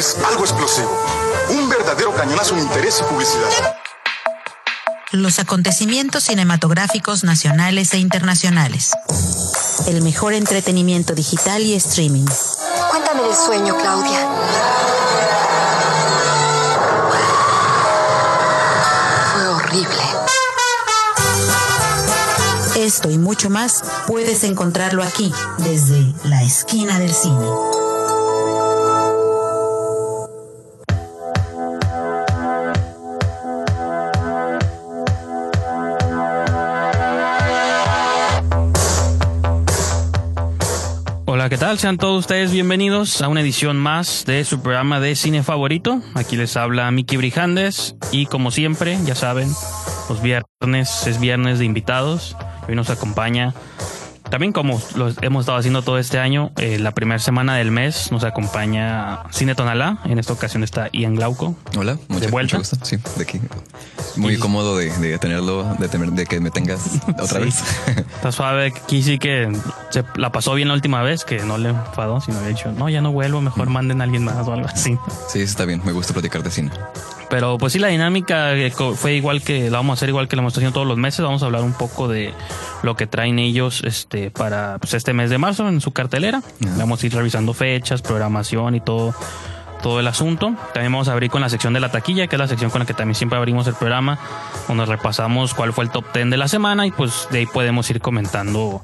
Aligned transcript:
es 0.00 0.16
algo 0.24 0.44
explosivo. 0.44 0.90
Un 1.50 1.68
verdadero 1.68 2.14
cañonazo 2.14 2.54
en 2.54 2.60
interés 2.60 3.00
y 3.00 3.12
publicidad. 3.12 3.76
Los 5.12 5.38
acontecimientos 5.38 6.24
cinematográficos 6.24 7.22
nacionales 7.22 7.92
e 7.92 7.98
internacionales. 7.98 8.92
El 9.86 10.00
mejor 10.00 10.32
entretenimiento 10.32 11.14
digital 11.14 11.60
y 11.60 11.74
streaming. 11.74 12.24
Cuéntame 12.88 13.24
del 13.24 13.34
sueño, 13.34 13.76
Claudia. 13.76 14.26
Fue 19.34 19.48
horrible. 19.48 20.02
Esto 22.76 23.10
y 23.10 23.18
mucho 23.18 23.50
más 23.50 23.84
puedes 24.06 24.44
encontrarlo 24.44 25.02
aquí, 25.02 25.30
desde 25.58 26.14
la 26.24 26.42
esquina 26.42 26.98
del 26.98 27.12
cine. 27.12 27.79
Hola, 41.40 41.48
¿qué 41.48 41.56
tal? 41.56 41.78
Sean 41.78 41.96
todos 41.96 42.18
ustedes 42.18 42.52
bienvenidos 42.52 43.22
a 43.22 43.28
una 43.28 43.40
edición 43.40 43.78
más 43.78 44.26
de 44.26 44.44
su 44.44 44.60
programa 44.60 45.00
de 45.00 45.16
cine 45.16 45.42
favorito. 45.42 46.02
Aquí 46.12 46.36
les 46.36 46.54
habla 46.54 46.90
Miki 46.90 47.16
Brijandes 47.16 47.96
y 48.12 48.26
como 48.26 48.50
siempre, 48.50 48.98
ya 49.06 49.14
saben, 49.14 49.48
los 50.10 50.20
viernes 50.20 51.06
es 51.06 51.18
viernes 51.18 51.58
de 51.58 51.64
invitados. 51.64 52.36
Hoy 52.68 52.74
nos 52.74 52.90
acompaña 52.90 53.54
también 54.30 54.52
como 54.52 54.80
lo 54.94 55.12
hemos 55.22 55.40
estado 55.42 55.58
haciendo 55.58 55.82
todo 55.82 55.98
este 55.98 56.18
año, 56.18 56.52
eh, 56.56 56.78
la 56.78 56.92
primera 56.92 57.18
semana 57.18 57.56
del 57.56 57.70
mes 57.70 58.10
nos 58.12 58.24
acompaña 58.24 59.20
Cine 59.30 59.54
Tonalá. 59.54 59.98
En 60.04 60.18
esta 60.18 60.32
ocasión 60.32 60.62
está 60.64 60.88
Ian 60.92 61.14
Glauco. 61.16 61.56
Hola, 61.76 61.98
mucho, 62.08 62.26
¿De 62.26 62.30
vuelta? 62.30 62.56
mucho 62.58 62.70
gusto. 62.70 62.84
Sí, 62.86 62.96
de 63.16 63.22
aquí. 63.22 63.40
Muy 64.16 64.34
Y- 64.34 64.38
cómodo 64.38 64.76
de, 64.76 64.90
de 64.98 65.18
tenerlo, 65.18 65.64
de, 65.78 65.88
tener- 65.88 66.12
de 66.12 66.26
que 66.26 66.40
me 66.40 66.50
tengas 66.50 66.80
otra 67.08 67.26
Sí. 67.26 67.38
vez. 67.44 67.62
Está 68.14 68.32
suave. 68.32 68.66
Aquí 68.76 69.02
sí 69.02 69.18
que 69.18 69.50
se 69.90 70.04
la 70.16 70.30
pasó 70.32 70.54
bien 70.54 70.68
la 70.68 70.74
última 70.74 71.02
vez, 71.02 71.24
que 71.24 71.40
no 71.40 71.58
le 71.58 71.70
enfadó, 71.70 72.20
sino 72.20 72.38
había 72.38 72.50
dicho, 72.50 72.72
no, 72.72 72.88
ya 72.88 73.00
no 73.00 73.12
vuelvo, 73.12 73.40
mejor 73.40 73.68
manden 73.68 74.00
a 74.00 74.04
alguien 74.04 74.24
más 74.24 74.46
o 74.46 74.52
algo 74.52 74.66
así. 74.68 74.96
Sí, 75.28 75.40
está 75.42 75.64
bien. 75.64 75.82
Me 75.84 75.92
gusta 75.92 76.12
platicar 76.12 76.42
de 76.42 76.50
cine. 76.50 76.70
Pero 77.30 77.58
pues 77.58 77.72
sí, 77.72 77.78
la 77.78 77.88
dinámica 77.88 78.52
eh, 78.54 78.72
fue 78.72 79.14
igual 79.14 79.40
que 79.40 79.70
la 79.70 79.78
vamos 79.78 79.92
a 79.92 79.94
hacer 79.98 80.08
igual 80.08 80.26
que 80.26 80.34
la 80.34 80.42
hemos 80.42 80.52
haciendo 80.52 80.74
todos 80.74 80.86
los 80.86 80.98
meses. 80.98 81.24
Vamos 81.24 81.42
a 81.42 81.46
hablar 81.46 81.62
un 81.62 81.72
poco 81.72 82.08
de 82.08 82.34
lo 82.82 82.96
que 82.96 83.06
traen 83.06 83.38
ellos 83.38 83.82
este 83.84 84.30
para 84.32 84.78
pues, 84.78 84.94
este 84.94 85.12
mes 85.14 85.30
de 85.30 85.38
marzo 85.38 85.68
en 85.68 85.80
su 85.80 85.92
cartelera. 85.92 86.42
Vamos 86.76 87.02
a 87.02 87.06
ir 87.06 87.14
revisando 87.14 87.54
fechas, 87.54 88.02
programación 88.02 88.74
y 88.74 88.80
todo 88.80 89.14
todo 89.80 90.00
el 90.00 90.08
asunto. 90.08 90.54
También 90.74 90.92
vamos 90.92 91.08
a 91.08 91.12
abrir 91.12 91.30
con 91.30 91.40
la 91.40 91.48
sección 91.48 91.72
de 91.72 91.80
la 91.80 91.90
taquilla, 91.90 92.26
que 92.26 92.36
es 92.36 92.40
la 92.40 92.48
sección 92.48 92.70
con 92.70 92.80
la 92.80 92.86
que 92.86 92.94
también 92.94 93.14
siempre 93.14 93.38
abrimos 93.38 93.66
el 93.66 93.74
programa, 93.74 94.18
donde 94.68 94.84
repasamos 94.84 95.54
cuál 95.54 95.72
fue 95.72 95.84
el 95.84 95.90
top 95.90 96.04
10 96.12 96.30
de 96.30 96.36
la 96.36 96.48
semana 96.48 96.86
y 96.86 96.90
pues 96.90 97.28
de 97.30 97.38
ahí 97.38 97.46
podemos 97.46 97.88
ir 97.90 98.00
comentando 98.00 98.82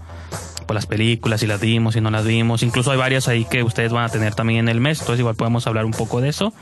pues, 0.67 0.75
las 0.75 0.87
películas, 0.87 1.41
si 1.41 1.47
las 1.47 1.61
vimos, 1.61 1.95
si 1.95 2.01
no 2.01 2.11
las 2.11 2.25
vimos. 2.25 2.63
Incluso 2.63 2.91
hay 2.91 2.97
varias 2.97 3.29
ahí 3.29 3.45
que 3.45 3.63
ustedes 3.63 3.93
van 3.93 4.05
a 4.05 4.09
tener 4.09 4.35
también 4.35 4.61
en 4.61 4.69
el 4.69 4.81
mes, 4.81 5.01
entonces 5.01 5.21
igual 5.21 5.37
podemos 5.37 5.67
hablar 5.67 5.85
un 5.85 5.93
poco 5.93 6.21
de 6.21 6.29
eso. 6.29 6.53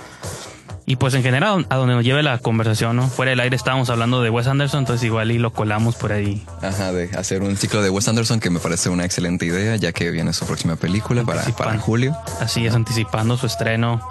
Y 0.86 0.96
pues 0.96 1.14
en 1.14 1.22
general, 1.22 1.66
a 1.70 1.76
donde 1.76 1.94
nos 1.94 2.04
lleve 2.04 2.22
la 2.22 2.38
conversación, 2.38 2.96
¿no? 2.96 3.08
Fuera 3.08 3.30
del 3.30 3.40
aire 3.40 3.56
estábamos 3.56 3.88
hablando 3.88 4.20
de 4.22 4.28
Wes 4.28 4.46
Anderson, 4.46 4.80
entonces 4.80 5.04
igual 5.04 5.30
y 5.30 5.38
lo 5.38 5.52
colamos 5.52 5.96
por 5.96 6.12
ahí. 6.12 6.44
Ajá, 6.60 6.92
de 6.92 7.10
hacer 7.16 7.42
un 7.42 7.56
ciclo 7.56 7.82
de 7.82 7.88
Wes 7.88 8.06
Anderson 8.06 8.38
que 8.38 8.50
me 8.50 8.60
parece 8.60 8.90
una 8.90 9.04
excelente 9.04 9.46
idea, 9.46 9.76
ya 9.76 9.92
que 9.92 10.10
viene 10.10 10.32
su 10.34 10.44
próxima 10.44 10.76
película 10.76 11.24
para, 11.24 11.78
julio. 11.78 12.16
Así 12.40 12.66
es, 12.66 12.74
anticipando 12.74 13.36
su 13.38 13.46
estreno. 13.46 14.06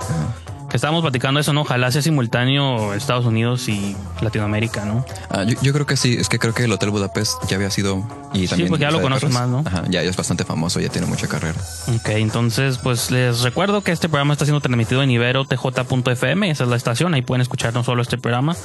Estábamos 0.74 1.02
platicando 1.02 1.40
eso, 1.40 1.54
¿no? 1.54 1.62
Ojalá 1.62 1.92
sea 1.92 2.02
simultáneo 2.02 2.94
Estados 2.94 3.26
Unidos 3.26 3.70
y 3.70 3.96
Latinoamérica, 4.22 4.86
¿no? 4.86 5.06
Ah, 5.30 5.44
yo, 5.44 5.56
yo 5.62 5.74
creo 5.74 5.86
que 5.86 5.96
sí, 5.96 6.18
es 6.20 6.28
que 6.30 6.40
creo 6.40 6.54
que 6.54 6.66
el 6.66 6.72
Hotel 6.72 6.90
Budapest 6.90 7.44
ya 7.48 7.56
había 7.56 7.70
sido 7.70 8.04
y 8.34 8.48
también 8.48 8.70
porque 8.70 8.82
ya 8.82 8.92
lo 8.92 9.02
Perros. 9.02 9.32
más, 9.32 9.48
¿no? 9.48 9.64
Ajá, 9.66 9.84
ya 9.90 10.02
es 10.02 10.18
bastante 10.18 10.44
famoso, 10.44 10.80
ya 10.80 10.90
tiene 10.90 11.08
mucha 11.08 11.28
carrera. 11.28 11.60
Ok, 11.96 12.10
entonces 12.10 12.80
pues 12.80 13.12
les 13.12 13.42
recuerdo 13.42 13.82
que 13.82 13.92
este 13.92 14.10
programa 14.10 14.34
está 14.34 14.46
siendo 14.46 14.60
transmitido 14.62 15.04
en 15.04 15.12
iberotj.fm, 15.12 16.50
esa 16.50 16.64
es 16.64 16.70
la 16.70 16.76
estación, 16.76 17.14
ahí 17.14 17.22
pueden 17.22 17.42
escuchar 17.42 17.74
no 17.74 17.84
solo 17.84 18.02
este 18.02 18.18
programa, 18.18 18.56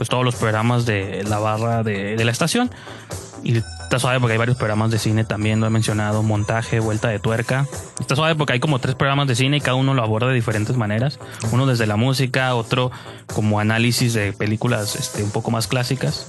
pues 0.00 0.08
todos 0.08 0.24
los 0.24 0.34
programas 0.34 0.86
de 0.86 1.24
la 1.24 1.38
barra 1.40 1.82
de, 1.82 2.16
de 2.16 2.24
la 2.24 2.32
estación. 2.32 2.70
Y 3.42 3.58
está 3.58 3.98
suave 3.98 4.18
porque 4.18 4.32
hay 4.32 4.38
varios 4.38 4.56
programas 4.56 4.90
de 4.90 4.98
cine 4.98 5.24
también, 5.24 5.60
lo 5.60 5.66
he 5.66 5.70
mencionado, 5.70 6.22
montaje, 6.22 6.80
vuelta 6.80 7.08
de 7.08 7.18
tuerca. 7.18 7.66
Está 8.00 8.16
suave 8.16 8.34
porque 8.34 8.54
hay 8.54 8.60
como 8.60 8.78
tres 8.78 8.94
programas 8.94 9.28
de 9.28 9.34
cine 9.34 9.58
y 9.58 9.60
cada 9.60 9.74
uno 9.74 9.92
lo 9.92 10.02
aborda 10.02 10.28
de 10.28 10.34
diferentes 10.34 10.74
maneras. 10.74 11.18
Uno 11.52 11.66
desde 11.66 11.86
la 11.86 11.96
música, 11.96 12.54
otro 12.54 12.90
como 13.34 13.60
análisis 13.60 14.14
de 14.14 14.32
películas 14.32 14.96
este, 14.96 15.22
un 15.22 15.32
poco 15.32 15.50
más 15.50 15.66
clásicas. 15.66 16.28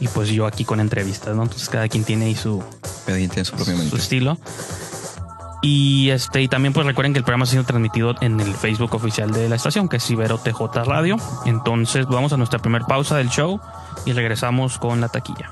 Y 0.00 0.08
pues 0.08 0.28
yo 0.30 0.44
aquí 0.44 0.64
con 0.64 0.80
entrevistas, 0.80 1.36
¿no? 1.36 1.44
Entonces 1.44 1.68
cada 1.68 1.86
quien 1.86 2.02
tiene 2.02 2.24
ahí 2.24 2.34
su, 2.34 2.60
su 3.88 3.96
estilo. 3.96 4.36
Y 5.62 6.10
este 6.10 6.42
y 6.42 6.48
también 6.48 6.72
pues 6.72 6.86
recuerden 6.86 7.12
que 7.12 7.18
el 7.18 7.24
programa 7.24 7.44
está 7.44 7.52
siendo 7.52 7.66
transmitido 7.66 8.14
en 8.20 8.40
el 8.40 8.54
Facebook 8.54 8.94
oficial 8.94 9.30
de 9.32 9.48
la 9.48 9.56
estación, 9.56 9.88
que 9.88 9.96
es 9.96 10.10
Ibero 10.10 10.38
TJ 10.38 10.84
Radio. 10.84 11.16
Entonces 11.44 12.06
vamos 12.06 12.32
a 12.32 12.36
nuestra 12.36 12.58
primera 12.58 12.86
pausa 12.86 13.16
del 13.16 13.28
show 13.30 13.60
y 14.04 14.12
regresamos 14.12 14.78
con 14.78 15.00
la 15.00 15.08
taquilla. 15.08 15.50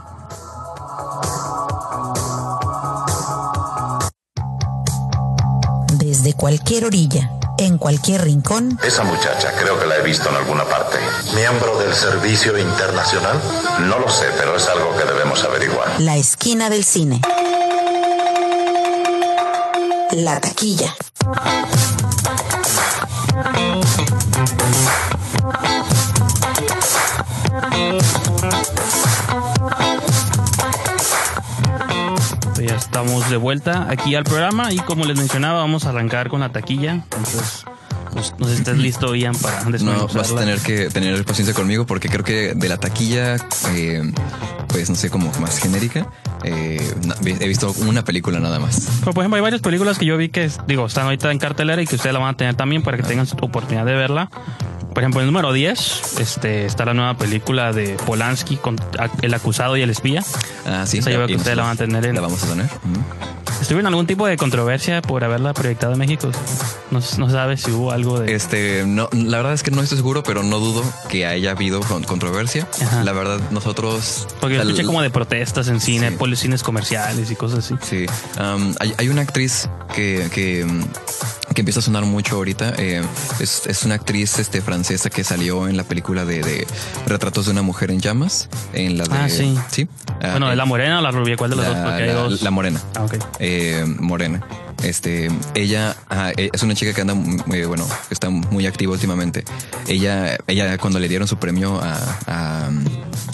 Desde 5.95 6.35
cualquier 6.35 6.85
orilla, 6.85 7.31
en 7.59 7.79
cualquier 7.79 8.23
rincón, 8.23 8.79
Esa 8.85 9.05
muchacha 9.05 9.53
creo 9.59 9.79
que 9.79 9.87
la 9.87 9.97
he 9.97 10.03
visto 10.03 10.29
en 10.29 10.37
alguna 10.37 10.65
parte. 10.65 10.99
¿Miembro 11.35 11.79
del 11.79 11.93
Servicio 11.95 12.57
Internacional? 12.59 13.41
No 13.89 13.99
lo 13.99 14.09
sé, 14.09 14.27
pero 14.39 14.57
es 14.57 14.69
algo 14.69 14.97
que 14.97 15.05
debemos 15.05 15.43
averiguar. 15.45 16.01
la 16.01 16.17
esquina 16.17 16.71
del 16.71 16.85
cine. 16.85 17.21
La 20.17 20.41
taquilla. 20.41 20.95
Ya 32.57 32.77
estamos 32.77 33.29
de 33.29 33.37
vuelta 33.37 33.89
aquí 33.91 34.15
al 34.15 34.23
programa 34.23 34.73
y 34.73 34.77
como 34.79 35.05
les 35.05 35.17
mencionaba 35.19 35.59
vamos 35.59 35.85
a 35.85 35.89
arrancar 35.89 36.29
con 36.29 36.41
la 36.41 36.51
taquilla. 36.51 36.93
Entonces 36.93 37.65
pues, 38.15 38.35
no 38.39 38.47
sé 38.47 38.53
si 38.55 38.59
estés 38.61 38.79
listo 38.79 39.15
Ian 39.15 39.35
para 39.37 39.63
No, 39.81 40.09
vas 40.09 40.31
a 40.33 40.37
tener 40.37 40.59
que 40.61 40.89
tener 40.89 41.25
paciencia 41.25 41.55
conmigo 41.55 41.85
porque 41.87 42.09
creo 42.09 42.25
que 42.25 42.55
de 42.55 42.69
la 42.69 42.79
taquilla, 42.79 43.37
eh, 43.75 44.03
pues 44.69 44.89
no 44.89 44.97
sé, 44.97 45.11
como 45.11 45.31
más 45.41 45.59
genérica, 45.59 46.07
eh, 46.45 46.81
he 47.41 47.49
visto 47.49 47.73
una 47.87 48.05
película 48.05 48.41
nada 48.41 48.59
más. 48.59 48.87
Pero, 49.01 49.13
por 49.13 49.23
ejemplo, 49.23 49.37
hay 49.37 49.43
varias 49.43 49.61
películas 49.61 49.99
que 49.99 50.07
yo 50.07 50.17
vi 50.17 50.29
que, 50.31 50.51
digo, 50.67 50.87
están 50.87 51.05
ahorita 51.05 51.31
en 51.31 51.39
cartelera 51.39 51.83
y 51.83 51.87
que 51.87 51.97
ustedes 51.97 52.13
la 52.13 52.21
van 52.21 52.35
a 52.35 52.37
tener 52.37 52.55
también 52.55 52.83
para 52.83 52.97
que 52.97 53.03
tengan 53.03 53.27
oportunidad 53.43 53.85
de 53.85 53.95
verla. 53.95 54.31
Por 54.95 55.03
ejemplo, 55.03 55.21
el 55.21 55.27
número 55.27 55.53
10 55.53 56.19
este, 56.21 56.67
está 56.67 56.85
la 56.85 56.95
nueva 56.95 57.17
película 57.19 57.73
de 57.73 57.97
Polanski 58.07 58.57
con 58.57 58.77
El 59.23 59.35
acusado 59.35 59.77
y 59.77 59.83
el 59.83 59.91
espía. 59.91 60.23
Ah, 60.67 60.85
sí. 60.87 60.99
Esa 60.99 61.11
yo 61.11 61.17
creo 61.17 61.27
que 61.27 61.35
ustedes 61.37 61.57
la 61.57 61.65
van 61.65 61.73
a 61.73 61.77
tener 61.77 62.07
en- 62.07 62.15
La 62.15 62.21
vamos 62.21 62.45
a 62.45 62.47
tener. 62.47 62.67
¿Estuvieron 63.65 63.87
algún 63.87 64.07
tipo 64.07 64.27
de 64.27 64.37
controversia 64.37 65.01
por 65.01 65.25
haberla 65.25 65.55
proyectado 65.55 65.95
en 65.95 65.99
México? 65.99 66.31
No, 66.91 67.01
no 67.17 67.31
sabes 67.31 67.63
si 67.63 67.71
hubo 67.71 67.93
algo 67.93 68.21
de... 68.21 68.35
Este, 68.35 68.85
no, 68.87 69.09
la 69.13 69.39
verdad 69.39 69.55
es 69.55 69.63
que 69.63 69.71
no 69.71 69.81
estoy 69.81 69.97
seguro, 69.97 70.23
pero 70.23 70.43
no 70.43 70.59
dudo 70.59 70.85
que 71.09 71.25
haya 71.25 71.53
habido 71.53 71.81
con- 71.81 72.05
controversia. 72.05 72.69
Ajá. 72.83 73.03
La 73.05 73.13
verdad, 73.13 73.41
nosotros. 73.53 74.29
Porque 74.39 74.57
yo 74.57 74.63
escuché 74.63 74.85
como 74.85 75.01
de 75.01 75.09
protestas 75.09 75.69
en 75.69 75.81
cine, 75.81 76.11
Sí. 76.11 76.17
por 76.17 76.29
los 76.29 76.41
cines 76.41 76.63
comerciales 76.63 77.31
y 77.31 77.37
cosas 77.37 77.61
así. 77.61 77.75
Sí, 77.81 78.05
um, 78.39 78.75
hay, 78.81 78.93
hay 78.99 79.09
una 79.09 79.23
actriz 79.23 79.67
que, 79.95 80.29
que, 80.31 80.67
que 81.55 81.61
empieza 81.63 81.81
a 81.81 81.83
sonar 81.83 82.05
mucho 82.05 82.37
ahorita. 82.37 82.75
eh, 82.79 83.03
es, 83.41 83.63
es 83.67 83.85
una 83.85 83.95
actriz 83.95 84.39
este, 84.39 84.61
francesa 84.61 85.09
que 85.11 85.25
salió 85.25 85.69
en 85.69 85.77
la 85.77 85.85
película 85.85 86.25
de, 86.25 86.41
de 86.43 86.67
Retratos 87.07 87.47
de 87.47 87.53
una 87.53 87.63
mujer 87.63 87.91
en 87.91 88.01
llamas. 88.01 88.49
En 88.73 88.99
la 88.99 89.05
de. 89.05 89.17
Ah, 89.17 89.29
sí. 89.29 89.57
Sí. 89.71 89.89
Ah, 90.21 90.33
bueno, 90.33 90.49
¿de 90.49 90.53
eh, 90.55 90.57
la 90.57 90.65
morena 90.67 90.99
o 90.99 91.03
la 91.03 91.11
rubia? 91.11 91.37
¿Cuál 91.37 91.51
de 91.51 91.57
las 91.57 91.69
la, 91.69 91.71
dos? 91.81 91.85
Porque 91.89 92.03
hay 92.03 92.09
la- 92.09 92.15
dos. 92.15 92.43
la 92.43 92.51
morena. 92.51 92.81
Ah, 92.95 93.05
ok. 93.05 93.15
eh, 93.39 93.85
morena. 94.01 94.41
Este, 94.85 95.31
ella 95.55 95.97
ajá, 96.09 96.31
eh, 96.37 96.51
es 96.53 96.63
una 96.63 96.75
chica 96.75 96.93
que 96.93 97.01
anda, 97.01 97.15
muy- 97.15 97.41
eh, 97.57 97.67
bueno, 97.67 97.87
está 98.11 98.31
muy 98.31 98.67
activa 98.67 98.93
últimamente. 98.93 99.45
Ella, 99.89 100.37
ella 100.47 100.79
cuando 100.79 100.99
le 100.99 101.09
dieron 101.09 101.27
su 101.29 101.37
premio 101.39 101.81
a, 101.83 101.97
a, 102.27 102.71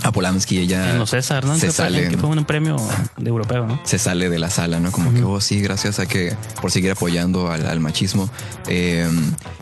a 0.05 0.13
Polanski 0.13 0.59
ella 0.59 0.91
En 0.91 0.99
los 0.99 1.11
César, 1.11 1.45
¿no? 1.45 1.57
se 1.59 1.67
Que 1.67 1.73
sale, 1.73 2.09
Que 2.09 2.17
fue 2.19 2.29
un 2.31 2.45
premio 2.45 2.77
de 3.17 3.29
europeo, 3.29 3.67
¿no? 3.67 3.81
se 3.85 3.99
sale 3.99 4.29
de 4.29 4.39
la 4.39 4.51
sala, 4.51 4.81
¿no? 4.81 4.93
Como 4.93 5.13
que, 5.13 5.23
oh, 5.23 5.41
sí, 5.41 5.61
gracias 5.61 5.99
a 5.99 6.07
que 6.07 6.35
por 6.61 6.71
seguir 6.71 6.91
apoyando 6.93 7.51
al, 7.51 7.67
al 7.67 7.81
machismo. 7.81 8.31
Eh, 8.69 9.09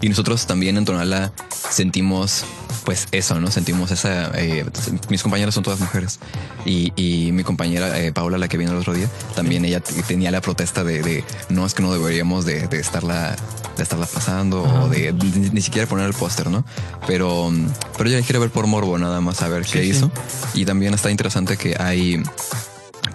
y 0.01 0.09
nosotros 0.09 0.47
también 0.47 0.77
en 0.77 0.85
Tonala 0.85 1.33
sentimos, 1.71 2.45
pues 2.85 3.07
eso, 3.13 3.41
¿no? 3.41 3.51
Sentimos 3.51 3.91
esa. 3.91 4.31
eh, 4.39 4.65
mis 5.09 5.23
compañeras 5.23 5.55
son 5.55 5.63
todas 5.65 5.81
mujeres. 5.81 6.19
Y, 6.65 6.93
y 6.97 7.33
mi 7.33 7.45
compañera 7.45 7.99
eh, 8.01 8.13
Paula, 8.13 8.39
la 8.39 8.49
que 8.49 8.59
vino 8.59 8.73
el 8.73 8.79
otro 8.79 8.95
día, 8.95 9.09
también 9.35 9.65
ella 9.65 9.81
tenía 9.81 10.31
la 10.31 10.41
protesta 10.41 10.85
de, 10.85 11.03
de, 11.03 11.25
no 11.49 11.65
es 11.67 11.75
que 11.79 11.83
no 11.85 11.93
deberíamos 11.93 12.45
de, 12.45 12.67
de 12.67 12.81
estarla 12.81 13.37
de 13.77 13.83
estarla 13.85 14.07
pasando 14.07 14.65
o 14.65 14.89
de 14.89 15.13
ni, 15.13 15.51
ni 15.51 15.61
siquiera 15.61 15.89
poner 15.89 16.07
el 16.07 16.13
póster, 16.13 16.51
¿no? 16.51 16.65
Pero, 17.07 17.53
pero 17.97 18.11
ella 18.11 18.21
quiere 18.23 18.41
ver 18.41 18.51
por 18.51 18.67
morbo 18.67 18.99
nada 18.99 19.21
más 19.21 19.43
a 19.43 19.49
ver 19.49 19.63
qué 19.63 19.83
sí. 19.83 19.91
hizo. 19.91 20.11
Y 20.55 20.65
también 20.65 20.93
está 20.93 21.09
interesante 21.13 21.57
que 21.57 21.77
hay 21.79 22.21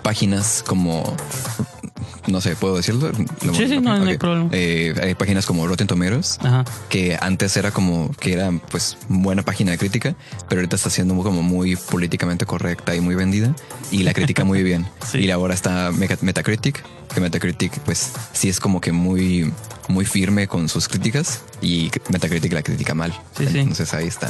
páginas 0.01 0.63
como 0.65 1.13
no 2.27 2.41
sé, 2.41 2.55
¿puedo 2.55 2.77
decirlo? 2.77 3.11
Lo- 3.43 3.53
Sí, 3.53 3.67
sí, 3.67 3.79
no, 3.79 3.97
no 3.99 4.05
hay 4.09 4.17
problema. 4.17 4.49
Eh, 4.53 4.93
hay 5.01 5.15
páginas 5.15 5.45
como 5.45 5.67
Rotten 5.67 5.87
Tomatoes, 5.87 6.37
Ajá. 6.41 6.63
que 6.89 7.17
antes 7.19 7.55
era 7.57 7.71
como 7.71 8.11
que 8.19 8.33
era 8.33 8.51
pues 8.71 8.97
buena 9.09 9.43
página 9.43 9.71
de 9.71 9.77
crítica, 9.77 10.15
pero 10.49 10.59
ahorita 10.61 10.75
está 10.75 10.89
siendo 10.89 11.15
como 11.15 11.41
muy 11.43 11.75
políticamente 11.75 12.45
correcta 12.45 12.95
y 12.95 13.01
muy 13.01 13.15
vendida 13.15 13.55
y 13.91 14.03
la 14.03 14.13
critica 14.13 14.43
muy 14.43 14.63
bien. 14.63 14.85
Sí. 15.11 15.19
Y 15.19 15.31
ahora 15.31 15.53
está 15.53 15.91
Meta- 15.91 16.17
Metacritic, 16.21 16.83
que 17.13 17.19
Metacritic 17.21 17.77
pues 17.81 18.11
sí 18.33 18.49
es 18.49 18.59
como 18.59 18.81
que 18.81 18.91
muy 18.91 19.51
muy 19.89 20.05
firme 20.05 20.47
con 20.47 20.69
sus 20.69 20.87
críticas 20.87 21.41
y 21.61 21.91
Metacritic 22.09 22.51
la 22.53 22.63
critica 22.63 22.93
mal. 22.95 23.13
Sí, 23.37 23.45
sí. 23.51 23.59
Entonces 23.59 23.93
ahí 23.93 24.07
está. 24.07 24.29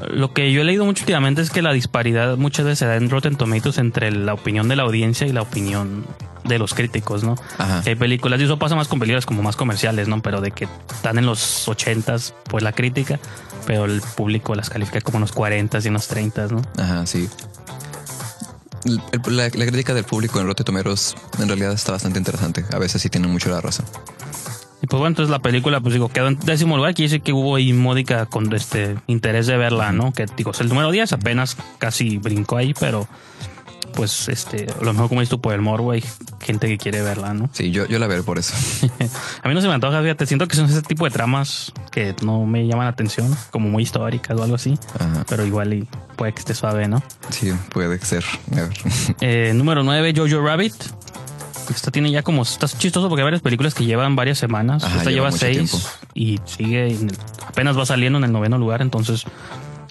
Lo 0.00 0.32
que 0.32 0.52
yo 0.52 0.60
he 0.60 0.64
leído 0.64 0.84
mucho 0.84 1.02
últimamente 1.02 1.40
es 1.40 1.50
que 1.50 1.62
la 1.62 1.72
disparidad 1.72 2.36
muchas 2.36 2.64
veces 2.64 2.80
se 2.80 2.86
da 2.86 2.96
en 2.96 3.10
Rotten 3.10 3.36
Tomatoes 3.36 3.78
entre 3.78 4.10
la 4.10 4.34
opinión 4.34 4.68
de 4.68 4.76
la 4.76 4.82
audiencia 4.82 5.26
y 5.26 5.32
la 5.32 5.42
opinión 5.42 6.04
de 6.44 6.58
los 6.58 6.74
críticos, 6.74 7.24
¿no? 7.24 7.36
Ajá. 7.58 7.82
Hay 7.86 7.94
películas, 7.94 8.40
y 8.40 8.44
eso 8.44 8.58
pasa 8.58 8.74
más 8.76 8.88
con 8.88 8.98
películas 8.98 9.24
como 9.24 9.42
más 9.42 9.56
comerciales, 9.56 10.08
¿no? 10.08 10.20
Pero 10.20 10.40
de 10.40 10.50
que 10.50 10.68
están 10.92 11.18
en 11.18 11.26
los 11.26 11.66
80s 11.68 12.32
por 12.44 12.62
la 12.62 12.72
crítica, 12.72 13.18
pero 13.66 13.86
el 13.86 14.02
público 14.16 14.54
las 14.54 14.68
califica 14.68 15.00
como 15.00 15.18
en 15.18 15.22
los 15.22 15.34
40s 15.34 15.84
y 15.84 15.88
en 15.88 15.94
los 15.94 16.10
30s, 16.10 16.50
¿no? 16.50 16.62
Ajá, 16.82 17.06
sí. 17.06 17.28
La, 19.26 19.44
la 19.44 19.50
crítica 19.50 19.94
del 19.94 20.04
público 20.04 20.38
en 20.40 20.46
Rotten 20.46 20.66
Tomatoes 20.66 21.14
en 21.38 21.48
realidad 21.48 21.72
está 21.72 21.92
bastante 21.92 22.18
interesante. 22.18 22.64
A 22.70 22.78
veces 22.78 23.00
sí 23.00 23.08
tienen 23.08 23.30
mucho 23.30 23.48
la 23.48 23.62
razón. 23.62 23.86
Y 24.84 24.86
pues 24.86 24.98
bueno, 24.98 25.12
entonces 25.12 25.30
la 25.30 25.38
película, 25.38 25.80
pues 25.80 25.94
digo, 25.94 26.10
quedó 26.10 26.28
en 26.28 26.38
décimo 26.40 26.76
lugar, 26.76 26.92
que 26.92 27.04
dice 27.04 27.20
que 27.20 27.32
hubo 27.32 27.56
ahí 27.56 27.72
módica 27.72 28.26
con 28.26 28.52
este 28.52 28.96
interés 29.06 29.46
de 29.46 29.56
verla, 29.56 29.92
¿no? 29.92 30.12
Que 30.12 30.26
digo, 30.36 30.50
es 30.50 30.60
el 30.60 30.68
número 30.68 30.90
10 30.90 31.14
apenas 31.14 31.56
casi 31.78 32.18
brincó 32.18 32.58
ahí, 32.58 32.74
pero 32.78 33.08
pues 33.94 34.28
este, 34.28 34.66
a 34.78 34.84
lo 34.84 34.92
mejor 34.92 35.08
como 35.08 35.22
dices 35.22 35.30
tú, 35.30 35.40
por 35.40 35.54
el 35.54 35.62
morbo 35.62 35.92
hay 35.92 36.04
gente 36.42 36.68
que 36.68 36.76
quiere 36.76 37.00
verla, 37.00 37.32
¿no? 37.32 37.48
Sí, 37.54 37.70
yo, 37.70 37.86
yo 37.86 37.98
la 37.98 38.06
veré 38.06 38.22
por 38.22 38.38
eso. 38.38 38.52
A 39.42 39.48
mí 39.48 39.54
no 39.54 39.62
se 39.62 39.68
me 39.68 39.72
antoja, 39.72 40.02
fíjate, 40.02 40.26
siento 40.26 40.46
que 40.48 40.56
son 40.56 40.66
ese 40.66 40.82
tipo 40.82 41.06
de 41.06 41.10
tramas 41.10 41.72
que 41.90 42.14
no 42.22 42.44
me 42.44 42.66
llaman 42.66 42.84
la 42.84 42.90
atención, 42.90 43.34
como 43.50 43.70
muy 43.70 43.84
históricas 43.84 44.36
o 44.38 44.42
algo 44.42 44.56
así, 44.56 44.78
Ajá. 45.00 45.24
pero 45.26 45.46
igual 45.46 45.72
y 45.72 45.88
puede 46.16 46.34
que 46.34 46.40
esté 46.40 46.54
suave, 46.54 46.88
¿no? 46.88 47.02
Sí, 47.30 47.54
puede 47.70 47.98
ser. 48.00 48.22
A 48.52 48.56
ver. 48.56 48.72
Eh, 49.22 49.52
número 49.54 49.82
9, 49.82 50.12
Jojo 50.14 50.44
Rabbit. 50.44 50.74
Esta 51.70 51.90
tiene 51.90 52.10
ya 52.10 52.22
como. 52.22 52.42
Está 52.42 52.66
chistoso 52.68 53.08
porque 53.08 53.22
hay 53.22 53.24
varias 53.24 53.42
películas 53.42 53.74
que 53.74 53.84
llevan 53.84 54.16
varias 54.16 54.38
semanas. 54.38 54.84
Ajá, 54.84 54.98
Esta 54.98 55.10
lleva 55.10 55.32
seis 55.32 55.70
tiempo. 55.70 55.78
y 56.14 56.38
sigue. 56.44 56.88
en 56.94 57.10
el- 57.10 57.16
apenas 57.46 57.78
va 57.78 57.86
saliendo 57.86 58.18
en 58.18 58.24
el 58.24 58.32
noveno 58.32 58.58
lugar, 58.58 58.82
entonces, 58.82 59.24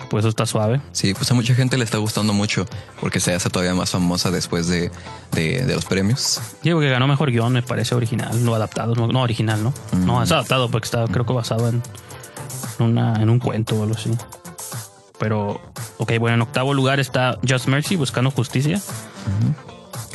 pues 0.10 0.22
eso 0.22 0.30
está 0.30 0.46
suave. 0.46 0.82
Sí, 0.92 1.14
pues 1.16 1.32
a 1.32 1.34
mucha 1.34 1.56
gente 1.56 1.78
le 1.78 1.84
está 1.84 1.98
gustando 1.98 2.32
mucho 2.34 2.66
porque 3.00 3.20
se 3.20 3.34
hace 3.34 3.50
todavía 3.50 3.74
más 3.74 3.90
famosa 3.90 4.30
después 4.30 4.68
de, 4.68 4.92
de, 5.32 5.66
de 5.66 5.76
los 5.76 5.86
premios. 5.86 6.40
Digo 6.62 6.80
que 6.80 6.90
ganó 6.90 7.08
mejor 7.08 7.32
guion, 7.32 7.52
me 7.54 7.64
parece 7.64 7.96
original, 7.96 8.44
no 8.46 8.54
adaptado, 8.54 8.94
no, 8.94 9.08
no 9.08 9.22
original, 9.22 9.64
¿no? 9.64 9.74
Mm. 9.94 10.06
No, 10.06 10.22
es 10.22 10.32
adaptado 10.32 10.70
porque 10.70 10.86
está, 10.86 11.06
creo 11.08 11.26
que 11.26 11.34
basado 11.34 11.70
en, 11.70 11.82
una, 12.80 13.16
en 13.22 13.30
un 13.32 13.40
cuento 13.40 13.76
o 13.76 13.84
algo 13.84 13.96
así. 13.96 14.12
Pero, 15.20 15.60
ok, 15.98 16.12
bueno, 16.20 16.36
en 16.36 16.42
octavo 16.42 16.74
lugar 16.74 17.00
está 17.00 17.40
Just 17.48 17.68
Mercy, 17.68 17.96
Buscando 17.96 18.30
Justicia. 18.30 18.80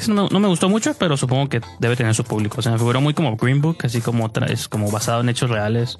No, 0.06 0.14
me, 0.24 0.28
no 0.30 0.38
me 0.40 0.48
gustó 0.48 0.68
mucho, 0.68 0.94
pero 0.94 1.16
supongo 1.16 1.48
que 1.48 1.60
debe 1.80 1.96
tener 1.96 2.14
su 2.14 2.22
público. 2.24 2.56
O 2.58 2.62
sea, 2.62 2.72
me 2.72 2.78
figuró 2.78 3.00
muy 3.00 3.14
como 3.14 3.36
Green 3.36 3.60
Book, 3.60 3.78
así 3.84 4.00
como 4.00 4.24
otra, 4.26 4.46
es 4.46 4.68
como 4.68 4.90
basado 4.90 5.20
en 5.22 5.28
hechos 5.28 5.50
reales 5.50 5.98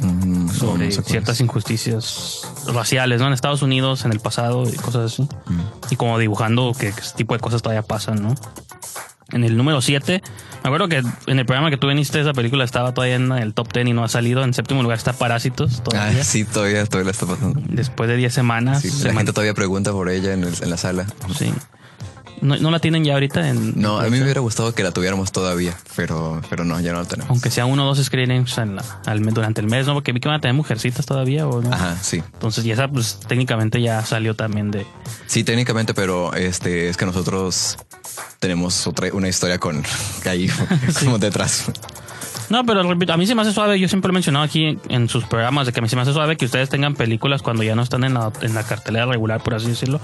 Mm, 0.00 0.46
no, 0.46 0.52
sobre 0.52 0.86
no 0.86 0.90
sé 0.92 0.96
cuál 1.02 1.10
ciertas 1.10 1.40
injusticias 1.40 2.42
raciales, 2.72 3.20
¿no? 3.20 3.26
En 3.26 3.32
Estados 3.32 3.62
Unidos, 3.62 4.04
en 4.04 4.12
el 4.12 4.20
pasado 4.20 4.68
y 4.68 4.76
cosas 4.76 5.12
así. 5.12 5.22
Mm. 5.46 5.60
Y 5.90 5.96
como 5.96 6.18
dibujando 6.18 6.72
que 6.78 6.88
ese 6.88 7.14
tipo 7.16 7.34
de 7.34 7.40
cosas 7.40 7.62
todavía 7.62 7.82
pasan, 7.82 8.22
¿no? 8.22 8.34
En 9.32 9.44
el 9.44 9.56
número 9.56 9.80
7, 9.80 10.22
me 10.64 10.68
acuerdo 10.68 10.88
que 10.88 11.02
en 11.26 11.38
el 11.38 11.46
programa 11.46 11.70
que 11.70 11.76
tú 11.76 11.86
viniste, 11.86 12.20
esa 12.20 12.32
película 12.32 12.64
estaba 12.64 12.92
todavía 12.92 13.14
en 13.14 13.30
el 13.30 13.54
top 13.54 13.72
10 13.72 13.86
y 13.86 13.92
no 13.92 14.02
ha 14.02 14.08
salido. 14.08 14.42
En 14.42 14.52
séptimo 14.54 14.82
lugar 14.82 14.98
está 14.98 15.12
Parásitos, 15.12 15.78
Ah, 15.78 15.82
todavía. 15.84 16.24
sí, 16.24 16.44
todavía, 16.44 16.84
todavía 16.84 17.04
la 17.06 17.10
está 17.12 17.26
pasando. 17.26 17.60
Después 17.68 18.08
de 18.10 18.16
10 18.16 18.34
semanas. 18.34 18.82
Sí, 18.82 18.90
se 18.90 19.04
la 19.04 19.10
man- 19.12 19.18
gente 19.18 19.32
todavía 19.32 19.54
pregunta 19.54 19.92
por 19.92 20.08
ella 20.08 20.32
en, 20.32 20.42
el- 20.42 20.54
en 20.60 20.68
la 20.70 20.76
sala. 20.76 21.06
Sí. 21.38 21.52
No, 22.40 22.56
no 22.56 22.70
la 22.70 22.78
tienen 22.78 23.04
ya 23.04 23.14
ahorita 23.14 23.48
en. 23.48 23.80
No, 23.80 23.98
a 23.98 24.04
mí 24.04 24.10
me 24.10 24.22
hubiera 24.22 24.40
gustado 24.40 24.72
que 24.74 24.82
la 24.82 24.92
tuviéramos 24.92 25.30
todavía, 25.32 25.76
pero, 25.96 26.40
pero 26.48 26.64
no, 26.64 26.80
ya 26.80 26.92
no 26.92 27.00
la 27.00 27.04
tenemos. 27.06 27.30
Aunque 27.30 27.50
sea 27.50 27.66
uno 27.66 27.84
o 27.84 27.94
dos 27.94 28.04
screenings 28.04 28.56
en 28.58 28.76
la- 28.76 28.84
al 29.06 29.20
durante 29.22 29.60
el 29.60 29.66
mes, 29.66 29.86
¿no? 29.86 29.94
Porque 29.94 30.12
vi 30.12 30.20
que 30.20 30.28
van 30.28 30.38
a 30.38 30.40
tener 30.40 30.54
mujercitas 30.54 31.04
todavía, 31.06 31.46
¿o 31.46 31.60
no? 31.60 31.72
Ajá, 31.72 31.96
sí. 32.02 32.22
Entonces, 32.32 32.64
y 32.64 32.70
esa, 32.72 32.88
pues 32.88 33.18
técnicamente 33.28 33.80
ya 33.82 34.04
salió 34.04 34.34
también 34.34 34.70
de. 34.70 34.86
Sí, 35.26 35.44
técnicamente, 35.44 35.94
pero 35.94 36.34
este 36.34 36.88
es 36.88 36.96
que 36.96 37.06
nosotros 37.06 37.76
tenemos 38.38 38.86
otra, 38.86 39.08
una 39.12 39.28
historia 39.28 39.58
con 39.58 39.82
ahí 40.24 40.50
como 41.04 41.18
detrás. 41.18 41.70
No, 42.50 42.64
pero 42.66 42.82
repito, 42.82 43.12
a 43.12 43.16
mí 43.16 43.26
se 43.26 43.34
me 43.34 43.42
hace 43.42 43.52
suave. 43.52 43.78
Yo 43.78 43.88
siempre 43.88 44.10
he 44.10 44.12
mencionado 44.12 44.44
aquí 44.44 44.64
en, 44.66 44.80
en 44.88 45.08
sus 45.08 45.24
programas 45.24 45.66
de 45.66 45.72
que 45.72 45.78
a 45.78 45.82
mí 45.82 45.88
se 45.88 45.96
me 45.96 46.02
hace 46.02 46.12
suave 46.12 46.36
que 46.36 46.44
ustedes 46.44 46.68
tengan 46.68 46.94
películas 46.94 47.42
cuando 47.42 47.62
ya 47.62 47.74
no 47.76 47.82
están 47.82 48.02
en 48.04 48.14
la, 48.14 48.32
en 48.42 48.54
la 48.54 48.64
cartelera 48.64 49.06
regular, 49.06 49.40
por 49.42 49.54
así 49.54 49.68
decirlo. 49.68 50.00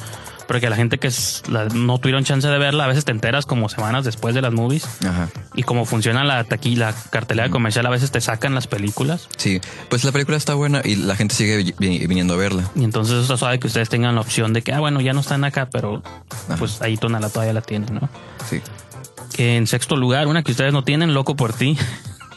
Pero 0.46 0.60
que 0.60 0.70
la 0.70 0.76
gente 0.76 0.98
que 0.98 1.08
es- 1.08 1.42
la- 1.48 1.64
no 1.64 1.98
tuvieron 1.98 2.22
chance 2.22 2.46
de 2.46 2.56
verla, 2.56 2.84
a 2.84 2.86
veces 2.86 3.04
te 3.04 3.10
enteras 3.10 3.46
como 3.46 3.68
semanas 3.68 4.04
después 4.04 4.32
de 4.32 4.42
las 4.42 4.52
movies. 4.52 4.86
Ajá. 5.04 5.28
Y 5.56 5.64
como 5.64 5.84
funciona 5.86 6.22
la 6.22 6.44
taquilla, 6.44 6.92
la 6.92 6.94
cartelera 7.10 7.50
comercial, 7.50 7.84
a 7.86 7.90
veces 7.90 8.12
te 8.12 8.20
sacan 8.20 8.54
las 8.54 8.68
películas. 8.68 9.28
Sí, 9.36 9.60
pues 9.90 10.04
la 10.04 10.12
película 10.12 10.36
está 10.36 10.54
buena 10.54 10.82
y 10.84 10.94
la 10.94 11.16
gente 11.16 11.34
sigue 11.34 11.56
vi- 11.56 11.74
vi- 11.78 12.06
viniendo 12.06 12.34
a 12.34 12.36
verla. 12.36 12.62
Y 12.76 12.84
entonces 12.84 13.22
está 13.22 13.36
suave 13.36 13.58
que 13.58 13.66
ustedes 13.66 13.88
tengan 13.88 14.14
la 14.14 14.20
opción 14.20 14.52
de 14.52 14.62
que, 14.62 14.72
ah, 14.72 14.78
bueno, 14.78 15.00
ya 15.00 15.12
no 15.14 15.18
están 15.20 15.42
acá, 15.42 15.68
pero 15.68 16.00
pues 16.60 16.80
ahí 16.80 16.96
Tonala 16.96 17.28
todavía 17.28 17.52
la 17.54 17.62
tienen, 17.62 17.92
¿no? 17.92 18.08
Sí. 18.48 18.60
Que 19.34 19.56
en 19.56 19.66
sexto 19.66 19.96
lugar, 19.96 20.28
una 20.28 20.44
que 20.44 20.52
ustedes 20.52 20.72
no 20.72 20.84
tienen, 20.84 21.12
Loco 21.12 21.34
por 21.34 21.52
ti. 21.52 21.76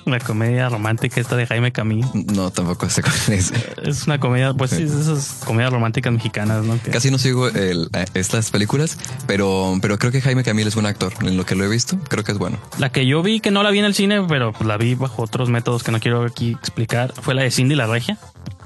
La 0.05 0.19
comedia 0.19 0.69
romántica 0.69 1.19
esta 1.21 1.35
de 1.35 1.45
Jaime 1.45 1.71
Camil. 1.71 2.05
No, 2.33 2.49
tampoco 2.51 2.89
sé 2.89 3.01
cuál 3.01 3.13
es. 3.29 3.51
Es 3.83 4.07
una 4.07 4.19
comedia, 4.19 4.53
pues 4.53 4.71
sí, 4.71 4.83
es 4.83 4.91
esas 4.91 5.41
comedias 5.45 5.71
románticas 5.71 6.11
mexicanas, 6.13 6.63
¿no? 6.65 6.79
Casi 6.91 7.11
no 7.11 7.17
sigo 7.17 7.47
el- 7.49 7.89
eh, 7.93 8.05
estas 8.13 8.49
películas, 8.51 8.97
pero, 9.27 9.77
pero 9.81 9.97
creo 9.99 10.11
que 10.11 10.21
Jaime 10.21 10.43
Camil 10.43 10.67
es 10.67 10.73
buen 10.75 10.85
actor. 10.87 11.13
En 11.21 11.37
lo 11.37 11.45
que 11.45 11.55
lo 11.55 11.63
he 11.63 11.67
visto, 11.67 11.97
creo 12.07 12.23
que 12.23 12.31
es 12.31 12.37
bueno. 12.37 12.57
La 12.79 12.91
que 12.91 13.05
yo 13.05 13.21
vi, 13.21 13.39
que 13.39 13.51
no 13.51 13.61
la 13.63 13.69
vi 13.71 13.79
en 13.79 13.85
el 13.85 13.93
cine, 13.93 14.23
pero 14.27 14.51
pues 14.53 14.65
la 14.67 14.77
vi 14.77 14.95
bajo 14.95 15.21
otros 15.23 15.49
métodos 15.49 15.83
que 15.83 15.91
no 15.91 15.99
quiero 15.99 16.23
aquí 16.23 16.51
explicar, 16.51 17.13
fue 17.21 17.35
la 17.35 17.43
de 17.43 17.51
Cindy 17.51 17.75
la 17.75 17.87
Regia, 17.87 18.17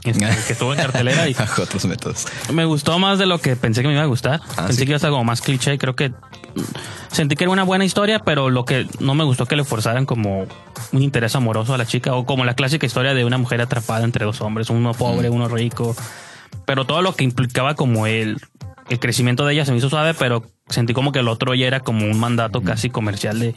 que 0.04 0.54
estuvo 0.54 0.74
en 0.74 0.80
cartelera 0.80 1.28
y 1.30 1.34
Bajo 1.44 1.64
otros 1.64 1.86
métodos. 1.86 2.26
me 2.52 2.66
gustó 2.66 3.00
más 3.00 3.20
de 3.20 3.26
lo 3.26 3.40
que 3.40 3.56
pensé 3.56 3.82
que 3.82 3.88
me 3.88 3.94
iba 3.94 4.04
a 4.04 4.08
gustar. 4.08 4.42
Ah, 4.58 4.68
pensé 4.68 4.74
sí. 4.74 4.86
que 4.86 4.92
iba 4.92 4.96
a 4.96 4.98
estar 4.98 5.12
como 5.12 5.24
más 5.24 5.42
cliché, 5.42 5.78
creo 5.78 5.96
que 5.96 6.10
mm, 6.10 6.14
sentí 7.12 7.36
que 7.36 7.46
era 7.46 7.52
una 7.52 7.64
buena 7.64 7.86
historia, 7.86 8.20
pero 8.20 8.50
lo 8.50 8.66
que 8.66 8.88
no 9.00 9.16
me 9.16 9.24
gustó 9.24 9.46
que 9.46 9.56
le 9.56 9.64
forzaran 9.64 10.06
como 10.06 10.46
un 10.92 11.02
interés 11.02 11.36
amoroso 11.36 11.74
a 11.74 11.78
la 11.78 11.86
chica 11.86 12.14
o 12.16 12.26
como 12.26 12.46
la 12.46 12.56
clásica 12.56 12.86
historia 12.86 13.14
de 13.14 13.26
una 13.26 13.38
mujer 13.38 13.62
atrapada 13.62 14.04
entre 14.04 14.26
dos 14.26 14.42
hombres, 14.42 14.70
uno 14.70 14.94
pobre, 14.94 15.30
uno 15.30 15.48
rico, 15.48 15.96
pero 16.66 16.86
todo 16.86 17.02
lo 17.02 17.16
que 17.16 17.24
implicaba 17.24 17.76
como 17.76 18.08
el, 18.08 18.40
el 18.90 19.00
crecimiento 19.00 19.46
de 19.46 19.54
ella 19.54 19.66
se 19.66 19.72
me 19.72 19.78
hizo 19.78 19.90
suave, 19.90 20.14
pero 20.14 20.44
sentí 20.68 20.94
como 20.94 21.12
que 21.12 21.20
el 21.20 21.28
otro 21.28 21.54
ya 21.56 21.68
era 21.68 21.80
como 21.80 22.06
un 22.06 22.20
mandato 22.20 22.62
casi 22.62 22.90
comercial 22.90 23.40
de 23.40 23.54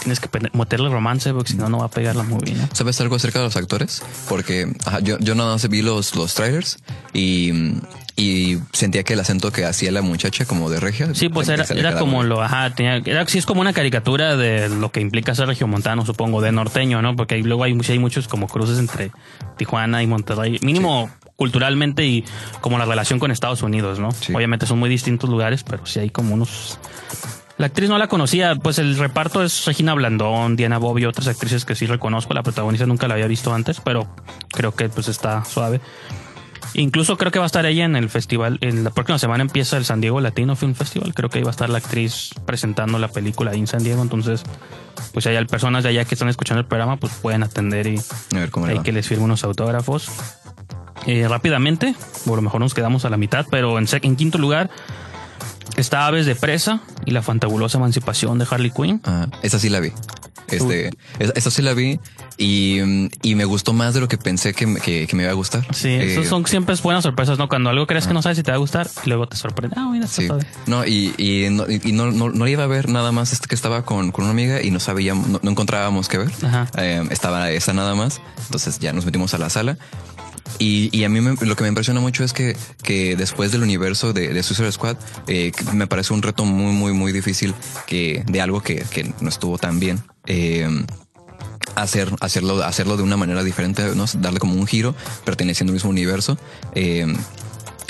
tienes 0.00 0.20
que 0.20 0.28
meterle 0.52 0.88
romance 0.88 1.32
porque 1.32 1.52
si 1.52 1.56
no 1.56 1.68
no 1.68 1.78
va 1.78 1.86
a 1.86 1.90
pegar 1.90 2.16
la 2.16 2.22
movie, 2.22 2.54
¿no? 2.54 2.68
¿Sabes 2.72 3.00
algo 3.00 3.16
acerca 3.16 3.40
de 3.40 3.46
los 3.46 3.56
actores? 3.56 4.02
Porque 4.28 4.72
ajá, 4.84 5.00
yo, 5.00 5.18
yo 5.18 5.34
nada 5.34 5.52
más 5.52 5.68
vi 5.68 5.82
los, 5.82 6.14
los 6.14 6.34
trailers 6.34 6.78
y, 7.12 7.74
y 8.16 8.58
sentía 8.72 9.02
que 9.02 9.14
el 9.14 9.20
acento 9.20 9.50
que 9.52 9.64
hacía 9.64 9.92
la 9.92 10.02
muchacha 10.02 10.44
como 10.44 10.70
de 10.70 10.80
regia. 10.80 11.14
Sí, 11.14 11.28
pues 11.28 11.48
era, 11.48 11.64
era 11.70 11.98
como 11.98 12.22
lo, 12.22 12.42
ajá, 12.42 12.74
tenía, 12.74 12.96
era, 12.96 13.26
sí 13.26 13.38
es 13.38 13.46
como 13.46 13.60
una 13.60 13.72
caricatura 13.72 14.36
de 14.36 14.68
lo 14.68 14.90
que 14.90 15.00
implica 15.00 15.34
ser 15.34 15.48
regiomontano, 15.48 16.06
supongo, 16.06 16.40
de 16.40 16.52
norteño, 16.52 17.02
¿no? 17.02 17.16
Porque 17.16 17.36
ahí 17.36 17.42
luego 17.42 17.64
hay, 17.64 17.78
hay 17.88 17.98
muchos 17.98 18.28
como 18.28 18.46
cruces 18.46 18.78
entre 18.78 19.10
Tijuana 19.56 20.02
y 20.02 20.06
Monterrey, 20.06 20.58
mínimo 20.62 21.10
culturalmente 21.38 22.04
y 22.04 22.24
como 22.60 22.78
la 22.78 22.84
relación 22.84 23.20
con 23.20 23.30
Estados 23.30 23.62
Unidos, 23.62 24.00
¿no? 24.00 24.10
Sí. 24.10 24.34
Obviamente 24.34 24.66
son 24.66 24.80
muy 24.80 24.90
distintos 24.90 25.30
lugares, 25.30 25.62
pero 25.62 25.86
sí 25.86 26.00
hay 26.00 26.10
como 26.10 26.34
unos... 26.34 26.80
La 27.58 27.66
actriz 27.66 27.88
no 27.88 27.96
la 27.96 28.08
conocía, 28.08 28.56
pues 28.56 28.78
el 28.80 28.98
reparto 28.98 29.42
es 29.44 29.64
Regina 29.64 29.94
Blandón, 29.94 30.56
Diana 30.56 30.78
Bobbio, 30.78 31.08
otras 31.08 31.28
actrices 31.28 31.64
que 31.64 31.76
sí 31.76 31.86
reconozco, 31.86 32.34
la 32.34 32.42
protagonista 32.42 32.86
nunca 32.86 33.06
la 33.06 33.14
había 33.14 33.28
visto 33.28 33.54
antes, 33.54 33.80
pero 33.80 34.08
creo 34.50 34.74
que 34.74 34.88
pues 34.88 35.06
está 35.06 35.44
suave. 35.44 35.80
Incluso 36.74 37.16
creo 37.16 37.30
que 37.30 37.38
va 37.38 37.44
a 37.44 37.46
estar 37.46 37.64
ella 37.66 37.84
en 37.84 37.96
el 37.96 38.10
festival. 38.10 38.58
En 38.60 38.84
la 38.84 38.90
próxima 38.90 39.18
semana 39.18 39.42
empieza 39.42 39.76
el 39.76 39.84
San 39.84 40.00
Diego 40.00 40.20
Latino 40.20 40.56
Film 40.56 40.74
Festival. 40.74 41.14
Creo 41.14 41.30
que 41.30 41.38
ahí 41.38 41.44
va 41.44 41.50
a 41.50 41.52
estar 41.52 41.70
la 41.70 41.78
actriz 41.78 42.30
presentando 42.46 42.98
la 42.98 43.08
película 43.08 43.52
ahí 43.52 43.60
en 43.60 43.66
San 43.66 43.82
Diego. 43.82 44.02
Entonces, 44.02 44.42
pues 45.12 45.24
si 45.24 45.30
hay 45.30 45.44
personas 45.46 45.84
de 45.84 45.90
allá 45.90 46.04
que 46.04 46.14
están 46.14 46.28
escuchando 46.28 46.60
el 46.60 46.66
programa, 46.66 46.96
pues 46.96 47.12
pueden 47.14 47.42
atender 47.42 47.86
y 47.86 47.98
A 48.34 48.40
ver 48.40 48.50
cómo 48.50 48.66
que 48.82 48.92
les 48.92 49.06
firme 49.06 49.24
unos 49.24 49.44
autógrafos. 49.44 50.10
Eh, 51.08 51.26
rápidamente, 51.26 51.94
o 52.26 52.32
a 52.34 52.36
lo 52.36 52.42
mejor 52.42 52.60
nos 52.60 52.74
quedamos 52.74 53.04
a 53.06 53.08
la 53.10 53.16
mitad, 53.16 53.46
pero 53.50 53.78
en, 53.78 53.86
en 54.02 54.14
quinto 54.16 54.36
lugar 54.38 54.68
está 55.76 56.06
Aves 56.06 56.26
de 56.26 56.34
Presa 56.34 56.80
y 57.06 57.12
la 57.12 57.22
fantabulosa 57.22 57.78
emancipación 57.78 58.38
de 58.38 58.46
Harley 58.50 58.70
Quinn. 58.70 59.00
Ah, 59.04 59.26
esa 59.42 59.58
sí 59.58 59.68
la 59.70 59.80
vi. 59.80 59.92
Este, 60.48 60.90
esa, 61.18 61.32
esa 61.34 61.50
sí 61.50 61.60
la 61.62 61.74
vi 61.74 62.00
y, 62.38 62.78
y 63.22 63.34
me 63.34 63.44
gustó 63.44 63.72
más 63.74 63.92
de 63.94 64.00
lo 64.00 64.08
que 64.08 64.16
pensé 64.16 64.54
que, 64.54 64.66
me- 64.66 64.80
que, 64.80 65.06
que 65.06 65.14
me 65.16 65.22
iba 65.24 65.30
a 65.32 65.34
gustar. 65.34 65.66
Sí, 65.74 65.88
Eh, 65.88 66.12
esos 66.12 66.26
son 66.26 66.46
siempre 66.46 66.74
buenas 66.82 67.02
sorpresas, 67.04 67.36
¿no? 67.38 67.48
Cuando 67.48 67.68
algo 67.70 67.86
crees 67.86 68.06
que 68.06 68.14
no 68.14 68.22
sabes 68.22 68.38
si 68.38 68.42
te 68.42 68.50
va 68.50 68.56
a 68.56 68.58
gustar 68.58 68.88
y 69.04 69.08
luego 69.10 69.26
te 69.28 69.36
sorprende. 69.36 69.76
Ah, 69.78 69.88
mira, 69.92 70.06
Sí, 70.06 70.26
no, 70.66 70.86
y, 70.86 71.14
y, 71.18 71.48
no, 71.50 71.64
y 71.70 71.92
no, 71.92 72.10
no, 72.10 72.30
no 72.30 72.48
iba 72.48 72.64
a 72.64 72.66
ver 72.66 72.88
nada 72.88 73.12
más 73.12 73.32
este 73.34 73.46
que 73.46 73.54
estaba 73.54 73.84
con, 73.84 74.10
con 74.10 74.24
una 74.24 74.32
amiga 74.32 74.62
y 74.62 74.70
no 74.70 74.80
sabíamos, 74.80 75.28
no, 75.28 75.38
no 75.42 75.50
encontrábamos 75.50 76.08
qué 76.08 76.16
ver. 76.18 76.30
Ajá. 76.42 76.66
Eh, 76.78 77.06
estaba 77.10 77.50
esa 77.50 77.72
nada 77.74 77.94
más. 77.94 78.20
Entonces 78.46 78.78
ya 78.78 78.92
nos 78.94 79.04
metimos 79.04 79.34
a 79.34 79.38
la 79.38 79.50
sala. 79.50 79.76
Y, 80.58 80.88
y 80.96 81.04
a 81.04 81.08
mí 81.08 81.20
me- 81.20 81.36
lo 81.46 81.56
que 81.56 81.62
me 81.62 81.68
impresiona 81.68 82.00
mucho 82.00 82.24
es 82.24 82.32
que, 82.32 82.56
que 82.82 83.16
después 83.16 83.52
del 83.52 83.62
universo 83.62 84.12
de, 84.12 84.32
de 84.32 84.42
Suicide 84.42 84.72
Squad, 84.72 84.96
eh, 85.26 85.52
me 85.72 85.86
parece 85.86 86.12
un 86.14 86.22
reto 86.22 86.44
muy, 86.44 86.72
muy, 86.72 86.92
muy 86.92 87.12
difícil 87.12 87.54
que 87.86 88.24
de 88.26 88.40
algo 88.40 88.60
que, 88.62 88.76
que 88.90 89.12
no 89.20 89.28
estuvo 89.28 89.58
tan 89.58 89.78
bien. 89.78 90.00
Eh, 90.26 90.68
hacer, 91.74 92.10
hacerlo, 92.20 92.62
hacerlo 92.64 92.96
de 92.96 93.02
una 93.02 93.16
manera 93.16 93.42
diferente, 93.44 93.82
¿no? 93.94 94.04
darle 94.18 94.38
como 94.40 94.54
un 94.54 94.66
giro 94.66 94.94
perteneciendo 95.24 95.70
al 95.70 95.74
mismo 95.74 95.90
universo. 95.90 96.38
Eh, 96.74 97.06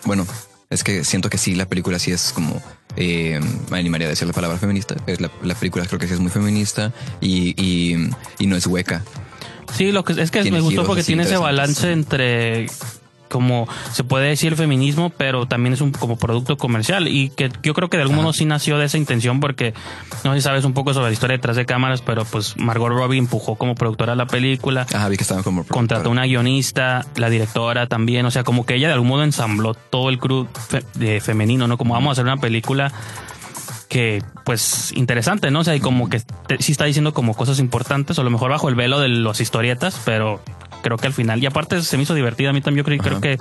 bueno, 0.04 0.26
es 0.70 0.84
que 0.84 1.04
siento 1.04 1.30
que 1.30 1.38
sí, 1.38 1.54
la 1.54 1.66
película 1.66 1.98
sí 1.98 2.10
es 2.12 2.32
como. 2.32 2.62
eh, 2.96 3.40
me 3.70 3.78
animaría 3.78 4.06
a 4.06 4.10
decir 4.10 4.26
la 4.26 4.34
palabra 4.34 4.58
feminista. 4.58 4.96
La, 5.06 5.30
la 5.42 5.54
película 5.54 5.86
creo 5.86 5.98
que 5.98 6.06
sí 6.06 6.14
es 6.14 6.20
muy 6.20 6.30
feminista 6.30 6.92
y, 7.20 7.54
y 8.38 8.46
no 8.46 8.56
es 8.56 8.66
hueca. 8.66 9.02
Sí, 9.74 9.92
lo 9.92 10.04
que 10.04 10.20
es 10.20 10.30
que 10.30 10.50
me 10.50 10.60
gustó 10.60 10.84
porque 10.84 11.02
tiene 11.02 11.22
ese 11.24 11.36
balance 11.36 11.92
entre 11.92 12.66
como 13.28 13.68
se 13.92 14.04
puede 14.04 14.28
decir 14.28 14.52
el 14.52 14.56
feminismo, 14.56 15.10
pero 15.10 15.44
también 15.44 15.74
es 15.74 15.82
un 15.82 15.92
como 15.92 16.16
producto 16.16 16.56
comercial. 16.56 17.08
Y 17.08 17.28
que 17.28 17.50
yo 17.62 17.74
creo 17.74 17.90
que 17.90 17.98
de 17.98 18.04
algún 18.04 18.16
modo 18.16 18.32
sí 18.32 18.46
nació 18.46 18.78
de 18.78 18.86
esa 18.86 18.96
intención 18.96 19.38
porque 19.38 19.74
no 20.24 20.32
sé 20.32 20.38
si 20.40 20.44
sabes 20.44 20.64
un 20.64 20.72
poco 20.72 20.94
sobre 20.94 21.08
la 21.08 21.12
historia 21.12 21.36
detrás 21.36 21.54
de 21.56 21.66
cámaras, 21.66 22.00
pero 22.00 22.24
pues 22.24 22.56
Margot 22.56 22.88
Robbie 22.88 23.18
empujó 23.18 23.56
como 23.56 23.74
productora 23.74 24.14
la 24.14 24.26
película, 24.26 24.86
Ajá, 24.94 25.10
vi 25.10 25.18
que 25.18 25.24
estaban 25.24 25.44
como. 25.44 25.64
contrató 25.64 26.08
una 26.08 26.24
guionista, 26.24 27.04
la 27.16 27.28
directora 27.28 27.86
también, 27.86 28.24
o 28.24 28.30
sea, 28.30 28.44
como 28.44 28.64
que 28.64 28.76
ella 28.76 28.86
de 28.88 28.94
algún 28.94 29.08
modo 29.08 29.24
ensambló 29.24 29.74
todo 29.74 30.08
el 30.08 30.18
crew 30.18 30.46
fe- 30.68 30.84
de 30.94 31.20
femenino, 31.20 31.68
¿no? 31.68 31.76
Como 31.76 31.92
vamos 31.92 32.08
a 32.08 32.12
hacer 32.12 32.24
una 32.24 32.38
película 32.38 32.90
que 33.88 34.22
pues 34.44 34.92
interesante, 34.94 35.50
¿no? 35.50 35.60
O 35.60 35.64
sea, 35.64 35.74
y 35.74 35.80
como 35.80 36.08
que 36.08 36.20
te- 36.46 36.62
sí 36.62 36.72
está 36.72 36.84
diciendo 36.84 37.12
como 37.14 37.34
cosas 37.34 37.58
importantes, 37.58 38.18
o 38.18 38.20
a 38.20 38.24
lo 38.24 38.30
mejor 38.30 38.50
bajo 38.50 38.68
el 38.68 38.74
velo 38.74 39.00
de 39.00 39.08
las 39.08 39.40
historietas, 39.40 40.00
pero 40.04 40.40
creo 40.82 40.96
que 40.96 41.06
al 41.06 41.12
final, 41.14 41.42
y 41.42 41.46
aparte 41.46 41.80
se 41.82 41.96
me 41.96 42.02
hizo 42.04 42.14
divertida 42.14 42.50
a 42.50 42.52
mí 42.52 42.60
también, 42.60 42.84
yo 42.84 42.84
creo, 42.84 42.98
creo 42.98 43.20
que 43.20 43.38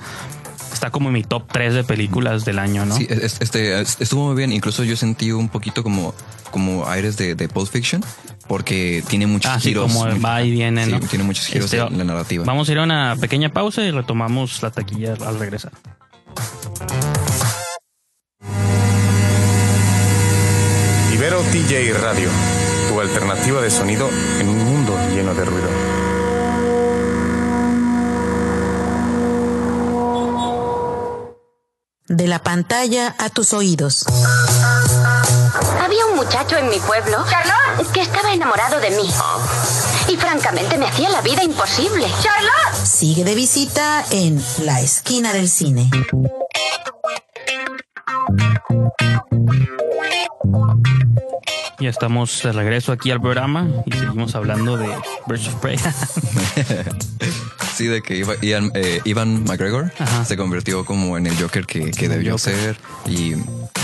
está 0.72 0.90
como 0.90 1.08
en 1.08 1.14
mi 1.14 1.22
top 1.22 1.44
3 1.50 1.74
de 1.74 1.84
películas 1.84 2.44
del 2.44 2.58
año, 2.58 2.84
¿no? 2.86 2.94
Sí, 2.96 3.06
es- 3.08 3.40
este 3.40 3.80
es- 3.80 3.96
estuvo 4.00 4.26
muy 4.28 4.36
bien. 4.36 4.52
Incluso 4.52 4.84
yo 4.84 4.96
sentí 4.96 5.32
un 5.32 5.48
poquito 5.48 5.82
como, 5.82 6.14
como 6.50 6.86
aires 6.88 7.16
de, 7.16 7.34
de 7.34 7.48
Pulp 7.48 7.68
Fiction 7.70 8.02
porque 8.46 9.02
tiene 9.08 9.26
muchos 9.26 9.50
Ah, 9.50 9.60
sí, 9.60 9.68
giros. 9.68 9.92
como 9.92 10.06
va 10.20 10.42
y 10.42 10.50
viene, 10.50 10.84
Sí, 10.86 10.90
¿no? 10.92 11.00
tiene 11.00 11.24
muchos 11.24 11.46
giros 11.46 11.72
Este, 11.72 11.78
en 11.86 11.98
la 11.98 12.04
narrativa. 12.04 12.44
Vamos 12.46 12.68
a 12.68 12.72
ir 12.72 12.78
a 12.78 12.82
una 12.84 13.16
pequeña 13.20 13.50
pausa 13.50 13.82
y 13.82 13.90
retomamos 13.90 14.62
la 14.62 14.70
taquilla 14.70 15.14
al 15.26 15.38
regresar. 15.38 15.72
Ibero 21.28 21.42
TJ 21.42 21.92
Radio, 21.92 22.30
tu 22.88 22.98
alternativa 23.02 23.60
de 23.60 23.70
sonido 23.70 24.08
en 24.40 24.48
un 24.48 24.64
mundo 24.64 24.96
lleno 25.12 25.34
de 25.34 25.44
ruido. 25.44 25.68
De 32.06 32.26
la 32.28 32.38
pantalla 32.38 33.14
a 33.18 33.28
tus 33.28 33.52
oídos. 33.52 34.06
Había 35.84 36.06
un 36.06 36.16
muchacho 36.16 36.56
en 36.56 36.70
mi 36.70 36.78
pueblo 36.78 37.18
que 37.92 38.00
estaba 38.00 38.32
enamorado 38.32 38.80
de 38.80 38.90
mí. 38.92 39.10
Y 40.08 40.16
francamente 40.16 40.78
me 40.78 40.86
hacía 40.86 41.10
la 41.10 41.20
vida 41.20 41.44
imposible. 41.44 42.06
¡Charlotte! 42.22 42.86
Sigue 42.86 43.24
de 43.24 43.34
visita 43.34 44.02
en 44.10 44.42
La 44.64 44.80
Esquina 44.80 45.34
del 45.34 45.50
Cine. 45.50 45.90
Ya 51.80 51.90
estamos 51.90 52.42
de 52.42 52.52
regreso 52.52 52.92
aquí 52.92 53.10
al 53.10 53.20
programa 53.20 53.68
y 53.86 53.92
seguimos 53.92 54.34
hablando 54.34 54.76
de 54.76 54.88
Birds 55.26 55.48
of 55.48 55.54
Prey. 55.56 55.78
Sí, 57.78 57.86
de 57.86 58.02
que 58.02 58.26
Ian, 58.42 58.72
eh, 58.74 59.00
Ivan 59.04 59.44
McGregor 59.44 59.92
Ajá. 60.00 60.24
se 60.24 60.36
convirtió 60.36 60.84
como 60.84 61.16
en 61.16 61.28
el 61.28 61.40
Joker 61.40 61.64
que, 61.64 61.92
que 61.92 62.08
debió 62.08 62.36
ser. 62.36 62.76
Y 63.06 63.34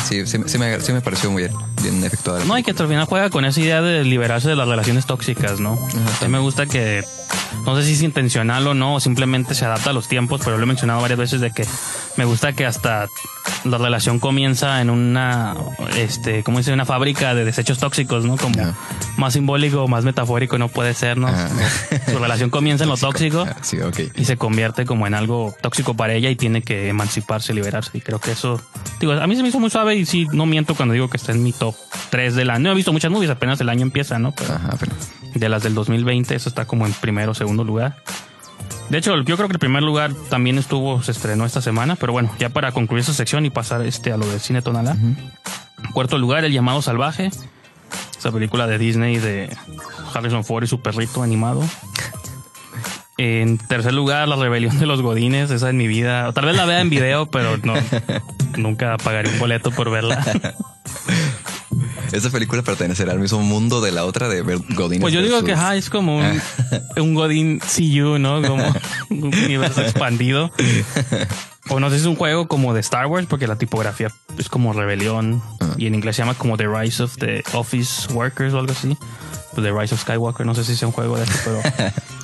sí, 0.08 0.26
sí, 0.26 0.38
sí 0.46 0.58
me, 0.58 0.80
sí 0.80 0.92
me 0.92 1.00
pareció 1.00 1.30
muy 1.30 1.44
bien, 1.44 1.54
bien 1.80 2.02
efectuada. 2.02 2.44
No, 2.44 2.58
y 2.58 2.64
que 2.64 2.72
al 2.72 2.88
final 2.88 3.04
juega 3.04 3.30
con 3.30 3.44
esa 3.44 3.60
idea 3.60 3.82
de 3.82 4.02
liberarse 4.02 4.48
de 4.48 4.56
las 4.56 4.66
relaciones 4.66 5.06
tóxicas, 5.06 5.60
¿no? 5.60 5.74
A 6.20 6.24
mí 6.24 6.28
me 6.28 6.40
gusta 6.40 6.66
que, 6.66 7.04
no 7.64 7.76
sé 7.76 7.84
si 7.84 7.92
es 7.92 8.02
intencional 8.02 8.66
o 8.66 8.74
no, 8.74 8.96
o 8.96 9.00
simplemente 9.00 9.54
se 9.54 9.64
adapta 9.64 9.90
a 9.90 9.92
los 9.92 10.08
tiempos, 10.08 10.40
pero 10.44 10.56
lo 10.58 10.64
he 10.64 10.66
mencionado 10.66 11.00
varias 11.00 11.20
veces 11.20 11.40
de 11.40 11.52
que 11.52 11.64
me 12.16 12.24
gusta 12.24 12.52
que 12.52 12.66
hasta 12.66 13.06
la 13.64 13.78
relación 13.78 14.18
comienza 14.18 14.80
en 14.80 14.90
una, 14.90 15.54
este, 15.96 16.42
¿cómo 16.42 16.58
dice? 16.58 16.72
Una 16.72 16.84
fábrica 16.84 17.34
de 17.34 17.44
desechos 17.44 17.78
tóxicos, 17.78 18.24
¿no? 18.24 18.36
Como 18.36 18.74
más 19.16 19.34
simbólico, 19.34 19.86
más 19.86 20.04
metafórico 20.04 20.58
no 20.58 20.68
puede 20.68 20.94
ser, 20.94 21.16
¿no? 21.16 21.28
Su 22.10 22.18
relación 22.18 22.50
comienza 22.50 22.84
en 22.84 22.90
lo 22.90 22.96
tóxico 22.96 23.46
Ah, 23.48 23.56
Sí, 23.62 23.78
ok. 23.86 24.00
y 24.16 24.24
se 24.24 24.36
convierte 24.36 24.84
como 24.84 25.06
en 25.06 25.14
algo 25.14 25.54
tóxico 25.60 25.94
para 25.94 26.14
ella 26.14 26.30
y 26.30 26.36
tiene 26.36 26.62
que 26.62 26.88
emanciparse, 26.88 27.54
liberarse. 27.54 27.90
Y 27.94 28.00
creo 28.00 28.20
que 28.20 28.32
eso, 28.32 28.60
digo, 29.00 29.12
a 29.12 29.26
mí 29.26 29.36
se 29.36 29.42
me 29.42 29.48
hizo 29.48 29.60
muy 29.60 29.70
suave 29.70 29.96
y 29.96 30.06
sí, 30.06 30.26
no 30.32 30.46
miento 30.46 30.74
cuando 30.74 30.94
digo 30.94 31.08
que 31.08 31.16
está 31.16 31.32
en 31.32 31.42
mi 31.42 31.52
top 31.52 31.74
3 32.10 32.34
del 32.34 32.50
año. 32.50 32.64
No 32.64 32.72
he 32.72 32.74
visto 32.74 32.92
muchas 32.92 33.10
movies, 33.10 33.30
apenas 33.30 33.60
el 33.60 33.68
año 33.68 33.82
empieza, 33.82 34.18
¿no? 34.18 34.32
Pero 34.32 34.54
Ajá, 34.54 34.76
pero 34.78 34.92
de 35.34 35.48
las 35.48 35.62
del 35.62 35.74
2020, 35.74 36.34
eso 36.34 36.48
está 36.48 36.64
como 36.64 36.86
en 36.86 36.92
primero 36.92 37.32
o 37.32 37.34
segundo 37.34 37.64
lugar. 37.64 37.96
De 38.88 38.98
hecho, 38.98 39.16
yo 39.22 39.36
creo 39.36 39.48
que 39.48 39.54
el 39.54 39.58
primer 39.58 39.82
lugar 39.82 40.12
también 40.28 40.58
estuvo, 40.58 41.02
se 41.02 41.12
estrenó 41.12 41.46
esta 41.46 41.60
semana, 41.60 41.96
pero 41.96 42.12
bueno, 42.12 42.30
ya 42.38 42.50
para 42.50 42.72
concluir 42.72 43.00
esta 43.00 43.14
sección 43.14 43.46
y 43.46 43.50
pasar 43.50 43.82
este 43.82 44.12
a 44.12 44.16
lo 44.16 44.26
del 44.26 44.40
cine 44.40 44.62
tonalá. 44.62 44.96
Cuarto 45.92 46.18
lugar, 46.18 46.44
El 46.44 46.52
llamado 46.52 46.82
salvaje. 46.82 47.30
Esa 48.18 48.32
película 48.32 48.66
de 48.66 48.78
Disney 48.78 49.18
de 49.18 49.54
Harrison 50.12 50.44
Ford 50.44 50.64
y 50.64 50.66
su 50.66 50.80
perrito 50.80 51.22
animado. 51.22 51.62
En 53.16 53.58
tercer 53.58 53.94
lugar, 53.94 54.26
La 54.28 54.36
rebelión 54.36 54.78
de 54.78 54.86
los 54.86 55.02
godines. 55.02 55.50
Esa 55.50 55.70
en 55.70 55.76
mi 55.76 55.86
vida. 55.86 56.32
Tal 56.32 56.46
vez 56.46 56.56
la 56.56 56.64
vea 56.64 56.80
en 56.80 56.90
video, 56.90 57.26
pero 57.26 57.56
no. 57.58 57.74
nunca 58.56 58.96
pagaré 58.98 59.30
un 59.30 59.38
boleto 59.38 59.70
por 59.70 59.90
verla. 59.90 60.22
esta 62.12 62.30
película 62.30 62.62
pertenecerá 62.62 63.12
al 63.12 63.18
mismo 63.18 63.40
mundo 63.40 63.80
de 63.80 63.90
la 63.92 64.04
otra 64.04 64.28
de 64.28 64.42
Godines. 64.42 65.00
Pues 65.00 65.12
yo 65.12 65.22
digo 65.22 65.42
que 65.42 65.52
ajá, 65.52 65.74
es 65.76 65.90
como 65.90 66.18
un, 66.18 66.40
un 66.96 67.14
Godin 67.14 67.60
CU, 67.60 68.18
¿no? 68.18 68.40
Como 68.42 68.64
un 69.10 69.24
universo 69.24 69.82
expandido. 69.82 70.52
O 71.70 71.80
no 71.80 71.88
sé 71.88 71.96
si 71.96 72.02
es 72.02 72.06
un 72.06 72.16
juego 72.16 72.46
como 72.46 72.74
de 72.74 72.80
Star 72.80 73.06
Wars, 73.06 73.26
porque 73.28 73.46
la 73.46 73.56
tipografía 73.56 74.12
es 74.38 74.48
como 74.48 74.72
rebelión. 74.72 75.42
Y 75.76 75.86
en 75.86 75.94
inglés 75.94 76.16
se 76.16 76.22
llama 76.22 76.34
como 76.34 76.56
The 76.56 76.68
Rise 76.68 77.02
of 77.02 77.16
the 77.16 77.42
Office 77.52 78.12
Workers 78.12 78.54
o 78.54 78.58
algo 78.58 78.72
así. 78.72 78.96
Pues 79.54 79.66
The 79.66 79.72
Rise 79.72 79.94
of 79.94 80.00
Skywalker, 80.00 80.46
no 80.46 80.54
sé 80.54 80.64
si 80.64 80.76
sea 80.76 80.88
un 80.88 80.92
juego 80.92 81.16
de 81.16 81.24
eso, 81.24 81.32
pero. 81.44 81.62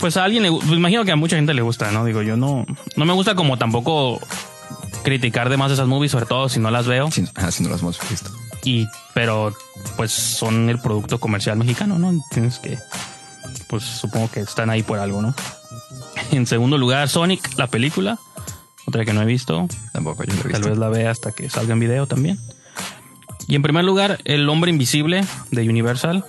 Pues 0.00 0.16
a 0.16 0.24
alguien 0.24 0.42
le 0.42 0.50
pues 0.50 0.66
imagino 0.70 1.04
que 1.04 1.12
a 1.12 1.16
mucha 1.16 1.36
gente 1.36 1.54
le 1.54 1.62
gusta, 1.62 1.90
¿no? 1.90 2.04
Digo, 2.04 2.22
yo 2.22 2.36
no. 2.36 2.66
No 2.96 3.04
me 3.04 3.12
gusta 3.12 3.34
como 3.34 3.56
tampoco 3.58 4.20
criticar 5.02 5.48
de 5.48 5.56
más 5.56 5.70
esas 5.72 5.86
movies, 5.86 6.12
sobre 6.12 6.26
todo 6.26 6.48
si 6.48 6.60
no 6.60 6.70
las 6.70 6.86
veo. 6.86 7.10
Sí, 7.10 7.24
ajá, 7.34 7.50
si 7.50 7.62
no 7.62 7.70
las 7.70 7.80
hemos 7.80 7.98
visto. 8.08 8.30
Y, 8.64 8.86
pero, 9.14 9.54
pues 9.96 10.10
son 10.12 10.68
el 10.70 10.78
producto 10.78 11.20
comercial 11.20 11.56
mexicano, 11.58 11.98
¿no? 11.98 12.12
Tienes 12.30 12.58
que, 12.58 12.78
pues 13.68 13.82
supongo 13.84 14.30
que 14.30 14.40
están 14.40 14.70
ahí 14.70 14.82
por 14.82 14.98
algo, 14.98 15.20
¿no? 15.22 15.34
En 16.32 16.46
segundo 16.46 16.78
lugar, 16.78 17.08
Sonic, 17.08 17.56
la 17.58 17.66
película. 17.66 18.18
Otra 18.86 19.04
que 19.04 19.12
no 19.12 19.22
he 19.22 19.26
visto. 19.26 19.66
Tampoco 19.92 20.24
yo 20.24 20.32
lo 20.34 20.40
he 20.40 20.42
Tal 20.42 20.52
visto. 20.52 20.68
vez 20.70 20.78
la 20.78 20.88
vea 20.88 21.10
hasta 21.10 21.32
que 21.32 21.48
salga 21.48 21.72
en 21.74 21.80
video 21.80 22.06
también. 22.06 22.38
Y 23.46 23.54
en 23.56 23.62
primer 23.62 23.84
lugar, 23.84 24.18
El 24.24 24.48
Hombre 24.48 24.70
Invisible 24.70 25.24
de 25.50 25.68
Universal. 25.68 26.24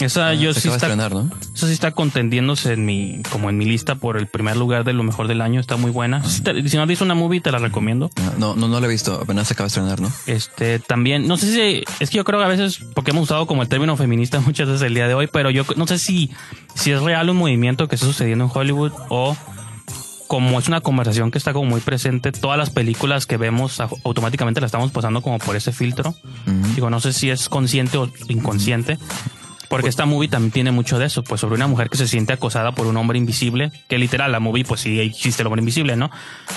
Esa 0.00 0.34
yo 0.34 0.50
Ah, 0.50 0.54
Se 0.54 0.60
sí 0.60 0.68
acaba 0.68 0.78
de 0.88 0.94
está, 0.94 1.04
estrenar, 1.04 1.12
¿no? 1.14 1.30
Esa 1.64 1.68
sí 1.68 1.74
está 1.74 1.90
contendiéndose 1.92 2.72
en 2.72 2.84
mi, 2.84 3.22
como 3.30 3.50
en 3.50 3.58
mi 3.58 3.64
lista 3.64 3.94
por 3.96 4.16
el 4.16 4.26
primer 4.26 4.56
lugar 4.56 4.84
de 4.84 4.92
lo 4.92 5.02
mejor 5.02 5.26
del 5.28 5.40
año. 5.40 5.60
Está 5.60 5.76
muy 5.76 5.90
buena. 5.90 6.22
Si, 6.24 6.42
te- 6.42 6.68
si 6.68 6.76
no 6.76 6.82
has 6.82 6.88
visto 6.88 7.04
una 7.04 7.14
movie, 7.14 7.40
te 7.40 7.50
la 7.50 7.58
recomiendo. 7.58 8.10
Ah, 8.16 8.32
No, 8.38 8.54
no, 8.54 8.68
no 8.68 8.80
la 8.80 8.86
he 8.86 8.90
visto. 8.90 9.20
Apenas 9.22 9.48
se 9.48 9.54
acaba 9.54 9.64
de 9.64 9.68
estrenar, 9.68 10.00
¿no? 10.00 10.12
Este 10.26 10.78
también, 10.78 11.26
no 11.26 11.36
sé 11.36 11.52
si 11.52 11.84
es 12.00 12.10
que 12.10 12.16
yo 12.18 12.24
creo 12.24 12.38
que 12.40 12.44
a 12.46 12.48
veces, 12.48 12.80
porque 12.94 13.10
hemos 13.10 13.24
usado 13.24 13.46
como 13.46 13.62
el 13.62 13.68
término 13.68 13.96
feminista 13.96 14.40
muchas 14.46 14.68
veces 14.68 14.82
el 14.82 14.94
día 14.94 15.08
de 15.08 15.14
hoy, 15.14 15.26
pero 15.32 15.50
yo 15.50 15.64
no 15.76 15.86
sé 15.86 15.98
si, 15.98 16.30
si 16.74 16.90
es 16.92 17.00
real 17.02 17.28
un 17.30 17.36
movimiento 17.36 17.88
que 17.88 17.94
está 17.96 18.06
sucediendo 18.06 18.44
en 18.44 18.50
Hollywood 18.52 18.92
o 19.08 19.36
como 20.26 20.58
es 20.58 20.68
una 20.68 20.80
conversación 20.80 21.30
que 21.30 21.38
está 21.38 21.52
como 21.52 21.68
muy 21.70 21.80
presente, 21.80 22.32
todas 22.32 22.58
las 22.58 22.70
películas 22.70 23.26
que 23.26 23.36
vemos 23.36 23.78
au- 23.78 23.96
automáticamente 24.04 24.60
las 24.60 24.68
estamos 24.68 24.90
pasando 24.90 25.20
como 25.20 25.38
por 25.38 25.54
ese 25.54 25.70
filtro. 25.70 26.14
Digo, 26.74 26.88
no 26.90 26.98
sé 26.98 27.12
si 27.12 27.30
es 27.30 27.48
consciente 27.48 27.98
o 27.98 28.10
inconsciente. 28.28 28.98
Porque 29.74 29.88
esta 29.88 30.06
movie 30.06 30.28
también 30.28 30.52
tiene 30.52 30.70
mucho 30.70 30.98
de 30.98 31.06
eso, 31.06 31.24
pues 31.24 31.40
sobre 31.40 31.56
una 31.56 31.66
mujer 31.66 31.90
que 31.90 31.96
se 31.96 32.06
siente 32.06 32.32
acosada 32.32 32.72
por 32.72 32.86
un 32.86 32.96
hombre 32.96 33.18
invisible, 33.18 33.72
que 33.88 33.98
literal 33.98 34.30
la 34.30 34.38
movie 34.38 34.64
pues 34.64 34.82
sí 34.82 35.00
existe 35.00 35.42
el 35.42 35.48
hombre 35.48 35.60
invisible, 35.60 35.96
¿no? 35.96 36.10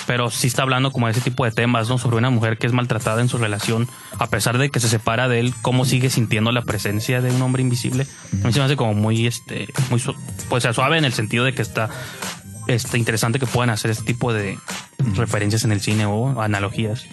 Pero 0.06 0.30
sí 0.30 0.48
está 0.48 0.62
hablando 0.62 0.92
como 0.92 1.08
de 1.08 1.14
ese 1.14 1.22
tipo 1.22 1.44
de 1.44 1.52
temas, 1.52 1.90
¿no? 1.90 1.98
Sobre 1.98 2.18
una 2.18 2.30
mujer 2.30 2.58
que 2.58 2.68
es 2.68 2.74
maltratada 2.74 3.22
en 3.22 3.28
su 3.28 3.38
relación, 3.38 3.88
a 4.20 4.28
pesar 4.28 4.58
de 4.58 4.70
que 4.70 4.80
se 4.80 4.88
separa 4.88 5.28
de 5.28 5.40
él, 5.40 5.54
cómo 5.62 5.86
sigue 5.86 6.10
sintiendo 6.10 6.52
la 6.52 6.62
presencia 6.62 7.22
de 7.22 7.32
un 7.32 7.42
hombre 7.42 7.64
invisible. 7.64 8.06
A 8.44 8.48
mí 8.48 8.54
se 8.54 8.60
me 8.60 8.66
hace 8.66 8.76
como 8.76 8.94
muy, 8.94 9.26
este, 9.26 9.68
muy, 9.90 10.02
pues 10.50 10.68
suave 10.74 10.98
en 10.98 11.06
el 11.06 11.14
sentido 11.14 11.44
de 11.44 11.54
que 11.54 11.62
está, 11.62 11.90
este, 12.68 12.98
interesante 12.98 13.40
que 13.40 13.48
puedan 13.48 13.70
hacer 13.70 13.92
este 13.92 14.04
tipo 14.04 14.32
de 14.32 14.60
referencias 15.16 15.64
en 15.64 15.72
el 15.72 15.82
cine 15.82 16.06
o 16.06 16.40
analogías. 16.40 17.06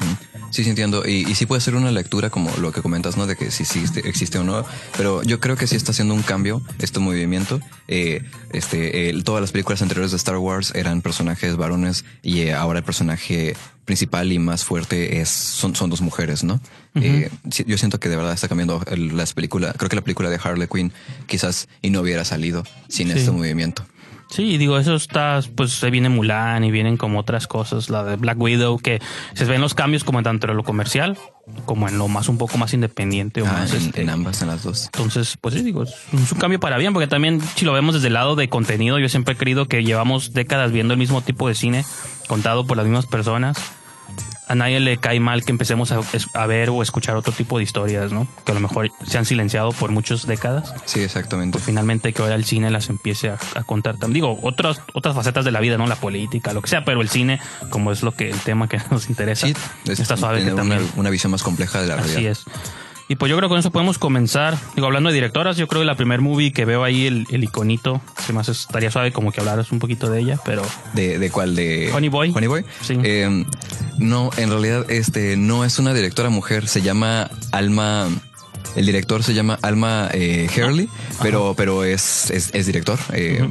Sí, 0.54 0.62
sí 0.62 0.70
entiendo. 0.70 1.02
Y, 1.04 1.28
y 1.28 1.34
sí 1.34 1.46
puede 1.46 1.60
ser 1.60 1.74
una 1.74 1.90
lectura 1.90 2.30
como 2.30 2.48
lo 2.58 2.70
que 2.70 2.80
comentas, 2.80 3.16
¿no? 3.16 3.26
De 3.26 3.34
que 3.34 3.50
si 3.50 3.64
existe, 3.64 4.08
existe 4.08 4.38
o 4.38 4.44
no. 4.44 4.64
Pero 4.96 5.20
yo 5.24 5.40
creo 5.40 5.56
que 5.56 5.66
sí 5.66 5.74
está 5.74 5.90
haciendo 5.90 6.14
un 6.14 6.22
cambio 6.22 6.62
este 6.78 7.00
movimiento. 7.00 7.60
Eh, 7.88 8.22
este, 8.52 9.12
todas 9.24 9.40
las 9.40 9.50
películas 9.50 9.82
anteriores 9.82 10.12
de 10.12 10.16
Star 10.16 10.36
Wars 10.38 10.72
eran 10.76 11.02
personajes 11.02 11.56
varones 11.56 12.04
y 12.22 12.42
eh, 12.42 12.54
ahora 12.54 12.78
el 12.78 12.84
personaje 12.84 13.56
principal 13.84 14.30
y 14.30 14.38
más 14.38 14.64
fuerte 14.64 15.20
es 15.20 15.28
son, 15.28 15.74
son 15.74 15.90
dos 15.90 16.00
mujeres, 16.00 16.44
¿no? 16.44 16.60
Eh, 16.94 17.30
yo 17.66 17.76
siento 17.76 17.98
que 17.98 18.08
de 18.08 18.14
verdad 18.16 18.32
está 18.32 18.46
cambiando 18.46 18.80
las 18.96 19.34
películas. 19.34 19.74
Creo 19.76 19.88
que 19.88 19.96
la 19.96 20.02
película 20.02 20.30
de 20.30 20.38
Harley 20.40 20.68
Quinn 20.72 20.92
quizás 21.26 21.66
y 21.82 21.90
no 21.90 22.00
hubiera 22.00 22.24
salido 22.24 22.62
sin 22.88 23.08
Sí. 23.10 23.18
este 23.18 23.32
movimiento. 23.32 23.84
Sí, 24.34 24.58
digo, 24.58 24.78
eso 24.78 24.96
está, 24.96 25.38
pues 25.54 25.70
se 25.74 25.90
viene 25.90 26.08
Mulan 26.08 26.64
y 26.64 26.72
vienen 26.72 26.96
como 26.96 27.20
otras 27.20 27.46
cosas, 27.46 27.88
la 27.88 28.02
de 28.02 28.16
Black 28.16 28.40
Widow, 28.40 28.80
que 28.80 29.00
se 29.34 29.44
ven 29.44 29.60
los 29.60 29.74
cambios 29.74 30.02
como 30.02 30.24
tanto 30.24 30.50
en 30.50 30.56
lo 30.56 30.64
comercial 30.64 31.16
como 31.66 31.88
en 31.88 31.98
lo 31.98 32.08
más 32.08 32.28
un 32.28 32.36
poco 32.36 32.58
más 32.58 32.74
independiente 32.74 33.42
o 33.42 33.46
Ah, 33.46 33.52
más 33.52 33.72
en, 33.72 33.82
este, 33.82 34.02
en 34.02 34.10
ambas, 34.10 34.42
en 34.42 34.48
las 34.48 34.64
dos. 34.64 34.86
Entonces, 34.86 35.36
pues 35.40 35.54
sí, 35.54 35.62
digo, 35.62 35.84
es 35.84 35.94
un, 36.12 36.20
es 36.20 36.32
un 36.32 36.38
cambio 36.38 36.58
para 36.58 36.78
bien, 36.78 36.92
porque 36.92 37.06
también 37.06 37.40
si 37.54 37.64
lo 37.64 37.72
vemos 37.72 37.94
desde 37.94 38.08
el 38.08 38.14
lado 38.14 38.34
de 38.34 38.48
contenido, 38.48 38.98
yo 38.98 39.08
siempre 39.08 39.34
he 39.34 39.36
creído 39.36 39.66
que 39.66 39.84
llevamos 39.84 40.32
décadas 40.32 40.72
viendo 40.72 40.94
el 40.94 40.98
mismo 40.98 41.20
tipo 41.20 41.46
de 41.46 41.54
cine 41.54 41.84
contado 42.26 42.66
por 42.66 42.76
las 42.76 42.86
mismas 42.86 43.06
personas. 43.06 43.56
A 44.46 44.54
nadie 44.54 44.78
le 44.78 44.98
cae 44.98 45.20
mal 45.20 45.42
que 45.44 45.52
empecemos 45.52 45.90
a, 45.90 46.00
a 46.34 46.46
ver 46.46 46.68
o 46.70 46.82
escuchar 46.82 47.16
otro 47.16 47.32
tipo 47.32 47.56
de 47.58 47.64
historias, 47.64 48.12
¿no? 48.12 48.28
Que 48.44 48.52
a 48.52 48.54
lo 48.54 48.60
mejor 48.60 48.90
se 49.06 49.16
han 49.16 49.24
silenciado 49.24 49.70
por 49.72 49.90
muchas 49.90 50.26
décadas. 50.26 50.74
Sí, 50.84 51.00
exactamente. 51.00 51.52
Pues 51.52 51.64
finalmente 51.64 52.12
que 52.12 52.20
ahora 52.20 52.34
el 52.34 52.44
cine 52.44 52.70
las 52.70 52.90
empiece 52.90 53.30
a, 53.30 53.38
a 53.54 53.62
contar. 53.62 53.96
Digo, 54.08 54.38
otras, 54.42 54.82
otras 54.92 55.14
facetas 55.14 55.44
de 55.46 55.50
la 55.50 55.60
vida, 55.60 55.78
¿no? 55.78 55.86
La 55.86 55.96
política, 55.96 56.52
lo 56.52 56.60
que 56.60 56.68
sea, 56.68 56.84
pero 56.84 57.00
el 57.00 57.08
cine, 57.08 57.40
como 57.70 57.90
es 57.90 58.02
lo 58.02 58.12
que 58.12 58.28
el 58.30 58.38
tema 58.40 58.68
que 58.68 58.78
nos 58.90 59.08
interesa, 59.08 59.46
Sí, 59.46 59.54
es 59.88 59.98
está 60.00 60.16
suave 60.16 60.38
tener 60.40 60.52
una, 60.54 60.62
también. 60.62 60.90
una 60.96 61.08
visión 61.10 61.30
más 61.30 61.42
compleja 61.42 61.80
de 61.80 61.86
la 61.88 61.94
Así 61.96 62.08
realidad. 62.12 62.32
es. 62.32 62.44
Y 63.08 63.16
pues 63.16 63.28
yo 63.28 63.36
creo 63.36 63.48
que 63.48 63.52
con 63.52 63.58
eso 63.58 63.70
podemos 63.70 63.98
comenzar. 63.98 64.56
Digo, 64.74 64.86
hablando 64.86 65.10
de 65.10 65.14
directoras, 65.14 65.56
yo 65.56 65.68
creo 65.68 65.82
que 65.82 65.86
la 65.86 65.94
primer 65.94 66.20
movie 66.22 66.52
que 66.52 66.64
veo 66.64 66.84
ahí, 66.84 67.06
el, 67.06 67.26
el 67.30 67.44
iconito, 67.44 68.00
se 68.26 68.32
me 68.32 68.40
hace, 68.40 68.52
estaría 68.52 68.90
suave 68.90 69.12
como 69.12 69.30
que 69.30 69.40
hablaras 69.40 69.72
un 69.72 69.78
poquito 69.78 70.08
de 70.08 70.20
ella, 70.20 70.38
pero 70.44 70.62
¿De, 70.94 71.18
de 71.18 71.30
cuál? 71.30 71.54
De 71.54 71.90
Honey 71.92 72.08
Boy. 72.08 72.32
Honey 72.34 72.48
Boy. 72.48 72.64
Sí. 72.80 72.96
Eh, 73.02 73.44
no, 73.98 74.30
en 74.38 74.48
realidad, 74.48 74.90
este 74.90 75.36
no 75.36 75.64
es 75.64 75.78
una 75.78 75.92
directora 75.92 76.30
mujer, 76.30 76.66
se 76.66 76.80
llama 76.82 77.30
Alma. 77.52 78.08
El 78.74 78.86
director 78.86 79.22
se 79.22 79.34
llama 79.34 79.58
Alma 79.62 80.08
eh, 80.12 80.48
Hurley, 80.56 80.88
pero, 81.22 81.54
pero 81.56 81.84
es, 81.84 82.30
es, 82.30 82.50
es 82.54 82.66
director, 82.66 82.98
eh, 83.12 83.46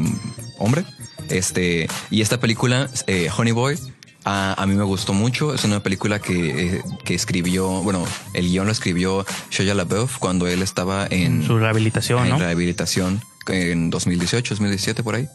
hombre. 0.58 0.84
Este, 1.30 1.88
y 2.10 2.22
esta 2.22 2.40
película, 2.40 2.90
eh, 3.08 3.30
Honey 3.36 3.54
Boy, 3.54 3.78
a, 4.26 4.62
a 4.62 4.66
mí 4.66 4.76
me 4.76 4.84
gustó 4.84 5.14
mucho. 5.14 5.54
Es 5.54 5.64
una 5.64 5.82
película 5.82 6.20
que, 6.20 6.78
eh, 6.78 6.84
que 7.04 7.16
escribió, 7.16 7.68
bueno, 7.84 8.06
el 8.34 8.50
guion 8.50 8.66
lo 8.66 8.72
escribió 8.72 9.26
Shia 9.52 9.74
LaBeouf 9.74 10.18
cuando 10.18 10.48
él 10.48 10.62
estaba 10.62 11.08
en 11.10 11.46
su 11.46 11.58
rehabilitación, 11.58 12.24
en 12.24 12.30
¿no? 12.30 12.40
rehabilitación 12.40 13.22
en 13.48 13.90
2018, 13.90 14.56
2017 14.56 15.04
por 15.04 15.16
ahí. 15.16 15.28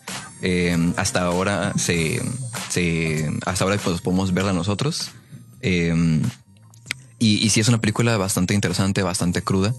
Eh, 0.43 0.93
hasta 0.97 1.23
ahora 1.23 1.73
se, 1.77 2.23
se 2.69 3.31
hasta 3.45 3.65
ahora 3.65 3.77
pues 3.83 4.01
podemos 4.01 4.33
verla 4.33 4.53
nosotros. 4.53 5.11
Eh, 5.61 5.95
y, 7.19 7.45
y 7.45 7.51
sí 7.51 7.61
es 7.61 7.69
una 7.69 7.79
película 7.79 8.17
bastante 8.17 8.55
interesante, 8.55 9.03
bastante 9.03 9.43
cruda. 9.43 9.75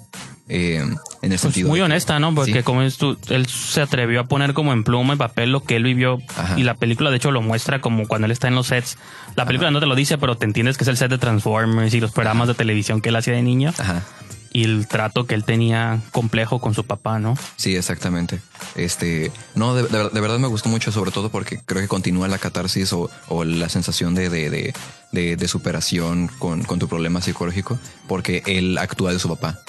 eh, 0.52 0.78
en 0.78 0.92
el 1.22 1.30
Pues 1.30 1.42
sentido 1.42 1.68
muy 1.70 1.78
de 1.78 1.82
que- 1.82 1.86
honesta, 1.86 2.18
¿no? 2.20 2.34
Porque 2.34 2.54
Sí. 2.54 2.64
como 2.64 2.82
es 2.82 2.98
tú, 2.98 3.20
él 3.30 3.46
se 3.46 3.82
atrevió 3.82 4.22
a 4.22 4.24
poner 4.24 4.56
como 4.56 4.74
en 4.74 4.84
pluma 4.84 5.14
y 5.14 5.18
papel 5.18 5.52
lo 5.52 5.62
que 5.64 5.76
él 5.76 5.84
vivió 5.84 6.18
Ajá. 6.36 6.58
y 6.60 6.64
la 6.64 6.74
película 6.74 7.12
de 7.12 7.18
hecho 7.18 7.30
lo 7.30 7.44
muestra 7.44 7.82
como 7.82 8.08
cuando 8.08 8.26
él 8.26 8.32
está 8.32 8.48
en 8.48 8.56
los 8.56 8.66
sets. 8.66 8.98
La 9.36 9.46
película 9.46 9.70
no 9.70 9.80
te 9.80 9.86
lo 9.86 9.94
dice, 9.94 10.18
pero 10.18 10.38
te 10.38 10.46
entiendes 10.46 10.76
que 10.78 10.86
es 10.86 10.88
el 10.88 10.98
set 10.98 11.12
de 11.12 11.20
Transformers 11.20 11.94
y 11.94 12.00
los 12.00 12.12
programas 12.12 12.48
de 12.48 12.56
televisión 12.56 13.00
que 13.00 13.10
él 13.10 13.16
hacía 13.18 13.34
de 13.36 13.44
niño 13.44 13.72
Ajá. 13.78 14.04
Y 14.52 14.64
el 14.64 14.88
trato 14.88 15.26
que 15.26 15.36
él 15.36 15.44
tenía 15.44 16.02
complejo 16.12 16.60
con 16.60 16.74
su 16.74 16.84
papá, 16.86 17.20
¿no? 17.20 17.36
Sí, 17.56 17.76
exactamente. 17.76 18.42
Este, 18.76 19.32
no, 19.56 19.76
de, 19.76 19.84
de- 19.84 20.10
de 20.10 20.22
verdad 20.22 20.40
me 20.40 20.48
gustó 20.48 20.70
mucho, 20.70 20.92
sobre 20.92 21.12
todo 21.12 21.30
porque 21.30 21.60
creo 21.66 21.82
que 21.82 21.88
continúa 21.88 22.28
la 22.28 22.38
catarsis 22.40 22.92
o, 22.94 23.10
o 23.28 23.44
la 23.44 23.70
sensación 23.70 24.16
de, 24.16 24.30
de, 24.30 24.50
de, 24.50 24.74
de- 25.12 25.36
de 25.36 25.48
superación 25.48 26.30
con, 26.40 26.64
con 26.64 26.80
tu 26.80 26.88
problema 26.88 27.22
psicológico, 27.22 27.78
porque 28.08 28.44
él 28.46 28.78
actúa 28.78 29.14
de 29.14 29.20
su 29.20 29.28
papá. 29.30 29.60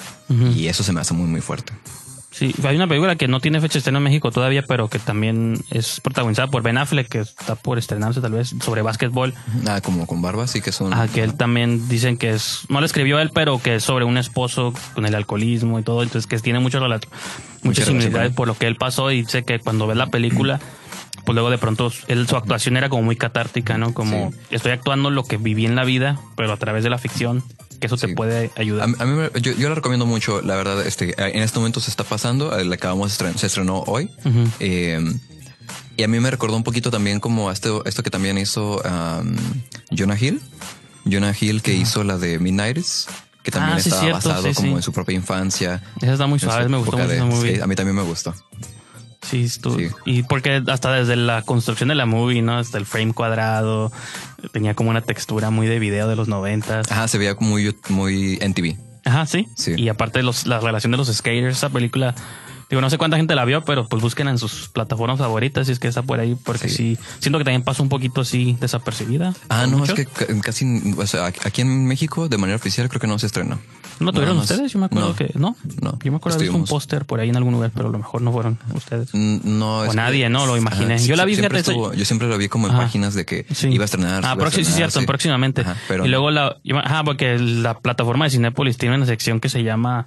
Y 0.55 0.67
eso 0.67 0.81
se 0.83 0.93
me 0.93 1.01
hace 1.01 1.13
muy, 1.13 1.27
muy 1.27 1.41
fuerte. 1.41 1.73
Sí, 2.41 2.55
hay 2.63 2.75
una 2.75 2.87
película 2.87 3.15
que 3.17 3.27
no 3.27 3.39
tiene 3.39 3.61
fecha 3.61 3.73
de 3.73 3.77
estreno 3.77 3.99
en 3.99 4.03
México 4.03 4.31
todavía, 4.31 4.63
pero 4.67 4.87
que 4.87 4.97
también 4.97 5.63
es 5.69 5.99
protagonizada 5.99 6.47
por 6.47 6.63
Ben 6.63 6.79
Affleck, 6.79 7.07
que 7.07 7.19
está 7.19 7.53
por 7.53 7.77
estrenarse 7.77 8.19
tal 8.19 8.31
vez, 8.31 8.55
sobre 8.63 8.81
básquetbol. 8.81 9.35
Ah, 9.67 9.79
como 9.79 10.07
con 10.07 10.23
barba, 10.23 10.47
sí 10.47 10.59
que 10.59 10.71
son. 10.71 10.91
Ah, 10.91 11.07
que 11.07 11.21
él 11.21 11.35
también 11.35 11.87
dicen 11.87 12.17
que 12.17 12.31
es, 12.31 12.61
no 12.67 12.79
lo 12.79 12.87
escribió 12.87 13.19
él, 13.19 13.29
pero 13.31 13.61
que 13.61 13.75
es 13.75 13.83
sobre 13.83 14.05
un 14.05 14.17
esposo 14.17 14.73
con 14.95 15.05
el 15.05 15.13
alcoholismo 15.13 15.77
y 15.77 15.83
todo, 15.83 16.01
entonces 16.01 16.25
que 16.25 16.39
tiene 16.39 16.57
mucho 16.57 16.79
relato, 16.79 17.09
Mucha 17.11 17.21
muchas 17.61 17.85
relación 17.85 18.01
similitudes 18.01 18.35
por 18.35 18.47
lo 18.47 18.55
que 18.55 18.65
él 18.65 18.75
pasó 18.75 19.11
y 19.11 19.21
dice 19.21 19.43
que 19.43 19.59
cuando 19.59 19.85
ves 19.85 19.97
la 19.97 20.07
película, 20.07 20.59
pues 21.25 21.33
luego 21.33 21.49
de 21.49 21.57
pronto 21.57 21.91
él, 22.07 22.27
su 22.27 22.35
actuación 22.35 22.77
era 22.77 22.89
como 22.89 23.03
muy 23.03 23.15
catártica, 23.15 23.77
¿no? 23.77 23.93
Como 23.93 24.31
Sí. 24.31 24.37
estoy 24.51 24.71
actuando 24.71 25.09
lo 25.09 25.23
que 25.25 25.37
viví 25.37 25.65
en 25.65 25.75
la 25.75 25.83
vida, 25.83 26.19
pero 26.35 26.51
a 26.51 26.57
través 26.57 26.83
de 26.83 26.89
la 26.89 26.97
ficción, 26.97 27.43
que 27.79 27.87
eso 27.87 27.97
te 27.97 28.09
puede 28.09 28.51
ayudar. 28.55 28.89
A, 28.99 29.03
a 29.03 29.05
mí 29.05 29.13
me- 29.31 29.41
yo, 29.41 29.53
yo 29.53 29.69
la 29.69 29.75
recomiendo 29.75 30.05
mucho, 30.05 30.41
la 30.41 30.55
verdad, 30.55 30.85
este, 30.85 31.15
en 31.17 31.41
este 31.41 31.57
momento 31.59 31.79
se 31.79 31.89
está 31.89 32.03
pasando, 32.03 32.57
eh, 32.57 32.63
la 32.65 32.75
acabamos 32.75 33.11
se 33.11 33.45
estrenó 33.47 33.79
hoy. 33.87 34.09
Eh, 34.59 34.99
y 35.97 36.03
a 36.03 36.07
mí 36.07 36.19
me 36.19 36.31
recordó 36.31 36.55
un 36.55 36.63
poquito 36.63 36.89
también 36.91 37.19
como 37.19 37.49
a 37.49 37.53
esto, 37.53 37.83
esto 37.85 38.01
que 38.03 38.09
también 38.09 38.37
hizo 38.37 38.77
um, 38.81 39.35
Jonah 39.95 40.17
Hill. 40.19 40.41
Jonah 41.09 41.33
Hill 41.39 41.61
que 41.63 41.73
hizo 41.73 42.03
la 42.03 42.17
de 42.17 42.37
Midnights, 42.39 43.07
que 43.43 43.49
también 43.51 43.77
Ah, 43.77 43.81
sí, 43.81 43.89
estaba 43.89 44.03
cierto, 44.03 44.29
basado 44.29 44.47
sí, 44.49 44.53
como 44.53 44.67
sí. 44.69 44.75
en 44.75 44.81
su 44.83 44.93
propia 44.93 45.15
infancia. 45.15 45.81
Esa 46.01 46.13
está 46.13 46.27
muy 46.27 46.37
suave, 46.39 46.69
me 46.69 46.77
gustó 46.77 46.97
mucho 46.97 47.41
de- 47.41 47.61
a 47.61 47.65
mí 47.67 47.75
también 47.75 47.95
me 47.95 48.03
gustó. 48.03 48.35
Sí, 49.21 49.43
estuvo- 49.43 49.77
Sí. 49.77 49.87
Y 50.05 50.23
porque 50.23 50.63
hasta 50.67 50.91
desde 50.93 51.15
la 51.15 51.43
construcción 51.43 51.89
de 51.89 51.95
la 51.95 52.05
movie, 52.05 52.41
¿no? 52.41 52.57
Hasta 52.57 52.77
el 52.77 52.85
frame 52.85 53.13
cuadrado, 53.13 53.91
tenía 54.51 54.73
como 54.73 54.89
una 54.89 55.01
textura 55.01 55.49
muy 55.51 55.67
de 55.67 55.79
video 55.79 56.07
de 56.07 56.15
los 56.15 56.27
noventas. 56.27 56.91
Ajá, 56.91 57.07
se 57.07 57.17
veía 57.17 57.35
muy, 57.39 57.75
muy 57.89 58.37
NTV. 58.41 58.77
Ajá, 59.05 59.25
sí. 59.25 59.47
Sí. 59.55 59.73
Y 59.77 59.89
aparte 59.89 60.23
los, 60.23 60.47
la 60.47 60.59
relación 60.59 60.91
de 60.91 60.97
los 60.97 61.07
skaters, 61.07 61.57
esa 61.57 61.69
película, 61.69 62.13
digo, 62.69 62.81
no 62.81 62.89
sé 62.89 62.97
cuánta 62.97 63.17
gente 63.17 63.35
la 63.35 63.45
vio, 63.45 63.63
pero 63.63 63.87
pues 63.87 64.01
busquen 64.01 64.27
en 64.27 64.37
sus 64.37 64.69
plataformas 64.69 65.19
favoritas 65.19 65.67
si 65.67 65.73
es 65.73 65.79
que 65.79 65.87
está 65.87 66.01
por 66.03 66.19
ahí, 66.19 66.35
porque 66.43 66.69
sí, 66.69 66.97
siento 67.19 67.37
que 67.37 67.43
también 67.45 67.63
pasó 67.63 67.83
un 67.83 67.89
poquito 67.89 68.21
así 68.21 68.57
desapercibida. 68.59 69.33
Ah, 69.49 69.65
no, 69.67 69.83
es 69.83 69.93
que 69.93 70.05
ca- 70.05 70.25
casi, 70.41 70.93
o 70.97 71.07
sea, 71.07 71.25
aquí 71.27 71.61
en 71.61 71.85
México, 71.87 72.27
de 72.29 72.37
manera 72.37 72.55
oficial, 72.55 72.89
creo 72.89 72.99
que 73.01 73.07
no 73.07 73.17
se 73.19 73.25
estrenó. 73.27 73.59
¿No 74.01 74.11
tuvieron 74.11 74.37
ustedes? 74.37 74.71
Yo 74.73 74.79
me 74.79 74.85
acuerdo 74.87 75.09
No. 75.09 75.15
que 75.15 75.31
no. 75.35 75.55
No, 75.81 75.97
Yo 76.03 76.11
me 76.11 76.17
acuerdo 76.17 76.39
de 76.39 76.49
un 76.49 76.65
póster 76.65 77.05
por 77.05 77.19
ahí 77.19 77.29
en 77.29 77.37
algún 77.37 77.53
lugar, 77.53 77.71
pero 77.73 77.89
a 77.89 77.91
lo 77.91 77.97
mejor 77.97 78.21
no 78.21 78.31
fueron 78.31 78.59
ustedes. 78.73 79.13
No, 79.13 79.81
O 79.81 79.89
que- 79.89 79.95
nadie, 79.95 80.29
¿no? 80.29 80.45
Lo 80.45 80.57
imaginé. 80.57 80.97
Yo 80.99 81.15
la 81.15 81.25
vi, 81.25 81.35
siempre 81.35 81.59
estuvo- 81.59 81.93
yo 81.93 82.05
siempre 82.05 82.27
lo 82.27 82.37
vi 82.37 82.47
como 82.49 82.67
en 82.67 82.73
Ajá. 82.73 82.83
páginas 82.83 83.13
de 83.13 83.25
que 83.25 83.45
Sí. 83.53 83.69
iba 83.69 83.83
a 83.83 83.85
estrenar. 83.85 84.23
Ah, 84.25 84.35
próximo, 84.35 84.65
sí, 84.65 84.71
cierto, 84.73 85.01
próximamente. 85.05 85.63
pero 85.87 86.05
y 86.05 86.09
luego 86.09 86.31
la. 86.31 86.57
Ajá, 86.83 87.03
porque 87.03 87.37
la 87.39 87.79
plataforma 87.79 88.25
de 88.25 88.31
Cinépolis 88.31 88.77
tiene 88.77 88.95
una 88.95 89.05
sección 89.05 89.39
que 89.39 89.49
se 89.49 89.63
llama 89.63 90.05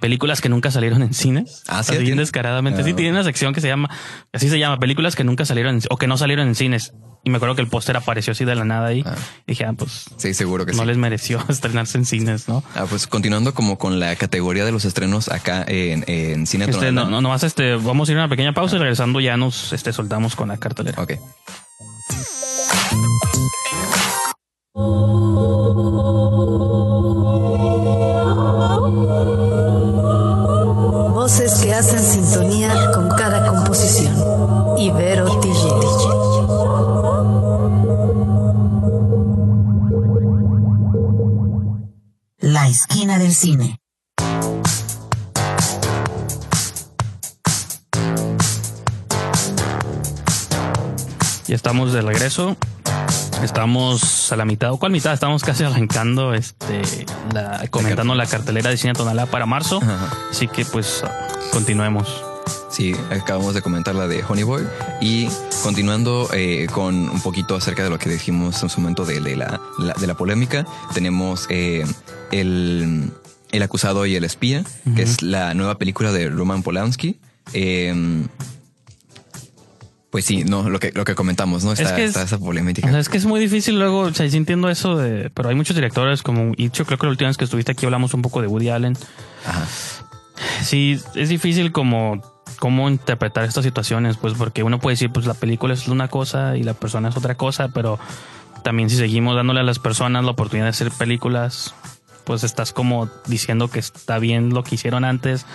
Películas 0.00 0.40
que 0.40 0.48
nunca 0.48 0.70
salieron 0.70 1.02
en 1.02 1.12
cines. 1.14 1.62
Ah, 1.68 1.82
sí, 1.82 1.96
tiene- 1.98 2.20
descaradamente. 2.20 2.82
Ah. 2.82 2.84
Sí, 2.84 2.94
tiene 2.94 3.10
una 3.12 3.24
sección 3.24 3.52
que 3.52 3.60
se 3.60 3.68
llama. 3.68 3.88
Así 4.32 4.48
se 4.48 4.58
llama, 4.58 4.78
Películas 4.78 5.16
que 5.16 5.24
nunca 5.24 5.44
salieron 5.44 5.76
en- 5.76 5.82
o 5.90 5.96
que 5.96 6.06
no 6.06 6.16
salieron 6.16 6.46
en 6.48 6.54
cines. 6.54 6.92
Y 7.24 7.30
me 7.30 7.36
acuerdo 7.36 7.56
que 7.56 7.62
el 7.62 7.68
póster 7.68 7.96
apareció 7.96 8.30
así 8.30 8.44
de 8.44 8.54
la 8.54 8.64
nada 8.64 8.86
ahí. 8.86 9.02
Ah. 9.04 9.16
Y 9.46 9.52
dije, 9.52 9.64
ah, 9.64 9.72
pues. 9.76 10.04
Sí, 10.16 10.34
seguro 10.34 10.64
que 10.64 10.72
no 10.72 10.82
sí. 10.82 10.86
les 10.86 10.96
mereció 10.96 11.44
estrenarse 11.48 11.98
en 11.98 12.04
cines, 12.06 12.48
¿no? 12.48 12.62
Ah, 12.76 12.86
pues 12.88 13.06
continuando 13.08 13.54
como 13.54 13.76
con 13.76 13.98
la 13.98 14.14
categoría 14.16 14.64
de 14.64 14.70
los 14.72 14.84
estrenos 14.84 15.28
acá 15.28 15.64
en, 15.66 16.04
en 16.06 16.46
Cine 16.46 16.66
Este, 16.66 16.92
no, 16.92 17.10
no, 17.10 17.20
nomás 17.20 17.42
este, 17.42 17.74
vamos 17.74 18.08
a 18.08 18.12
ir 18.12 18.18
a 18.18 18.22
una 18.22 18.28
pequeña 18.30 18.54
pausa 18.54 18.76
y 18.76 18.78
regresando 18.78 19.18
ya 19.20 19.36
nos 19.36 19.72
este, 19.72 19.92
soltamos 19.92 20.36
con 20.36 20.48
la 20.48 20.58
cartelera. 20.58 21.02
Ok. 21.02 21.14
con 32.94 33.08
cada 33.08 33.46
composición. 33.46 34.14
Ibero 34.78 35.26
TG. 35.40 35.78
La 42.38 42.68
esquina 42.68 43.18
del 43.18 43.34
cine. 43.34 43.80
Y 51.48 51.54
estamos 51.54 51.92
de 51.92 52.02
regreso. 52.02 52.56
Estamos 53.42 54.32
a 54.32 54.36
la 54.36 54.44
mitad, 54.44 54.72
o 54.72 54.78
cuál 54.78 54.90
mitad, 54.90 55.12
estamos 55.12 55.44
casi 55.44 55.62
arrancando, 55.62 56.34
este, 56.34 56.82
comentando 57.70 58.14
la 58.16 58.26
cartelera 58.26 58.70
de 58.70 58.76
Cine 58.76 58.94
Tonalá 58.94 59.26
para 59.26 59.46
marzo. 59.46 59.80
Así 60.30 60.48
que 60.48 60.64
pues 60.64 61.04
continuemos. 61.52 62.27
Sí, 62.70 62.94
acabamos 63.10 63.54
de 63.54 63.62
comentar 63.62 63.94
la 63.94 64.06
de 64.06 64.22
Honey 64.28 64.44
Boy 64.44 64.64
y 65.00 65.28
continuando 65.62 66.28
eh, 66.32 66.66
con 66.72 67.08
un 67.08 67.20
poquito 67.20 67.56
acerca 67.56 67.82
de 67.84 67.90
lo 67.90 67.98
que 67.98 68.08
dijimos 68.10 68.62
en 68.62 68.68
su 68.68 68.80
momento 68.80 69.04
de, 69.04 69.20
de 69.20 69.36
la, 69.36 69.60
de 70.00 70.06
la 70.06 70.14
polémica, 70.16 70.66
tenemos 70.94 71.46
eh, 71.50 71.84
el, 72.32 73.10
el 73.52 73.62
acusado 73.62 74.06
y 74.06 74.14
el 74.16 74.24
espía, 74.24 74.64
que 74.96 75.02
es 75.02 75.22
la 75.22 75.54
nueva 75.54 75.78
película 75.78 76.12
de 76.12 76.28
Roman 76.28 76.62
Polanski. 76.62 77.18
Eh, 77.52 78.26
pues 80.10 80.24
sí, 80.24 80.42
no, 80.44 80.70
lo 80.70 80.80
que, 80.80 80.90
lo 80.94 81.04
que 81.04 81.14
comentamos, 81.14 81.64
¿no? 81.64 81.72
Está, 81.72 81.94
que 81.94 82.04
es- 82.06 82.16
esa 82.16 82.38
polémica. 82.38 82.86
O 82.86 82.90
sea, 82.90 82.98
es 82.98 83.10
que 83.10 83.18
es 83.18 83.26
muy 83.26 83.40
difícil 83.40 83.78
luego, 83.78 84.00
o 84.00 84.14
sea, 84.14 84.28
sí 84.30 84.38
entiendo 84.38 84.70
eso 84.70 84.96
de, 84.96 85.28
pero 85.30 85.50
hay 85.50 85.54
muchos 85.54 85.76
directores 85.76 86.22
como, 86.22 86.52
y 86.56 86.70
yo 86.70 86.86
creo 86.86 86.98
que 86.98 87.04
la 87.06 87.10
última 87.10 87.28
vez 87.28 87.36
que 87.36 87.44
estuviste 87.44 87.72
aquí 87.72 87.84
hablamos 87.84 88.14
un 88.14 88.22
poco 88.22 88.40
de 88.40 88.46
Woody 88.46 88.70
Allen. 88.70 88.96
Ajá. 89.46 89.66
Sí, 90.62 90.98
es 91.14 91.28
difícil 91.28 91.72
como 91.72 92.22
cómo 92.58 92.88
interpretar 92.88 93.44
estas 93.44 93.64
situaciones, 93.64 94.16
pues 94.16 94.34
porque 94.34 94.62
uno 94.62 94.78
puede 94.78 94.94
decir, 94.94 95.10
pues 95.10 95.26
la 95.26 95.34
película 95.34 95.74
es 95.74 95.88
una 95.88 96.08
cosa 96.08 96.56
y 96.56 96.62
la 96.62 96.74
persona 96.74 97.08
es 97.08 97.16
otra 97.16 97.36
cosa, 97.36 97.68
pero 97.68 97.98
también 98.62 98.90
si 98.90 98.96
seguimos 98.96 99.36
dándole 99.36 99.60
a 99.60 99.64
las 99.64 99.78
personas 99.78 100.24
la 100.24 100.32
oportunidad 100.32 100.66
de 100.66 100.70
hacer 100.70 100.90
películas, 100.90 101.74
pues 102.24 102.44
estás 102.44 102.72
como 102.72 103.08
diciendo 103.26 103.68
que 103.68 103.78
está 103.78 104.18
bien 104.18 104.50
lo 104.50 104.62
que 104.62 104.74
hicieron 104.74 105.04
antes, 105.04 105.46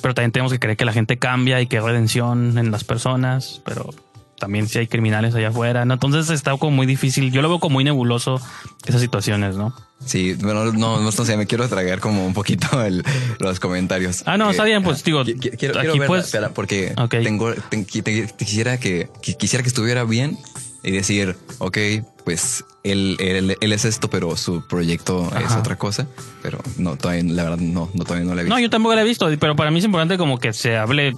pero 0.00 0.14
también 0.14 0.32
tenemos 0.32 0.52
que 0.52 0.58
creer 0.58 0.76
que 0.76 0.84
la 0.84 0.92
gente 0.92 1.18
cambia 1.18 1.60
y 1.60 1.66
que 1.66 1.78
hay 1.78 1.84
redención 1.84 2.56
en 2.58 2.70
las 2.70 2.84
personas, 2.84 3.60
pero 3.64 3.90
también 4.38 4.68
si 4.68 4.78
hay 4.78 4.86
criminales 4.86 5.34
allá 5.34 5.48
afuera. 5.48 5.82
Entonces 5.82 6.30
está 6.30 6.56
como 6.56 6.76
muy 6.76 6.86
difícil, 6.86 7.32
yo 7.32 7.42
lo 7.42 7.48
veo 7.48 7.58
como 7.58 7.74
muy 7.74 7.84
nebuloso 7.84 8.40
esas 8.86 9.00
situaciones, 9.00 9.56
¿no? 9.56 9.74
Sí, 10.04 10.34
bueno, 10.34 10.72
no, 10.72 11.00
no, 11.00 11.12
sé, 11.12 11.36
me 11.36 11.46
quiero 11.46 11.68
tragar 11.68 12.00
como 12.00 12.24
un 12.26 12.32
poquito 12.32 12.82
el- 12.84 13.04
los 13.40 13.60
comentarios. 13.60 14.22
Ah, 14.26 14.38
no, 14.38 14.50
está 14.50 14.64
bien, 14.64 14.82
pues, 14.82 15.02
digo, 15.04 15.22
qui- 15.24 15.38
qui- 15.38 15.56
quiero, 15.58 15.78
aquí 15.78 15.90
quiero 15.90 16.06
pues- 16.06 16.24
espera, 16.26 16.50
porque 16.50 16.94
Ok. 16.96 17.10
tengo, 17.22 17.52
ten- 17.68 17.86
qui- 17.86 18.02
te- 18.02 18.26
quisiera 18.36 18.78
que, 18.78 19.08
qui- 19.22 19.36
quisiera 19.36 19.62
que 19.62 19.68
estuviera 19.68 20.04
bien 20.04 20.38
y 20.84 20.92
decir, 20.92 21.36
ok, 21.58 21.76
pues 22.24 22.64
él, 22.84 23.16
él, 23.18 23.56
él 23.60 23.72
es 23.72 23.84
esto, 23.84 24.08
pero 24.08 24.36
su 24.36 24.66
proyecto 24.66 25.26
es 25.36 25.44
Ajá. 25.46 25.58
otra 25.58 25.76
cosa. 25.76 26.06
Pero 26.42 26.58
no, 26.76 26.96
todavía, 26.96 27.24
la 27.24 27.42
verdad, 27.42 27.58
no, 27.58 27.90
no 27.92 28.04
todavía 28.04 28.24
no 28.26 28.34
la 28.34 28.42
he 28.42 28.44
visto. 28.44 28.54
No, 28.54 28.60
yo 28.62 28.70
tampoco 28.70 28.94
la 28.94 29.02
he 29.02 29.04
visto, 29.04 29.28
pero 29.40 29.56
para 29.56 29.70
mí 29.70 29.78
es 29.80 29.84
importante 29.84 30.16
como 30.16 30.38
que 30.38 30.52
se 30.52 30.76
hable, 30.76 31.14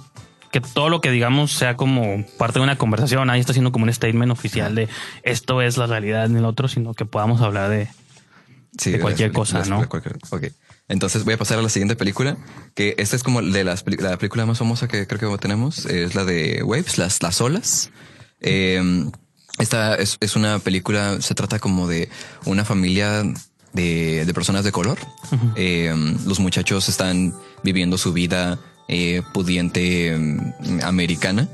que 0.51 0.59
todo 0.59 0.89
lo 0.89 0.99
que 0.99 1.11
digamos 1.11 1.51
sea 1.51 1.77
como 1.77 2.25
parte 2.37 2.59
de 2.59 2.63
una 2.63 2.77
conversación. 2.77 3.27
Nadie 3.27 3.39
está 3.41 3.51
haciendo 3.51 3.71
como 3.71 3.85
un 3.85 3.93
statement 3.93 4.31
oficial 4.31 4.73
de 4.73 4.89
esto 5.23 5.61
es 5.61 5.77
la 5.77 5.85
realidad 5.85 6.25
en 6.25 6.35
el 6.35 6.45
otro, 6.45 6.67
sino 6.67 6.93
que 6.95 7.05
podamos 7.05 7.39
hablar 7.41 7.69
de... 7.69 7.87
Sí, 8.77 8.91
de 8.91 8.99
cualquier 8.99 9.29
las- 9.29 9.35
cosa, 9.35 9.59
las- 9.59 9.69
¿no? 9.69 9.87
cualquier- 9.89 10.17
ok. 10.29 10.43
Entonces 10.87 11.23
voy 11.23 11.33
a 11.33 11.37
pasar 11.37 11.59
a 11.59 11.61
la 11.61 11.69
siguiente 11.69 11.95
película, 11.95 12.37
que 12.75 12.95
esta 12.97 13.15
es 13.15 13.23
como 13.23 13.41
de 13.41 13.63
las, 13.63 13.83
la 13.85 14.17
película 14.17 14.45
más 14.45 14.57
famosa 14.57 14.87
que 14.87 15.07
creo 15.07 15.31
que 15.31 15.37
tenemos, 15.37 15.85
es 15.85 16.15
la 16.15 16.25
de 16.25 16.63
Waves, 16.63 16.97
las, 16.97 17.21
las 17.23 17.39
olas. 17.41 17.91
Eh, 18.41 18.81
esta 19.59 19.95
es, 19.95 20.17
es 20.19 20.35
una 20.35 20.59
película, 20.59 21.21
se 21.21 21.33
trata 21.35 21.59
como 21.59 21.87
de 21.87 22.09
una 22.45 22.65
familia 22.65 23.23
de, 23.73 24.25
de 24.25 24.33
personas 24.33 24.63
de 24.65 24.71
color. 24.71 24.97
Eh, 25.55 25.93
los 26.25 26.39
muchachos 26.39 26.89
están 26.89 27.33
viviendo 27.63 27.97
su 27.97 28.11
vida 28.11 28.59
eh, 28.89 29.21
pudiente 29.33 30.17
mm, 30.17 30.79
americana. 30.83 31.47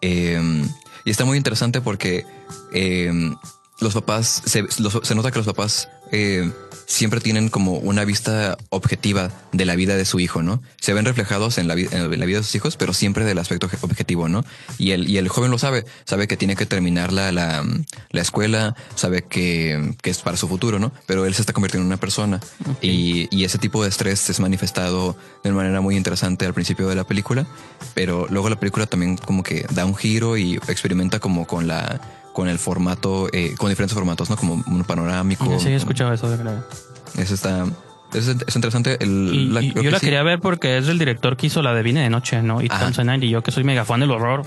Y 0.00 1.10
está 1.10 1.24
muy 1.26 1.36
interesante 1.36 1.80
porque 1.82 2.24
los 3.80 3.94
papás, 3.94 4.42
se, 4.44 4.62
los- 4.78 5.00
se 5.02 5.14
nota 5.14 5.30
que 5.30 5.38
los 5.38 5.46
papás 5.46 5.88
eh, 6.12 6.50
siempre 6.86 7.20
tienen 7.20 7.48
como 7.50 7.74
una 7.74 8.04
vista 8.04 8.58
objetiva 8.70 9.30
de 9.52 9.64
la 9.64 9.76
vida 9.76 9.96
de 9.96 10.04
su 10.04 10.18
hijo, 10.18 10.42
¿no? 10.42 10.60
Se 10.80 10.92
ven 10.92 11.04
reflejados 11.04 11.56
en 11.58 11.68
la, 11.68 11.74
en 11.74 12.18
la 12.18 12.26
vida 12.26 12.38
de 12.38 12.42
sus 12.42 12.54
hijos, 12.56 12.76
pero 12.76 12.92
siempre 12.92 13.24
del 13.24 13.38
aspecto 13.38 13.68
obje- 13.68 13.78
objetivo, 13.82 14.28
¿no? 14.28 14.44
Y 14.76 14.90
el, 14.90 15.08
y 15.08 15.18
el 15.18 15.28
joven 15.28 15.52
lo 15.52 15.58
sabe, 15.58 15.84
sabe 16.04 16.26
que 16.26 16.36
tiene 16.36 16.56
que 16.56 16.66
terminar 16.66 17.12
la, 17.12 17.30
la, 17.30 17.64
la 18.10 18.20
escuela, 18.20 18.74
sabe 18.96 19.22
que, 19.22 19.94
que 20.02 20.10
es 20.10 20.18
para 20.18 20.36
su 20.36 20.48
futuro, 20.48 20.80
¿no? 20.80 20.90
Pero 21.06 21.26
él 21.26 21.34
se 21.34 21.42
está 21.42 21.52
convirtiendo 21.52 21.84
en 21.84 21.88
una 21.92 22.00
persona 22.00 22.40
y, 22.82 23.28
y 23.30 23.44
ese 23.44 23.58
tipo 23.58 23.82
de 23.84 23.88
estrés 23.88 24.28
es 24.28 24.40
manifestado 24.40 25.16
de 25.44 25.50
una 25.50 25.58
manera 25.62 25.80
muy 25.80 25.96
interesante 25.96 26.44
al 26.44 26.54
principio 26.54 26.88
de 26.88 26.96
la 26.96 27.04
película, 27.04 27.46
pero 27.94 28.26
luego 28.30 28.48
la 28.50 28.58
película 28.58 28.86
también 28.86 29.16
como 29.16 29.44
que 29.44 29.64
da 29.70 29.84
un 29.86 29.94
giro 29.94 30.36
y 30.36 30.56
experimenta 30.68 31.20
como 31.20 31.46
con 31.46 31.68
la 31.68 32.00
con 32.32 32.48
el 32.48 32.58
formato, 32.58 33.28
eh, 33.32 33.54
con 33.58 33.68
diferentes 33.70 33.94
formatos, 33.94 34.30
¿no? 34.30 34.36
Como 34.36 34.62
un 34.66 34.84
panorámico. 34.84 35.58
Sí, 35.58 35.68
he 35.68 35.74
escuchado 35.76 36.12
eso. 36.12 36.28
creo. 36.40 36.64
Eso 37.18 37.34
está, 37.34 37.66
eso 38.14 38.30
es, 38.32 38.36
es 38.46 38.54
interesante. 38.56 38.96
El, 39.02 39.30
Y, 39.34 39.46
la- 39.48 39.62
y 39.62 39.70
creo 39.72 39.82
yo 39.84 39.90
la 39.90 39.98
sí. 39.98 40.06
quería 40.06 40.22
ver 40.22 40.40
porque 40.40 40.78
es 40.78 40.86
el 40.88 40.98
director 40.98 41.36
que 41.36 41.48
hizo 41.48 41.60
la 41.62 41.74
de 41.74 41.82
Vine 41.82 42.02
de 42.02 42.10
Noche, 42.10 42.42
¿no? 42.42 42.62
Y. 42.62 42.68
Thompson 42.68 43.22
y 43.22 43.28
yo 43.30 43.42
que 43.42 43.50
soy 43.50 43.64
mega 43.64 43.84
fan 43.84 44.00
del 44.00 44.10
horror. 44.12 44.42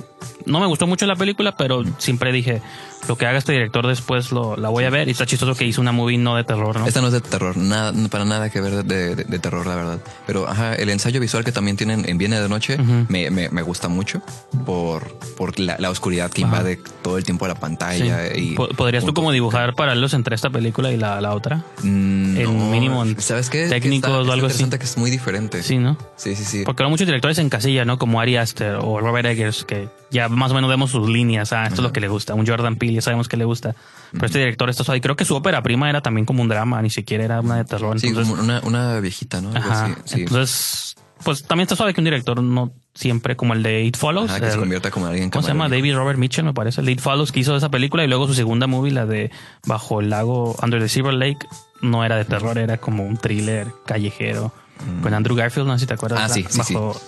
No 0.45 0.59
me 0.59 0.65
gustó 0.67 0.87
mucho 0.87 1.05
la 1.05 1.15
película, 1.15 1.55
pero 1.57 1.83
siempre 1.97 2.31
dije, 2.31 2.61
lo 3.07 3.17
que 3.17 3.25
haga 3.25 3.37
este 3.37 3.51
director 3.53 3.85
después 3.87 4.31
lo, 4.31 4.55
la 4.57 4.69
voy 4.69 4.85
a 4.85 4.89
ver. 4.89 5.07
Y 5.07 5.11
está 5.11 5.25
chistoso 5.25 5.55
que 5.55 5.65
hizo 5.65 5.81
una 5.81 5.91
movie 5.91 6.17
no 6.17 6.35
de 6.35 6.43
terror, 6.43 6.79
¿no? 6.79 6.85
Esta 6.87 7.01
no 7.01 7.07
es 7.07 7.13
de 7.13 7.21
terror, 7.21 7.57
nada, 7.57 7.91
no- 7.91 8.09
para 8.09 8.25
nada 8.25 8.49
que 8.49 8.61
ver 8.61 8.83
de, 8.83 9.15
de- 9.15 9.23
de 9.23 9.39
terror, 9.39 9.65
la 9.67 9.75
verdad. 9.75 9.99
Pero 10.27 10.47
ajá, 10.47 10.75
el 10.75 10.89
ensayo 10.89 11.19
visual 11.19 11.43
que 11.43 11.51
también 11.51 11.77
tienen 11.77 12.07
en 12.07 12.17
Viene 12.17 12.39
de 12.39 12.47
Noche 12.49 12.75
Ujú. 12.79 13.05
me, 13.09 13.29
me- 13.29 13.49
me 13.49 13.61
gusta 13.61 13.87
mucho 13.89 14.21
por, 14.65 15.17
por 15.37 15.59
la, 15.59 15.77
la 15.79 15.89
oscuridad 15.89 16.31
que 16.31 16.43
Ajá. 16.43 16.57
invade 16.57 16.79
todo 17.01 17.17
el 17.17 17.23
tiempo 17.23 17.47
la 17.47 17.53
Sí. 17.55 17.59
pantalla. 17.61 18.35
Y 18.35 18.55
Po- 18.55 18.67
¿Podrías 18.69 19.05
tú 19.05 19.13
como 19.13 19.31
dibujar 19.31 19.73
paralelos 19.75 20.13
entre 20.13 20.35
esta 20.35 20.49
película 20.49 20.91
y 20.91 20.97
la, 20.97 21.19
la 21.21 21.33
otra? 21.33 21.63
Mm, 21.83 22.37
en 22.37 22.71
mínimo 22.71 23.03
en 23.03 23.19
¿Sabes 23.19 23.49
qué? 23.49 23.67
técnicos 23.67 24.09
Está- 24.09 24.29
o 24.29 24.31
algo 24.33 24.47
así? 24.47 24.63
que 24.69 24.75
es 24.85 24.97
muy 24.97 25.11
diferente. 25.11 25.61
Sí, 25.63 25.77
¿no? 25.77 25.97
Sí, 26.15 26.35
sí, 26.35 26.43
sí. 26.45 26.63
Porque 26.65 26.83
hay 26.83 26.89
muchos 26.89 27.05
directores 27.05 27.37
en 27.37 27.49
casilla, 27.49 27.85
¿no? 27.85 27.97
Como 27.99 28.19
Ari 28.19 28.37
Aster 28.37 28.75
o 28.81 28.99
Robert 28.99 29.27
Eggers, 29.27 29.65
que 29.65 29.87
ya 30.09 30.29
más 30.29 30.51
o 30.51 30.55
menos 30.55 30.69
vemos 30.69 30.91
sus 30.91 31.09
líneas. 31.09 31.53
Ah, 31.53 31.63
esto 31.63 31.75
es 31.75 31.83
lo 31.83 31.91
que 31.93 31.99
le 31.99 32.07
gusta. 32.07 32.33
Un 32.33 32.45
Jordan 32.47 32.75
Peele, 32.75 32.92
ya 32.95 33.01
sabemos 33.01 33.27
que 33.27 33.37
le 33.37 33.45
gusta. 33.45 33.75
Pero 34.11 34.25
este 34.25 34.39
director 34.39 34.69
está 34.69 34.83
suave. 34.83 34.97
Y 34.97 35.01
creo 35.01 35.15
que 35.15 35.25
su 35.25 35.35
ópera 35.35 35.61
prima 35.63 35.89
era 35.89 36.01
también 36.01 36.25
como 36.25 36.41
un 36.41 36.49
drama, 36.49 36.81
ni 36.81 36.89
siquiera 36.89 37.23
era 37.23 37.41
una 37.41 37.57
de 37.57 37.65
terror. 37.65 37.99
Sí, 37.99 38.07
Entonces, 38.07 38.31
como 38.31 38.43
una, 38.43 38.61
una 38.63 38.99
viejita, 38.99 39.41
¿no? 39.41 39.49
Algo 39.49 39.59
ajá. 39.59 39.85
así, 39.85 39.95
sí. 40.05 40.21
Entonces, 40.21 40.95
pues 41.23 41.43
también 41.43 41.63
está 41.63 41.75
suave 41.75 41.93
que 41.93 42.01
un 42.01 42.05
director 42.05 42.41
no 42.41 42.73
siempre 42.93 43.35
como 43.35 43.53
el 43.53 43.63
de 43.63 43.83
It 43.83 43.97
Follows. 43.97 44.29
Ajá, 44.29 44.39
que 44.39 44.51
se 44.51 44.57
convierta 44.57 44.91
como 44.91 45.07
alguien 45.07 45.29
¿Cómo 45.29 45.41
se 45.41 45.49
llama? 45.49 45.69
David 45.69 45.95
Robert 45.95 46.19
Mitchell, 46.19 46.45
me 46.45 46.53
parece. 46.53 46.81
El 46.81 46.85
de 46.85 46.93
It 46.93 47.01
Follows 47.01 47.31
que 47.31 47.39
hizo 47.39 47.55
esa 47.55 47.69
película 47.69 48.03
y 48.03 48.07
luego 48.07 48.27
su 48.27 48.33
segunda 48.33 48.67
movie, 48.67 48.91
la 48.91 49.05
de 49.05 49.31
Bajo 49.65 50.01
el 50.01 50.09
lago, 50.09 50.55
Under 50.61 50.79
the 50.79 50.89
Silver 50.89 51.13
Lake, 51.13 51.47
no 51.81 52.05
era 52.05 52.17
de 52.17 52.25
terror, 52.25 52.57
era 52.57 52.77
como 52.77 53.05
un 53.05 53.17
thriller 53.17 53.67
callejero. 53.85 54.53
Con 55.01 55.13
Andrew 55.13 55.35
Garfield, 55.35 55.67
no 55.67 55.73
sé 55.75 55.81
si 55.81 55.85
te 55.87 55.93
acuerdas. 55.93 56.19
Mm. 56.19 56.23
Ah, 56.23 56.29
sí, 56.29 56.45
bajo, 56.57 57.01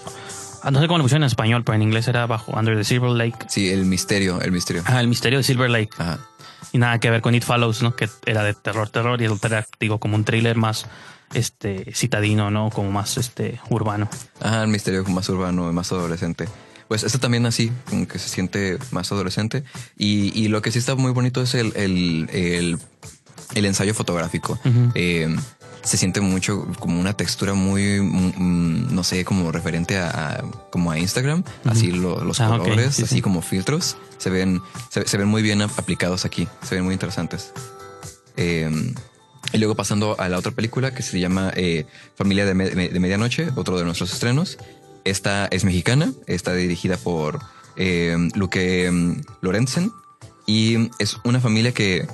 no 0.72 0.80
sé 0.82 0.88
cómo 0.88 0.98
lo 0.98 1.04
pusieron 1.04 1.24
en 1.24 1.28
español, 1.28 1.64
pero 1.64 1.76
en 1.76 1.82
inglés 1.82 2.08
era 2.08 2.26
bajo 2.26 2.52
Under 2.54 2.78
the 2.78 2.84
Silver 2.84 3.12
Lake. 3.12 3.46
Sí, 3.50 3.70
el 3.70 3.86
misterio, 3.86 4.42
el 4.42 4.52
misterio. 4.52 4.84
Ah, 4.86 5.00
el 5.00 5.08
misterio 5.08 5.40
de 5.40 5.44
Silver 5.44 5.70
Lake. 5.70 5.90
Ajá. 5.98 6.20
Y 6.72 6.78
nada 6.78 7.00
que 7.00 7.10
ver 7.10 7.22
con 7.22 7.34
It 7.36 7.44
Follows, 7.44 7.82
¿no? 7.82 7.96
Que 7.96 8.10
era 8.26 8.44
de 8.44 8.54
terror, 8.54 8.90
terror. 8.90 9.22
Y 9.22 9.26
era, 9.26 9.66
digo, 9.80 10.00
como 10.00 10.16
un 10.16 10.26
thriller 10.26 10.58
más 10.58 10.88
este 11.34 11.94
citadino, 11.94 12.52
¿no? 12.52 12.70
Como 12.70 12.92
más 12.92 13.18
este 13.18 13.60
urbano. 13.70 14.10
Ajá, 14.42 14.64
el 14.64 14.68
misterio 14.70 15.04
más 15.06 15.30
urbano, 15.30 15.72
más 15.72 15.92
adolescente. 15.92 16.48
Pues 16.88 17.04
este 17.04 17.18
también 17.18 17.46
así, 17.46 17.72
como 17.90 18.08
que 18.08 18.20
se 18.20 18.30
siente 18.30 18.78
más 18.92 19.12
adolescente. 19.12 19.64
Y, 19.98 20.38
y 20.40 20.50
lo 20.50 20.62
que 20.62 20.72
sí 20.72 20.80
está 20.80 20.96
muy 20.96 21.12
bonito 21.12 21.42
es 21.42 21.56
el, 21.56 21.74
el, 21.76 22.30
el, 22.32 22.78
el 23.56 23.66
ensayo 23.66 23.94
fotográfico. 23.94 24.60
Eh, 24.96 25.36
se 25.86 25.96
siente 25.98 26.20
mucho 26.20 26.68
como 26.80 27.00
una 27.00 27.14
textura 27.14 27.54
muy, 27.54 28.02
mm, 28.02 28.94
no 28.94 29.04
sé, 29.04 29.24
como 29.24 29.52
referente 29.52 29.98
a, 29.98 30.10
a- 30.40 30.44
como 30.72 30.92
a 30.92 31.00
Instagram. 31.00 31.44
Así 31.64 31.92
lo- 31.92 32.24
los 32.26 32.42
Ah, 32.42 32.50
colores, 32.50 32.96
sí, 32.96 33.04
así 33.04 33.16
sí. 33.16 33.22
como 33.22 33.42
filtros, 33.42 33.96
se 34.18 34.30
ven, 34.30 34.62
se, 34.90 35.08
se 35.08 35.18
ven 35.18 35.28
muy 35.28 35.42
bien 35.42 35.62
ap- 35.62 35.80
aplicados 35.80 36.26
aquí. 36.26 36.48
Se 36.68 36.76
ven 36.76 36.84
muy 36.84 36.94
interesantes. 36.94 37.54
Eh, 38.36 38.94
y 39.54 39.58
luego 39.60 39.76
pasando 39.76 40.20
a 40.20 40.28
la 40.28 40.38
otra 40.40 40.52
película 40.52 40.94
que 40.94 41.04
se 41.04 41.20
llama 41.20 41.54
eh, 41.56 41.86
Familia 42.16 42.46
de, 42.46 42.54
Me- 42.56 42.70
de 42.70 43.00
Medianoche, 43.00 43.50
otro 43.56 43.78
de 43.78 43.86
nuestros 43.86 44.12
estrenos. 44.12 44.58
Esta 45.06 45.46
es 45.48 45.64
mexicana, 45.64 46.12
está 46.26 46.54
dirigida 46.54 46.98
por 46.98 47.40
eh, 47.78 48.18
Luque 48.34 48.90
mm, 48.92 49.22
Lorenzen 49.42 49.92
y 50.48 50.90
es 51.00 51.18
una 51.24 51.40
familia 51.40 51.72
que, 51.74 52.08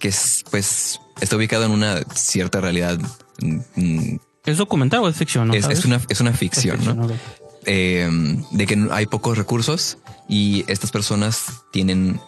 que 0.00 0.08
es, 0.08 0.44
pues 0.50 1.00
está 1.20 1.36
ubicada 1.36 1.66
en 1.66 1.72
una 1.72 2.00
cierta 2.14 2.60
realidad. 2.60 2.98
mm, 3.40 3.58
mm, 3.76 4.18
¿Es 4.46 4.56
documental 4.56 5.00
o 5.00 5.08
es 5.08 5.16
ficción? 5.16 5.48
¿no 5.48 5.54
es, 5.54 5.64
una, 5.84 6.00
es 6.08 6.20
una 6.20 6.30
Es 6.30 6.38
ficción, 6.38 6.84
¿no? 6.84 7.08
eh, 7.66 8.08
de 8.50 8.66
que 8.66 8.88
hay 8.90 9.06
pocos 9.06 9.36
recursos 9.36 9.98
y 10.28 10.64
estas 10.68 10.90
personas 10.90 11.44
tienen 11.72 12.18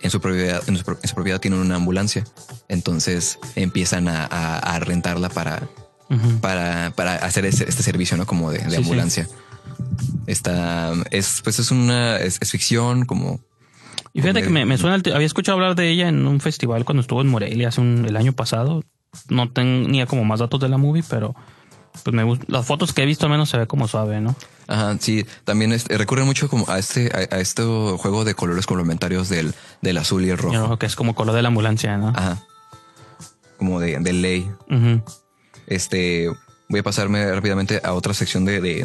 en 0.00 0.10
su 0.10 0.20
propiedad, 0.20 0.62
en 0.68 0.76
su, 0.76 0.84
en 1.02 1.08
su 1.08 1.14
propiedad 1.14 1.40
tienen 1.40 1.58
una 1.60 1.76
ambulancia. 1.76 2.24
Entonces 2.68 3.38
empiezan 3.56 4.06
a, 4.08 4.24
a- 4.24 4.58
a 4.58 4.78
rentarla 4.80 5.30
para, 5.30 5.68
para, 6.40 6.92
para 6.94 7.14
hacer 7.16 7.44
ese- 7.46 7.68
este 7.68 7.82
servicio, 7.82 8.16
¿no? 8.16 8.26
Como 8.26 8.52
de, 8.52 8.58
de 8.58 8.70
Sí, 8.70 8.76
ambulancia. 8.76 9.26
Esta 10.26 10.92
es, 11.10 11.40
pues 11.42 11.58
es 11.58 11.70
una, 11.70 12.18
es, 12.18 12.38
es 12.40 12.50
ficción, 12.50 13.04
como 13.04 13.40
Y 14.12 14.20
fíjate 14.22 14.42
que 14.42 14.50
me, 14.50 14.64
me 14.64 14.78
suena, 14.78 14.96
el 14.96 15.12
había 15.14 15.26
escuchado 15.26 15.56
hablar 15.58 15.74
de 15.74 15.88
ella 15.90 16.08
en 16.08 16.26
un 16.26 16.40
festival 16.40 16.84
cuando 16.84 17.00
estuvo 17.00 17.20
en 17.20 17.28
Morelia 17.28 17.68
hace 17.68 17.80
un, 17.80 18.04
el 18.06 18.16
año 18.16 18.32
pasado. 18.32 18.82
No 19.28 19.50
tenía 19.50 20.06
como 20.06 20.24
más 20.24 20.40
datos 20.40 20.60
de 20.60 20.68
la 20.68 20.76
movie, 20.78 21.04
pero 21.08 21.34
pues 22.02 22.14
me 22.14 22.24
las 22.48 22.66
fotos 22.66 22.92
que 22.92 23.02
he 23.02 23.06
visto 23.06 23.26
al 23.26 23.32
menos 23.32 23.48
se 23.48 23.56
ve 23.58 23.66
como 23.68 23.86
suave, 23.86 24.20
¿no? 24.20 24.34
Ajá, 24.66 24.96
sí, 24.98 25.24
también 25.44 25.72
es- 25.72 25.86
recurren 25.86 26.26
mucho 26.26 26.48
como 26.48 26.68
a 26.68 26.78
este, 26.78 27.10
a, 27.14 27.36
a 27.36 27.40
este 27.40 27.62
juego 27.62 28.24
de 28.24 28.34
colores 28.34 28.66
complementarios 28.66 29.28
del, 29.28 29.54
del 29.82 29.98
azul 29.98 30.24
y 30.24 30.30
el 30.30 30.38
rojo. 30.38 30.54
Yo 30.54 30.78
que 30.78 30.86
es 30.86 30.96
como 30.96 31.14
color 31.14 31.34
de 31.34 31.42
la 31.42 31.48
ambulancia, 31.48 31.96
¿no? 31.96 32.08
Ajá. 32.08 32.42
Como 33.58 33.78
de, 33.78 33.98
de 34.00 34.12
ley. 34.12 34.50
Ujú. 34.70 35.02
Este, 35.66 36.28
voy 36.74 36.80
a 36.80 36.82
pasarme 36.82 37.30
rápidamente 37.32 37.80
a 37.84 37.92
otra 37.92 38.14
sección 38.14 38.44
de, 38.44 38.60
de, 38.60 38.82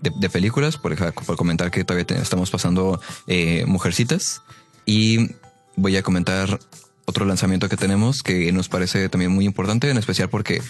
de- 0.00 0.30
películas, 0.30 0.76
por, 0.76 0.94
por 1.12 1.36
comentar 1.36 1.72
que 1.72 1.82
todavía 1.82 2.06
te- 2.06 2.16
estamos 2.22 2.52
pasando 2.52 3.00
eh, 3.26 3.64
Mujercitas. 3.66 4.42
Y 4.84 5.32
voy 5.74 5.96
a 5.96 6.04
comentar 6.04 6.60
otro 7.04 7.24
lanzamiento 7.24 7.68
que 7.68 7.76
tenemos 7.76 8.22
que 8.22 8.52
nos 8.52 8.68
parece 8.68 9.08
también 9.08 9.32
muy 9.32 9.44
importante, 9.44 9.90
en 9.90 9.96
especial 9.98 10.28
porque 10.28 10.62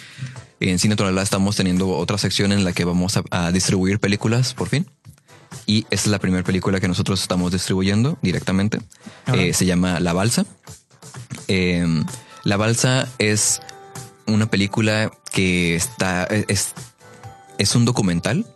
en 0.61 0.79
Cine 0.79 0.97
Tonalá 0.97 1.21
estamos 1.21 1.57
teniendo 1.57 1.91
otra 1.91 2.17
sección 2.17 2.53
en 2.53 2.65
la 2.65 2.73
que 2.73 2.85
vamos 2.87 3.19
a, 3.19 3.23
a 3.31 3.53
distribuir 3.53 4.01
películas 4.01 4.55
por 4.55 4.71
fin. 4.71 4.87
Y 5.67 5.83
esta 5.91 6.07
es 6.07 6.07
la 6.07 6.19
primera 6.19 6.43
película 6.43 6.81
que 6.81 6.89
nosotros 6.89 7.21
estamos 7.21 7.53
distribuyendo 7.53 8.17
directamente. 8.23 8.79
Eh, 9.35 9.53
se 9.53 9.67
llama 9.67 10.01
La 10.01 10.15
Balsa. 10.15 10.47
Eh, 11.49 11.85
la 12.45 12.57
Balsa 12.57 13.09
es 13.19 13.61
una 14.27 14.47
película 14.47 15.11
que 15.33 15.77
está 15.77 16.25
es, 16.25 16.73
es 17.59 17.75
un 17.75 17.85
documental 17.85 18.47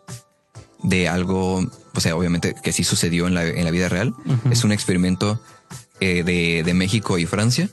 de 0.83 1.09
algo, 1.09 1.67
o 1.95 2.01
sea, 2.01 2.17
obviamente 2.17 2.55
que 2.63 2.73
sí 2.73 2.85
sucedió 2.85 3.27
en 3.27 3.35
la, 3.35 3.47
en 3.47 3.65
la 3.65 3.71
vida 3.71 3.89
real. 3.89 4.15
Es 4.51 4.65
un 4.65 4.73
experimento 4.73 5.41
eh, 6.01 6.23
de, 6.23 6.63
de 6.65 6.75
México 6.75 7.19
y 7.19 7.27
Francia, 7.27 7.69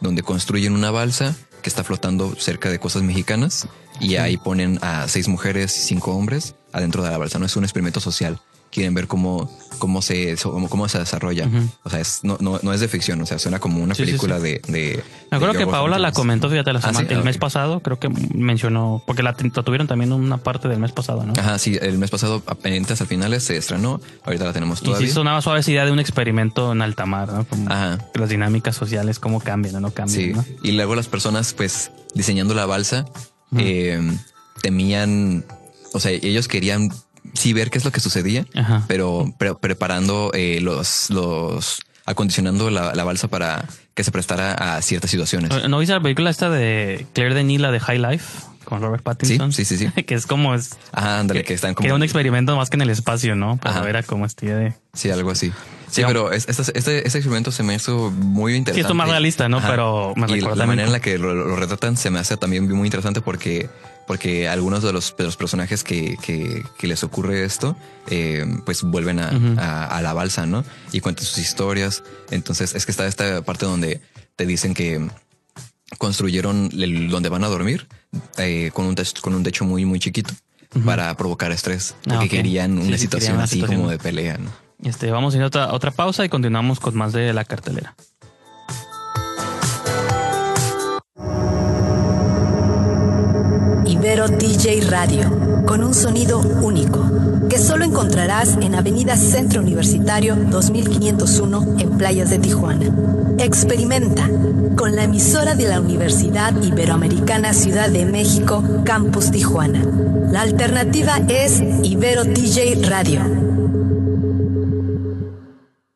donde 0.00 0.22
construyen 0.22 0.74
una 0.74 0.90
balsa 0.90 1.34
que 1.62 1.68
está 1.68 1.84
flotando 1.84 2.34
cerca 2.36 2.70
de 2.70 2.78
cosas 2.78 3.02
mexicanas 3.02 3.68
y 4.00 4.16
ahí 4.16 4.36
ponen 4.36 4.78
a 4.82 5.06
seis 5.08 5.28
mujeres 5.28 5.76
y 5.76 5.80
cinco 5.80 6.12
hombres 6.12 6.54
adentro 6.72 7.02
de 7.02 7.10
la 7.10 7.18
balsa. 7.18 7.38
No 7.38 7.46
es 7.46 7.56
un 7.56 7.64
experimento 7.64 8.00
social. 8.00 8.40
Quieren 8.72 8.94
ver 8.94 9.06
cómo, 9.06 9.50
cómo, 9.78 10.00
se, 10.00 10.34
cómo, 10.42 10.66
cómo 10.70 10.88
se 10.88 10.98
desarrolla. 10.98 11.46
O 11.82 11.90
sea, 11.90 12.00
es, 12.00 12.20
no, 12.22 12.38
no, 12.40 12.58
no 12.62 12.72
es 12.72 12.80
de 12.80 12.88
ficción, 12.88 13.20
o 13.20 13.26
sea, 13.26 13.38
suena 13.38 13.58
como 13.60 13.82
una 13.82 13.94
Sí, 13.94 14.02
película 14.04 14.38
sí. 14.38 14.42
de, 14.44 14.62
de. 14.66 15.04
Me 15.30 15.36
acuerdo 15.36 15.58
que 15.58 15.66
Paola 15.66 15.98
la 15.98 16.10
comentó, 16.12 16.48
fíjate, 16.48 16.72
la 16.72 16.78
Ah, 16.78 16.88
semana- 16.88 17.08
el 17.10 17.18
ah, 17.18 17.22
mes 17.22 17.36
pasado, 17.36 17.80
creo 17.80 17.98
que 17.98 18.08
mencionó, 18.08 19.02
porque 19.06 19.22
la, 19.22 19.32
la 19.38 19.62
tuvieron 19.62 19.86
también 19.88 20.10
una 20.14 20.38
parte 20.38 20.68
del 20.68 20.78
mes 20.78 20.92
pasado, 20.92 21.22
¿no? 21.26 21.34
Ajá, 21.38 21.58
sí, 21.58 21.78
el 21.82 21.98
mes 21.98 22.10
pasado, 22.10 22.42
apenas 22.46 22.98
al 22.98 23.06
finales 23.06 23.42
se 23.44 23.58
estrenó. 23.58 24.00
Ahorita 24.24 24.44
la 24.46 24.54
tenemos 24.54 24.80
Y 24.80 24.84
todavía. 24.86 25.06
sí 25.06 25.12
sonaba 25.12 25.42
suave 25.42 25.60
esa 25.60 25.70
idea 25.70 25.84
de 25.84 25.92
un 25.92 25.98
experimento 25.98 26.72
en 26.72 26.80
alta 26.80 27.04
mar, 27.04 27.30
¿no? 27.30 27.44
Como 27.44 27.70
Ajá. 27.70 27.98
las 28.14 28.30
dinámicas 28.30 28.74
sociales, 28.74 29.18
cómo 29.18 29.38
cambian 29.40 29.76
o 29.76 29.80
no 29.80 29.90
cambian, 29.90 30.18
Sí. 30.18 30.32
¿no? 30.32 30.44
Y 30.62 30.72
luego 30.72 30.94
las 30.94 31.08
personas, 31.08 31.52
pues, 31.52 31.90
diseñando 32.14 32.54
la 32.54 32.64
balsa, 32.64 33.04
eh, 33.58 34.00
temían, 34.62 35.44
o 35.92 36.00
sea, 36.00 36.10
ellos 36.12 36.48
querían 36.48 36.90
sí 37.34 37.52
ver 37.52 37.70
qué 37.70 37.78
es 37.78 37.84
lo 37.84 37.92
que 37.92 38.00
sucedía, 38.00 38.44
Ajá. 38.54 38.84
pero 38.88 39.32
pre- 39.38 39.54
preparando 39.54 40.30
eh, 40.34 40.60
los, 40.60 41.10
los, 41.10 41.80
acondicionando 42.04 42.70
la, 42.70 42.94
la 42.94 43.04
balsa 43.04 43.28
para 43.28 43.64
que 43.94 44.04
se 44.04 44.10
prestara 44.10 44.52
a 44.76 44.82
ciertas 44.82 45.10
situaciones. 45.10 45.50
¿No 45.68 45.78
viste 45.78 45.94
la 45.94 46.00
película 46.00 46.30
esta 46.30 46.50
de 46.50 47.06
Claire 47.12 47.34
Denis, 47.34 47.60
la 47.60 47.70
de 47.70 47.80
High 47.80 47.98
Life? 47.98 48.24
Con 48.64 48.80
Robert 48.80 49.02
Pattinson. 49.02 49.52
Sí, 49.52 49.64
sí, 49.64 49.76
sí, 49.76 49.90
sí. 49.94 50.02
que 50.06 50.14
es 50.14 50.24
como 50.26 50.54
es. 50.54 50.76
Ajá, 50.92 51.18
ándale, 51.20 51.42
que 51.44 51.52
están 51.52 51.74
como. 51.74 51.82
Que 51.82 51.88
era 51.88 51.96
un 51.96 52.02
experimento 52.04 52.56
más 52.56 52.70
que 52.70 52.76
en 52.76 52.82
el 52.82 52.90
espacio, 52.90 53.34
¿no? 53.34 53.58
Pero 53.60 53.74
Ajá. 53.74 53.88
era 53.90 54.02
como 54.04 54.24
este 54.24 54.46
de. 54.54 54.72
Sí, 54.94 55.10
algo 55.10 55.30
así. 55.32 55.52
Sí, 55.90 56.02
pero 56.06 56.32
es- 56.32 56.48
este, 56.48 56.62
este, 56.78 57.06
este 57.06 57.18
experimento 57.18 57.50
se 57.50 57.64
me 57.64 57.74
hizo 57.74 58.10
muy 58.12 58.54
interesante. 58.54 58.74
Sí, 58.76 58.80
esto 58.80 58.92
es 58.92 58.96
más 58.96 59.08
realista, 59.08 59.48
¿no? 59.48 59.60
Pero 59.60 60.14
me 60.16 60.26
y 60.28 60.34
recuerda 60.36 60.56
la 60.56 60.66
manera 60.66 60.86
en 60.86 60.92
la 60.92 61.00
que 61.00 61.18
lo, 61.18 61.34
lo 61.34 61.56
retratan 61.56 61.96
se 61.96 62.10
me 62.10 62.18
hace 62.20 62.36
también 62.36 62.66
muy 62.72 62.86
interesante 62.86 63.20
porque, 63.20 63.68
porque 64.06 64.48
algunos 64.48 64.82
de 64.82 64.92
los, 64.92 65.14
de 65.16 65.24
los 65.24 65.36
personajes 65.36 65.84
que, 65.84 66.16
que, 66.22 66.62
que 66.78 66.86
les 66.86 67.02
ocurre 67.04 67.44
esto, 67.44 67.76
eh, 68.08 68.44
pues 68.64 68.82
vuelven 68.82 69.18
a, 69.20 69.30
a- 69.58 69.86
a 69.98 70.02
la 70.02 70.12
balsa, 70.12 70.44
¿no? 70.46 70.64
Y 70.92 71.00
cuentan 71.00 71.24
sus 71.24 71.38
historias. 71.38 72.02
Entonces 72.30 72.74
es 72.74 72.84
que 72.84 72.90
está 72.92 73.06
esta 73.06 73.42
parte 73.42 73.64
donde 73.66 74.00
te 74.36 74.46
dicen 74.46 74.74
que 74.74 75.08
construyeron 75.98 76.70
el- 76.72 77.08
donde 77.08 77.28
van 77.28 77.44
a 77.44 77.48
dormir 77.48 77.86
eh, 78.38 78.70
con, 78.72 78.86
un 78.86 78.94
techo, 78.94 79.20
con 79.22 79.34
un 79.34 79.42
techo 79.42 79.64
muy, 79.64 79.84
muy 79.84 79.98
chiquito 79.98 80.34
para 80.86 81.14
provocar 81.16 81.52
estrés. 81.52 81.94
Ah, 82.06 82.14
Porque 82.14 82.28
querían 82.30 82.78
una 82.78 82.96
sí, 82.96 83.02
situación 83.04 83.32
querían 83.32 83.44
así 83.44 83.54
situación. 83.56 83.78
como 83.80 83.90
de 83.90 83.98
pelea, 83.98 84.38
¿no? 84.38 84.50
Este, 84.82 85.10
vamos 85.10 85.34
a 85.34 85.36
ir 85.36 85.42
a 85.44 85.46
otra, 85.46 85.72
otra 85.72 85.90
pausa 85.90 86.24
y 86.24 86.28
continuamos 86.28 86.80
con 86.80 86.96
más 86.96 87.12
de 87.12 87.32
la 87.32 87.44
cartelera. 87.44 87.94
Ibero 94.12 94.28
DJ 94.28 94.82
Radio, 94.90 95.64
con 95.64 95.82
un 95.82 95.94
sonido 95.94 96.40
único, 96.40 97.00
que 97.48 97.56
solo 97.58 97.82
encontrarás 97.86 98.58
en 98.60 98.74
Avenida 98.74 99.16
Centro 99.16 99.62
Universitario 99.62 100.36
2501 100.36 101.76
en 101.78 101.96
Playas 101.96 102.28
de 102.28 102.38
Tijuana. 102.38 102.94
Experimenta 103.38 104.28
con 104.76 104.96
la 104.96 105.04
emisora 105.04 105.54
de 105.54 105.66
la 105.66 105.80
Universidad 105.80 106.52
Iberoamericana 106.62 107.54
Ciudad 107.54 107.88
de 107.88 108.04
México, 108.04 108.62
Campus 108.84 109.30
Tijuana. 109.30 109.82
La 110.30 110.42
alternativa 110.42 111.16
es 111.28 111.62
Ibero 111.82 112.24
DJ 112.24 112.86
Radio. 112.86 113.20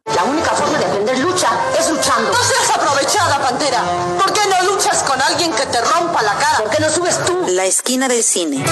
La 0.07 0.25
única 0.25 0.53
forma 0.53 0.79
de 0.79 0.85
aprender 0.87 1.19
lucha 1.19 1.49
es 1.79 1.91
luchando. 1.91 2.31
No 2.33 2.66
Pantera. 3.11 3.83
¿Por 4.19 4.33
qué 4.33 4.41
no 4.49 4.73
luchas 4.75 5.03
con 5.05 5.21
alguien 5.23 5.53
que 5.53 5.65
te 5.67 5.81
rompa 5.81 6.23
la 6.23 6.33
cara? 6.35 6.59
¿Por 6.59 6.71
qué 6.71 6.81
no 6.81 6.91
subes 6.91 7.17
tú? 7.25 7.45
La 7.51 7.65
esquina 7.65 8.09
del 8.09 8.25
cine. 8.25 8.65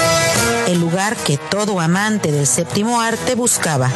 El 0.67 0.79
lugar 0.81 1.15
que 1.15 1.37
todo 1.37 1.79
amante 1.79 2.31
del 2.33 2.45
séptimo 2.45 2.99
arte 2.99 3.35
buscaba. 3.35 3.89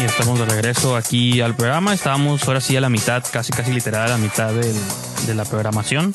Y 0.00 0.04
estamos 0.04 0.38
de 0.38 0.44
regreso 0.44 0.96
aquí 0.96 1.40
al 1.40 1.54
programa. 1.56 1.92
Estábamos 1.92 2.46
ahora 2.46 2.60
sí 2.60 2.76
a 2.76 2.80
la 2.80 2.88
mitad, 2.88 3.24
casi 3.32 3.52
casi 3.52 3.72
literal 3.72 4.02
a 4.06 4.08
la 4.10 4.16
mitad 4.18 4.52
del- 4.52 4.76
de 5.26 5.34
la 5.34 5.44
programación. 5.44 6.14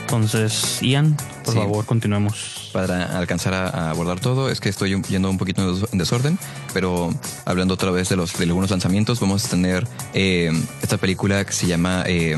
Entonces, 0.00 0.78
Ian, 0.82 1.16
por 1.44 1.54
Sí. 1.54 1.60
favor, 1.60 1.86
continuemos. 1.86 2.63
Para 2.74 3.16
alcanzar 3.16 3.54
a, 3.54 3.90
abordar 3.90 4.18
todo. 4.18 4.50
Es 4.50 4.58
que 4.60 4.68
estoy 4.68 5.00
yendo 5.08 5.30
un 5.30 5.38
poquito 5.38 5.62
en 5.62 5.80
des- 5.80 5.92
en 5.92 5.98
desorden, 5.98 6.38
pero 6.72 7.14
hablando 7.44 7.74
otra 7.74 7.92
vez 7.92 8.08
de 8.08 8.16
los 8.16 8.36
de 8.36 8.44
algunos 8.44 8.70
lanzamientos, 8.70 9.20
vamos 9.20 9.44
a 9.44 9.48
tener 9.48 9.86
eh, 10.12 10.50
esta 10.82 10.96
película 10.98 11.44
que 11.44 11.52
se 11.52 11.68
llama 11.68 12.02
eh, 12.06 12.36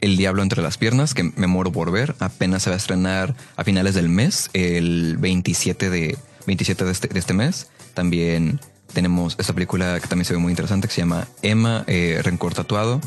El 0.00 0.16
Diablo 0.16 0.42
entre 0.42 0.62
las 0.62 0.78
piernas, 0.78 1.14
que 1.14 1.22
me 1.22 1.46
muero 1.46 1.70
por 1.70 1.92
ver. 1.92 2.16
Apenas 2.18 2.64
se 2.64 2.70
va 2.70 2.74
a 2.74 2.76
estrenar 2.78 3.36
a 3.56 3.62
finales 3.62 3.94
del 3.94 4.08
mes, 4.08 4.50
el 4.52 5.16
27 5.18 5.90
de 5.90 6.18
27 6.48 6.84
de 6.84 6.90
este, 6.90 7.06
de 7.08 7.18
este 7.20 7.34
mes. 7.34 7.68
También 7.94 8.60
tenemos 8.92 9.36
esta 9.38 9.52
película 9.52 10.00
que 10.00 10.08
también 10.08 10.24
se 10.24 10.32
ve 10.34 10.40
muy 10.40 10.50
interesante, 10.50 10.88
que 10.88 10.94
se 10.94 11.02
llama 11.02 11.28
Emma, 11.42 11.84
eh, 11.86 12.20
Rencor 12.24 12.52
Tatuado 12.54 13.00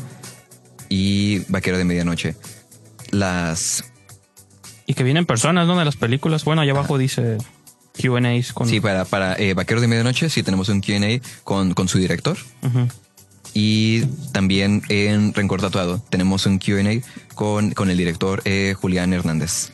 y 0.88 1.40
Vaquero 1.50 1.76
de 1.76 1.84
Medianoche. 1.84 2.34
Las 3.10 3.84
Y 4.86 4.94
que 4.94 5.04
vienen 5.04 5.26
personas, 5.26 5.66
¿no? 5.66 5.78
De 5.78 5.84
las 5.84 5.96
películas. 5.96 6.44
Bueno, 6.44 6.62
allá 6.62 6.72
abajo 6.72 6.98
dice 6.98 7.38
QAs 8.00 8.52
con. 8.52 8.68
Sí, 8.68 8.80
para, 8.80 9.04
para 9.04 9.34
eh, 9.38 9.54
Vaquero 9.54 9.80
de 9.80 9.86
Medianoche 9.88 10.28
sí 10.30 10.42
tenemos 10.42 10.68
un 10.68 10.80
QA 10.80 11.20
con, 11.44 11.74
con 11.74 11.88
su 11.88 11.98
director. 11.98 12.36
Y 13.54 14.06
también 14.32 14.82
en 14.88 15.34
Rencor 15.34 15.60
Tatuado 15.60 16.02
tenemos 16.10 16.46
un 16.46 16.58
QA 16.58 17.00
con, 17.34 17.72
con 17.72 17.90
el 17.90 17.98
director 17.98 18.40
eh, 18.44 18.74
Julián 18.80 19.12
Hernández. 19.12 19.72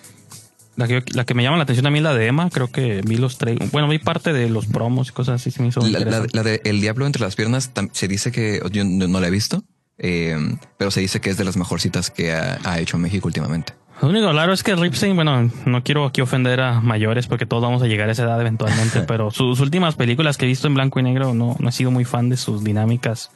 La 0.74 0.86
que, 0.86 1.02
la 1.12 1.24
que 1.24 1.34
me 1.34 1.42
llama 1.42 1.56
la 1.56 1.64
atención 1.64 1.86
a 1.86 1.90
mí 1.90 1.98
es 1.98 2.04
la 2.04 2.14
de 2.14 2.26
Emma. 2.26 2.50
Creo 2.50 2.70
que 2.70 3.00
vi 3.04 3.16
los 3.16 3.36
tres. 3.38 3.56
Bueno, 3.72 3.88
vi 3.88 3.98
parte 3.98 4.32
de 4.32 4.48
los 4.48 4.66
promos 4.66 5.08
y 5.08 5.12
cosas 5.12 5.40
así. 5.40 5.50
Se 5.50 5.60
me 5.62 5.68
hizo 5.68 5.80
La, 5.80 5.98
la- 6.00 6.26
la 6.32 6.42
de 6.42 6.60
El 6.64 6.80
Diablo 6.80 7.06
entre 7.06 7.22
las 7.22 7.34
piernas 7.36 7.70
se 7.92 8.08
dice 8.08 8.30
que 8.32 8.60
yo 8.72 8.84
no, 8.84 9.06
no 9.08 9.20
la 9.20 9.26
he 9.28 9.30
visto, 9.30 9.64
eh, 9.98 10.36
pero 10.76 10.90
se 10.90 11.00
dice 11.00 11.20
que 11.20 11.30
es 11.30 11.36
de 11.36 11.44
las 11.44 11.56
mejorcitas 11.56 12.10
que 12.10 12.32
ha, 12.32 12.58
ha 12.64 12.78
hecho 12.80 12.96
México 12.98 13.26
últimamente. 13.28 13.74
Lo 14.00 14.08
único 14.08 14.30
claro 14.30 14.52
es 14.52 14.62
que 14.62 14.76
Ripstein, 14.76 15.16
bueno, 15.16 15.50
no 15.66 15.82
quiero 15.82 16.04
aquí 16.06 16.20
ofender 16.20 16.60
a 16.60 16.80
mayores 16.80 17.26
porque 17.26 17.46
todos 17.46 17.62
vamos 17.62 17.82
a 17.82 17.86
llegar 17.86 18.08
a 18.08 18.12
esa 18.12 18.22
edad 18.24 18.40
eventualmente, 18.40 19.00
pero 19.08 19.30
sus 19.30 19.58
últimas 19.60 19.96
películas 19.96 20.36
que 20.36 20.44
he 20.44 20.48
visto 20.48 20.68
en 20.68 20.74
blanco 20.74 21.00
y 21.00 21.02
negro 21.02 21.34
no, 21.34 21.56
no 21.58 21.68
he 21.68 21.72
sido 21.72 21.90
muy 21.90 22.04
fan 22.04 22.28
de 22.28 22.36
sus 22.36 22.62
dinámicas. 22.62 23.30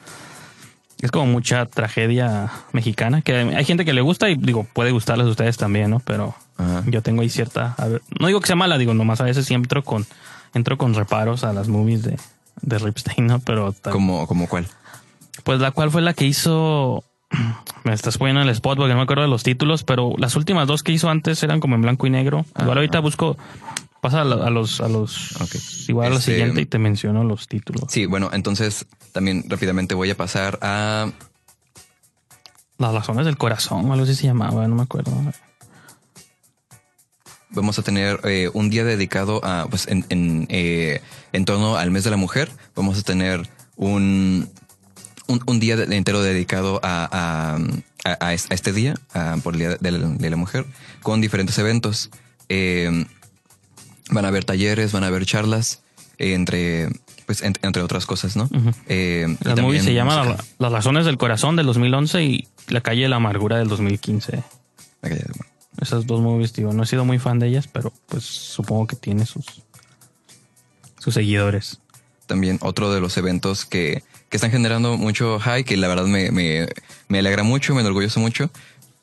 Es 1.01 1.11
como 1.11 1.27
mucha 1.27 1.67
tragedia 1.67 2.49
mexicana, 2.73 3.23
que 3.23 3.35
hay 3.35 3.65
gente 3.65 3.85
que 3.85 3.93
le 3.93 4.03
gusta 4.03 4.31
y 4.31 4.37
digo, 4.37 4.65
puede 4.73 4.93
gustarles 4.93 5.27
a 5.27 5.31
ustedes 5.31 5.57
también, 5.57 5.91
¿no? 5.91 5.99
Pero 5.99 6.37
Ajá. 6.57 6.85
yo 6.87 7.03
tengo 7.03 7.23
ahí 7.23 7.29
cierta... 7.29 7.75
a 7.77 7.89
ver, 7.89 8.03
no 8.21 8.29
digo 8.29 8.41
que 8.41 8.47
sea 8.47 8.55
mala, 8.55 8.79
digo, 8.79 8.95
nomás 8.95 9.21
a 9.21 9.25
veces 9.25 9.45
siempre 9.47 9.67
entro 9.67 9.83
con 9.83 10.07
entro 10.55 10.79
con 10.79 10.95
reparos 10.95 11.43
a 11.43 11.53
las 11.53 11.67
movies 11.67 12.03
de, 12.05 12.17
de 12.61 12.79
Ripstein, 12.79 13.27
¿no? 13.27 13.41
Pero 13.41 13.73
tal- 13.73 13.93
¿Como, 13.93 14.29
como 14.29 14.47
cuál? 14.49 14.69
pues 15.43 15.59
la 15.61 15.73
cual 15.73 15.91
fue 15.91 16.03
la 16.03 16.15
que 16.15 16.25
hizo. 16.27 17.03
Me 17.85 17.93
estás 17.93 18.19
poniendo 18.19 18.43
en 18.43 18.49
el 18.49 18.53
spot 18.55 18.77
porque 18.79 18.91
no 18.93 18.97
me 18.99 19.03
acuerdo 19.03 19.23
de 19.23 19.29
los 19.29 19.43
títulos, 19.43 19.85
pero 19.85 20.13
las 20.19 20.37
últimas 20.37 20.67
dos 20.69 20.83
que 20.83 20.93
hizo 20.93 21.09
antes 21.11 21.43
eran 21.43 21.61
como 21.61 21.75
en 21.75 21.83
blanco 21.83 22.07
y 22.07 22.11
negro. 22.11 22.45
Igual 22.61 22.79
ahorita 22.79 23.01
busco. 23.01 23.37
Pasa 24.01 24.23
a, 24.23 24.25
la- 24.25 24.47
a 24.47 24.51
los. 24.51 24.81
A 24.81 24.89
los 24.89 25.37
Ok. 25.41 25.55
Igual 25.89 26.07
a 26.09 26.11
la 26.11 26.17
Este- 26.19 26.33
siguiente 26.33 26.61
y 26.61 26.67
te 26.67 26.79
menciono 26.79 27.23
los 27.25 27.49
títulos. 27.49 27.85
Sí, 27.89 28.07
bueno, 28.07 28.31
entonces 28.33 28.87
también 29.13 29.45
rápidamente 29.49 29.95
voy 29.95 30.11
a 30.11 30.17
pasar 30.17 30.59
a 30.63 31.11
Las 32.79 32.93
razones 32.95 33.27
del 33.27 33.37
corazón, 33.39 33.91
algo 33.93 34.05
así 34.05 34.15
se 34.17 34.27
llamaba, 34.27 34.67
no 34.67 34.75
me 34.75 34.83
acuerdo. 34.83 35.13
vamos 37.51 37.79
a 37.79 37.83
tener 37.83 38.19
eh, 38.25 38.51
un 38.55 38.71
día 38.71 38.83
dedicado 38.83 39.45
a, 39.45 39.67
pues, 39.69 39.87
en, 39.89 40.05
en, 40.09 40.47
eh, 40.49 41.01
en 41.33 41.45
torno 41.45 41.77
al 41.77 41.91
mes 41.91 42.03
de 42.05 42.11
la 42.11 42.17
mujer. 42.17 42.51
Vamos 42.75 42.99
a 42.99 43.03
tener 43.03 43.49
un, 43.77 44.49
un, 45.29 45.41
un 45.47 45.61
día 45.61 45.75
entero 45.75 46.23
dedicado 46.23 46.81
a, 46.83 47.09
a, 47.13 47.57
a- 48.11 48.27
a 48.27 48.35
es- 48.35 48.51
a 48.51 48.55
este 48.55 48.73
día, 48.73 48.95
por 49.43 49.55
el 49.55 49.61
día 49.61 49.77
de 49.81 49.91
la, 49.93 50.09
de 50.09 50.31
la 50.31 50.37
mujer, 50.37 50.67
con 51.03 51.21
diferentes 51.21 51.57
eventos. 51.59 52.11
Eh, 52.49 53.07
van 54.11 54.25
a 54.25 54.29
haber 54.29 54.45
talleres, 54.45 54.93
van 54.93 55.05
a 55.05 55.07
haber 55.07 55.25
charlas, 55.25 55.83
eh, 56.19 56.35
entre, 56.35 56.89
pues, 57.27 57.43
en- 57.43 57.55
entre 57.63 57.83
otras 57.83 58.05
cosas, 58.05 58.37
¿no? 58.37 58.51
Eh, 58.89 59.27
Las 59.43 59.59
movies 59.61 59.85
también 59.85 59.85
se. 59.85 59.93
La- 60.29 60.45
Las 60.59 60.73
razones 60.73 61.07
del 61.07 61.17
corazón 61.19 61.57
del 61.57 61.67
2011 61.67 62.23
y 62.25 62.49
La 62.69 62.81
calle 62.81 63.03
de 63.03 63.09
la 63.09 63.17
amargura 63.17 63.59
del 63.59 63.69
2015. 63.69 64.43
La 65.03 65.09
calle 65.09 65.23
de-. 65.23 65.47
Esas 65.81 66.07
dos 66.07 66.21
movies, 66.21 66.53
digo, 66.53 66.73
no 66.75 66.83
he 66.83 66.87
sido 66.87 67.05
muy 67.07 67.19
fan 67.19 67.39
de 67.39 67.49
ellas, 67.49 67.67
pero 67.67 67.93
pues 68.09 68.25
supongo 68.25 68.87
que 68.87 68.97
tiene 68.97 69.25
sus 69.25 69.47
sus 70.99 71.15
seguidores. 71.15 71.79
también 72.27 72.59
otro 72.63 72.93
de 72.93 73.01
los 73.01 73.17
eventos 73.17 73.65
que, 73.65 74.03
que 74.33 74.39
están 74.39 74.51
generando 74.51 74.97
mucho 74.97 75.39
hype, 75.41 75.65
que 75.65 75.77
la 75.77 75.89
verdad 75.89 76.07
me, 76.07 76.31
me, 76.31 76.67
me 77.09 77.19
alegra 77.19 77.43
mucho, 77.43 77.75
me 77.75 77.83
enorgullece 77.83 78.19
mucho. 78.19 78.49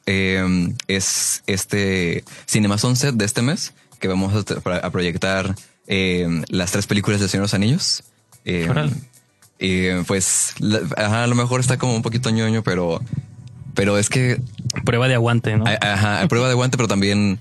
eh, 0.07 0.73
es 0.87 1.43
este 1.45 2.23
Cinema 2.47 2.79
Sunset 2.79 3.13
de 3.13 3.25
este 3.25 3.43
mes, 3.43 3.73
que 3.99 4.07
vamos 4.07 4.33
a, 4.83 4.89
proyectar 4.89 5.53
eh, 5.85 6.27
las 6.47 6.71
tres 6.71 6.87
películas 6.87 7.19
de 7.21 7.27
Señor 7.27 7.43
de 7.43 7.45
los 7.45 7.53
Anillos. 7.53 8.03
Eh, 8.43 8.67
eh, 9.59 10.03
pues 10.07 10.55
la- 10.57 10.81
ajá, 10.97 11.25
a 11.25 11.27
lo 11.27 11.35
mejor 11.35 11.59
está 11.59 11.77
como 11.77 11.95
un 11.95 12.01
poquito 12.01 12.31
ñoño, 12.31 12.63
pero, 12.63 12.99
pero 13.75 13.99
es 13.99 14.09
que 14.09 14.41
Prueba 14.83 15.07
de 15.07 15.13
aguante, 15.13 15.55
¿no? 15.57 15.65
ajá, 15.67 16.27
prueba 16.27 16.47
de 16.47 16.55
guante, 16.55 16.75
pero 16.75 16.87
también 16.87 17.37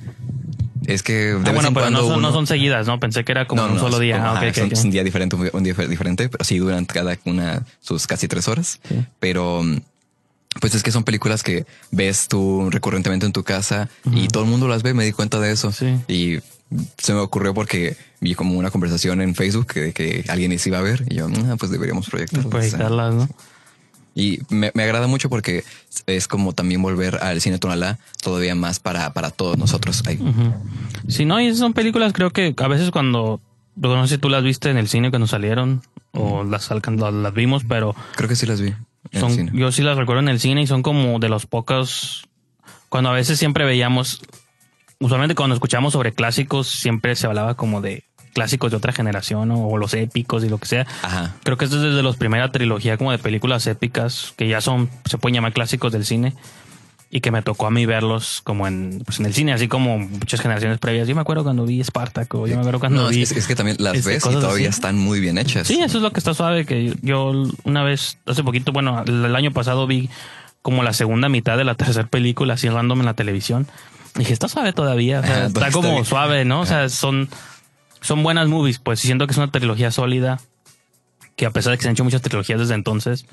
es 0.88 1.03
que 1.03 1.12
de 1.12 1.33
Ah, 1.46 1.53
bueno, 1.53 1.68
en 1.68 1.74
pero 1.74 1.90
no 1.90 2.01
son, 2.01 2.20
no 2.22 2.33
son 2.33 2.46
seguidas, 2.46 2.87
¿no? 2.87 2.98
Pensé 2.98 3.22
que 3.24 3.33
era 3.33 3.46
como 3.46 3.66
no, 3.66 3.74
un 3.74 3.79
solo 3.79 3.98
día. 3.98 4.16
como, 4.16 4.29
Ah, 4.29 4.33
ok, 4.33 4.37
ajá, 4.38 4.48
ok, 4.48 4.55
son- 4.55 4.66
ok. 4.66 4.72
es 4.72 4.85
un 4.85 4.90
día 4.90 5.05
diferente, 5.05 5.37
un, 5.37 5.62
día 5.62 5.74
diferente, 5.74 6.29
pero 6.29 6.44
sí 6.44 6.59
duran 6.59 6.85
cada 6.87 7.16
una 7.24 7.62
sus 7.81 8.07
casi 8.07 8.27
tres 8.29 8.48
horas. 8.48 8.81
Sí. 8.88 9.05
Pero 9.20 9.62
pues 10.61 10.74
es 10.74 10.83
que 10.83 10.90
son 10.90 11.05
películas 11.05 11.42
que 11.42 11.66
ves 11.92 12.27
tú 12.29 12.68
recurrentemente 12.70 13.27
en 13.27 13.33
tu 13.33 13.44
casa 13.44 13.88
y 14.12 14.27
todo 14.29 14.42
el 14.44 14.48
mundo 14.51 14.66
las 14.66 14.83
ve. 14.83 14.92
Me 14.94 15.05
di 15.05 15.12
cuenta 15.12 15.38
de 15.38 15.53
eso 15.53 15.70
Sí. 15.72 15.94
y 16.09 16.38
se 16.98 17.12
me 17.14 17.20
ocurrió 17.20 17.55
porque 17.55 17.96
vi 18.20 18.35
como 18.35 18.59
una 18.59 18.70
conversación 18.70 19.20
en 19.20 19.35
Facebook 19.35 19.66
que, 19.68 19.92
que 19.92 20.24
alguien 20.29 20.51
les 20.51 20.66
iba 20.66 20.79
a 20.79 20.83
ver 20.83 21.05
y 21.09 21.14
yo, 21.16 21.29
"Ah, 21.51 21.57
pues 21.59 21.70
deberíamos 21.70 22.09
proyectarlas. 22.11 22.46
Proyectarlas, 22.51 23.14
¿no? 23.14 23.29
Y 24.20 24.40
me, 24.50 24.72
me 24.74 24.83
agrada 24.83 25.07
mucho 25.07 25.31
porque 25.31 25.62
es 26.07 26.26
como 26.26 26.52
también 26.52 26.83
volver 26.83 27.22
al 27.22 27.40
cine 27.40 27.59
tonalá 27.59 28.00
todavía 28.20 28.57
más 28.57 28.81
para, 28.81 29.12
para 29.12 29.31
todos 29.31 29.57
nosotros. 29.57 30.02
Ahí. 30.09 30.16
Ujú. 30.16 30.52
Sí, 31.07 31.24
no, 31.24 31.40
y 31.40 31.46
esas 31.46 31.61
son 31.61 31.72
películas, 31.72 32.12
creo 32.12 32.31
que 32.31 32.52
a 32.59 32.66
veces 32.66 32.90
cuando, 32.90 33.40
no 33.76 34.07
sé 34.09 34.16
si 34.16 34.20
tú 34.20 34.28
las 34.28 34.42
viste 34.42 34.70
en 34.70 34.76
el 34.76 34.88
cine 34.88 35.11
cuando 35.11 35.28
salieron 35.28 35.83
o 36.11 36.42
las, 36.42 36.68
las, 36.68 37.33
vimos, 37.35 37.62
pero 37.68 37.94
Creo 38.16 38.28
que 38.28 38.35
sí 38.35 38.44
las 38.44 38.61
vi. 38.61 38.70
en 38.70 38.76
el 39.12 39.20
son, 39.20 39.31
cine. 39.31 39.52
yo 39.54 39.70
sí 39.70 39.83
las 39.83 39.96
recuerdo 39.96 40.20
en 40.20 40.28
el 40.31 40.40
cine 40.40 40.62
y 40.62 40.66
son 40.66 40.83
como 40.83 41.20
de 41.20 41.28
los 41.28 41.46
pocos, 41.46 42.26
cuando 42.88 43.11
a 43.11 43.12
veces 43.12 43.38
siempre 43.38 43.64
veíamos, 43.66 44.20
usualmente 44.98 45.37
cuando 45.37 45.54
escuchamos 45.54 45.92
sobre 45.92 46.12
clásicos, 46.12 46.66
siempre 46.66 47.14
se 47.14 47.28
hablaba 47.28 47.54
como 47.54 47.81
de 47.81 48.02
clásicos 48.38 48.70
de 48.70 48.77
otra 48.77 48.92
generación 48.92 49.51
o 49.51 49.77
los 49.79 49.94
épicos 49.94 50.44
y 50.44 50.48
lo 50.48 50.59
que 50.59 50.66
sea. 50.66 50.87
Ajá. 51.03 51.35
Creo 51.42 51.57
que 51.57 51.64
esto 51.64 51.77
es 51.79 51.83
desde 51.83 52.05
los 52.05 52.16
primera 52.16 52.53
trilogía 52.53 52.96
como 52.96 53.11
de 53.11 53.18
películas 53.18 53.66
épicas 53.66 54.33
que 54.37 54.46
ya 54.46 54.61
son, 54.61 54.88
se 55.07 55.18
pueden 55.18 55.35
llamar 55.35 55.53
clásicos 55.53 55.90
del 55.90 56.05
cine 56.05 56.35
y 57.11 57.20
que 57.20 57.33
me 57.33 57.42
tocó 57.42 57.66
a 57.66 57.72
mí 57.72 57.85
verlos 57.85 58.42
como 58.44 58.68
en, 58.68 59.03
pues 59.05 59.18
en 59.18 59.27
el 59.27 59.35
cine, 59.35 59.53
así 59.53 59.66
como 59.66 59.98
muchas 59.98 60.40
generaciones 60.40 60.79
previas. 60.79 61.09
Yo 61.09 61.16
me 61.16 61.22
acuerdo 61.22 61.42
cuando 61.42 61.66
vi 61.66 61.83
Spartaco, 61.83 62.46
yo 62.46 62.55
me 62.55 62.61
acuerdo 62.61 62.79
cuando 62.79 63.03
No, 63.03 63.09
vi... 63.09 63.22
es, 63.22 63.33
es 63.33 63.48
que 63.48 63.57
también 63.57 63.79
las 63.81 63.96
este, 63.96 64.11
ves 64.11 64.24
y 64.24 64.31
todavía 64.31 64.68
así. 64.68 64.77
están 64.77 64.96
muy 64.96 65.18
bien 65.18 65.37
hechas. 65.37 65.66
Sí, 65.66 65.81
eso 65.81 65.98
es 65.98 66.03
lo 66.03 66.12
que 66.12 66.20
está 66.20 66.33
suave, 66.33 66.64
que 66.64 66.94
yo 67.03 67.33
una 67.64 67.83
vez, 67.83 68.18
hace 68.24 68.44
poquito, 68.44 68.70
bueno, 68.70 69.03
el, 69.05 69.35
año 69.35 69.51
pasado 69.51 69.88
vi 69.88 70.11
como 70.62 70.85
la 70.85 70.92
segunda 70.92 71.29
mitad 71.29 71.57
de 71.57 71.64
la 71.64 71.74
tercera 71.74 72.07
película 72.07 72.55
así 72.55 72.68
random 72.68 73.01
en 73.01 73.07
la 73.07 73.14
televisión. 73.14 73.66
Y 74.14 74.20
dije, 74.20 74.33
está 74.33 74.46
suave 74.46 74.72
todavía, 74.72 75.18
o 75.18 75.22
sea, 75.24 75.33
Ajá, 75.37 75.46
está 75.46 75.70
como 75.72 76.05
suave, 76.05 76.44
¿no? 76.44 76.61
O 76.61 76.66
sea, 76.66 76.88
son, 76.88 77.29
son 78.01 78.23
buenas 78.23 78.49
movies, 78.49 78.79
pues 78.79 79.01
siento 79.01 79.27
que 79.27 79.33
es 79.33 79.39
una 79.39 79.51
trilogía 79.51 79.91
sólida, 79.91 80.41
que 81.37 81.47
a 81.47 81.51
pesar 81.51 81.73
de 81.73 81.79
que 81.79 81.83
se 81.83 81.89
han 81.89 81.93
hecho 81.95 82.05
muchas 82.05 82.23
trilogías 82.23 82.59
desde 82.59 82.75
entonces, 82.75 83.27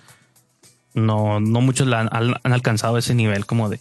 no, 0.93 1.39
no 1.39 1.61
muchos 1.61 1.87
la 1.87 2.01
han, 2.01 2.35
alcanzado 2.43 2.97
ese 2.97 3.15
nivel 3.15 3.45
como 3.45 3.69
de, 3.69 3.79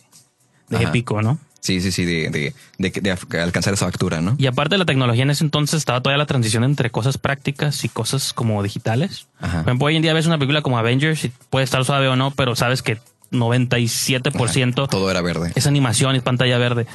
de 0.68 0.76
Ajá. 0.76 0.88
épico, 0.88 1.22
¿no? 1.22 1.38
Sí, 1.60 1.80
sí, 1.80 1.92
sí, 1.92 2.04
de, 2.04 2.28
de, 2.28 2.54
de, 2.76 2.90
de 3.00 3.40
alcanzar 3.40 3.72
esa 3.72 3.86
factura, 3.86 4.20
¿no? 4.20 4.34
Y 4.36 4.46
aparte 4.46 4.76
la 4.76 4.84
tecnología 4.84 5.22
en 5.22 5.30
ese 5.30 5.44
entonces 5.44 5.78
estaba 5.78 6.02
todavía 6.02 6.18
la 6.18 6.26
transición 6.26 6.62
entre 6.62 6.90
cosas 6.90 7.16
prácticas 7.16 7.84
y 7.84 7.88
cosas 7.88 8.34
como 8.34 8.62
digitales. 8.62 9.28
Ajá. 9.38 9.60
Por 9.62 9.68
ejemplo, 9.70 9.86
hoy 9.86 9.96
en 9.96 10.02
día 10.02 10.12
ves 10.12 10.26
una 10.26 10.36
película 10.36 10.60
como 10.60 10.76
Avengers 10.76 11.24
y 11.24 11.32
puede 11.48 11.64
estar 11.64 11.82
suave 11.86 12.08
o 12.08 12.16
no, 12.16 12.32
pero 12.32 12.54
sabes 12.54 12.82
que 12.82 12.98
97% 13.30 14.88
Todo 14.88 15.10
era 15.10 15.22
verde. 15.22 15.52
es 15.54 15.66
animación 15.66 16.14
y 16.14 16.18
es 16.18 16.24
pantalla 16.24 16.58
verde. 16.58 16.86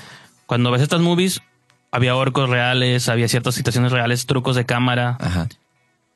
Cuando 0.45 0.71
ves 0.71 0.81
estas 0.81 1.01
movies, 1.01 1.41
había 1.91 2.15
orcos 2.15 2.49
reales, 2.49 3.09
había 3.09 3.27
ciertas 3.27 3.55
situaciones 3.55 3.91
reales, 3.91 4.25
trucos 4.25 4.55
de 4.55 4.65
cámara, 4.65 5.17
Ajá. 5.19 5.47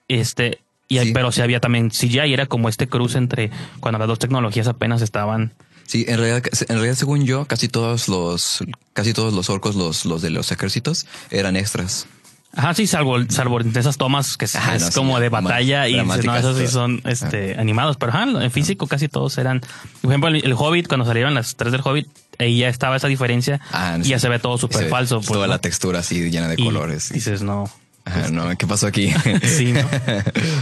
este, 0.08 0.60
y 0.88 1.00
Sí. 1.00 1.12
pero 1.14 1.32
sí 1.32 1.42
había 1.42 1.60
también 1.60 1.90
CGI 1.90 2.26
y 2.28 2.34
era 2.34 2.46
como 2.46 2.70
este 2.70 2.88
cruce 2.88 3.18
entre 3.18 3.50
cuando 3.80 4.00
las 4.00 4.08
dos 4.08 4.20
tecnologías 4.20 4.68
apenas 4.68 5.02
estaban. 5.02 5.54
Sí, 5.86 6.06
en 6.08 6.18
realidad, 6.18 6.44
en 6.70 6.76
realidad, 6.76 6.96
según 6.96 7.26
yo, 7.26 7.46
casi 7.46 7.68
todos 7.68 8.08
los, 8.08 8.64
casi 8.94 9.14
todos 9.14 9.34
los 9.34 9.50
orcos, 9.50 9.76
los, 9.76 10.06
los 10.06 10.22
de 10.22 10.30
los 10.30 10.52
ejércitos, 10.52 11.06
eran 11.30 11.56
extras. 11.56 12.08
Ajá, 12.56 12.74
sí, 12.76 12.86
salvo, 12.86 13.18
salvo 13.30 13.60
esas 13.60 13.98
tomas 13.98 14.38
que 14.38 14.46
es, 14.46 14.56
Ajá, 14.56 14.76
es 14.76 14.84
no, 14.84 14.88
sí, 14.90 14.94
como 14.94 15.20
de 15.20 15.30
batalla 15.30 15.88
y 15.88 15.96
no, 15.96 16.36
esos 16.36 16.58
sí 16.58 16.68
son 16.68 17.02
este, 17.06 17.56
animados, 17.60 17.98
pero 17.98 18.12
ajá, 18.14 18.24
en 18.24 18.52
físico 18.52 18.86
casi 18.86 19.08
todos 19.08 19.38
eran. 19.40 19.62
Por 20.02 20.12
ejemplo, 20.12 20.30
el, 20.30 20.46
el 20.46 20.54
Hobbit, 20.54 20.88
cuando 20.88 21.06
salieron 21.06 21.34
las 21.34 21.56
tres 21.56 21.72
del 21.72 21.82
Hobbit, 21.84 22.08
ahí 22.40 22.60
ya 22.60 22.70
estaba 22.70 22.96
esa 22.98 23.08
diferencia 23.08 23.60
Ah, 23.72 23.98
y 24.00 24.04
sí. 24.04 24.10
ya 24.10 24.20
se 24.20 24.30
ve 24.30 24.40
todo 24.40 24.58
súper 24.58 24.90
falso. 24.90 25.18
pues, 25.18 25.28
Toda 25.28 25.48
¿no? 25.48 25.54
la 25.54 25.60
textura 25.60 26.00
así 26.00 26.30
llena 26.30 26.48
de 26.48 26.56
Y 26.58 26.64
colores. 26.66 27.12
Dices, 27.14 27.42
no. 27.42 27.70
Ajá, 28.06 28.30
no, 28.30 28.56
¿qué 28.58 28.68
pasó 28.68 28.88
aquí? 28.88 29.14
Sí, 29.44 29.72
¿no? 29.74 29.88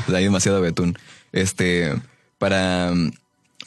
Hay 0.16 0.24
demasiado 0.24 0.62
betún. 0.62 0.98
Este, 1.32 1.94
para, 2.38 2.92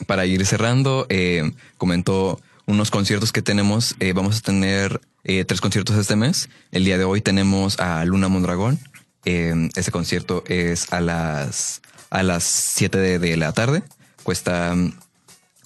para 0.07 0.25
ir 0.25 0.45
cerrando, 0.45 1.05
eh, 1.09 1.51
comentó 1.77 2.39
unos 2.67 2.89
conciertos 2.91 3.31
que 3.31 3.41
tenemos. 3.41 3.95
Eh, 3.99 4.13
vamos 4.13 4.37
a 4.37 4.41
tener 4.41 5.01
eh, 5.23 5.43
tres 5.45 5.61
conciertos 5.61 5.97
este 5.97 6.15
mes. 6.15 6.49
El 6.71 6.85
día 6.85 6.97
de 6.97 7.03
hoy 7.03 7.21
tenemos 7.21 7.79
a 7.79 8.05
Luna 8.05 8.27
Mondragón. 8.27 8.79
Eh, 9.25 9.69
ese 9.75 9.91
concierto 9.91 10.43
es 10.47 10.93
a 10.93 11.01
las 11.01 11.81
a 12.11 12.23
las 12.23 12.43
7 12.43 12.97
de, 12.97 13.19
de 13.19 13.35
la 13.35 13.51
tarde. 13.51 13.83
Cuesta, 14.23 14.73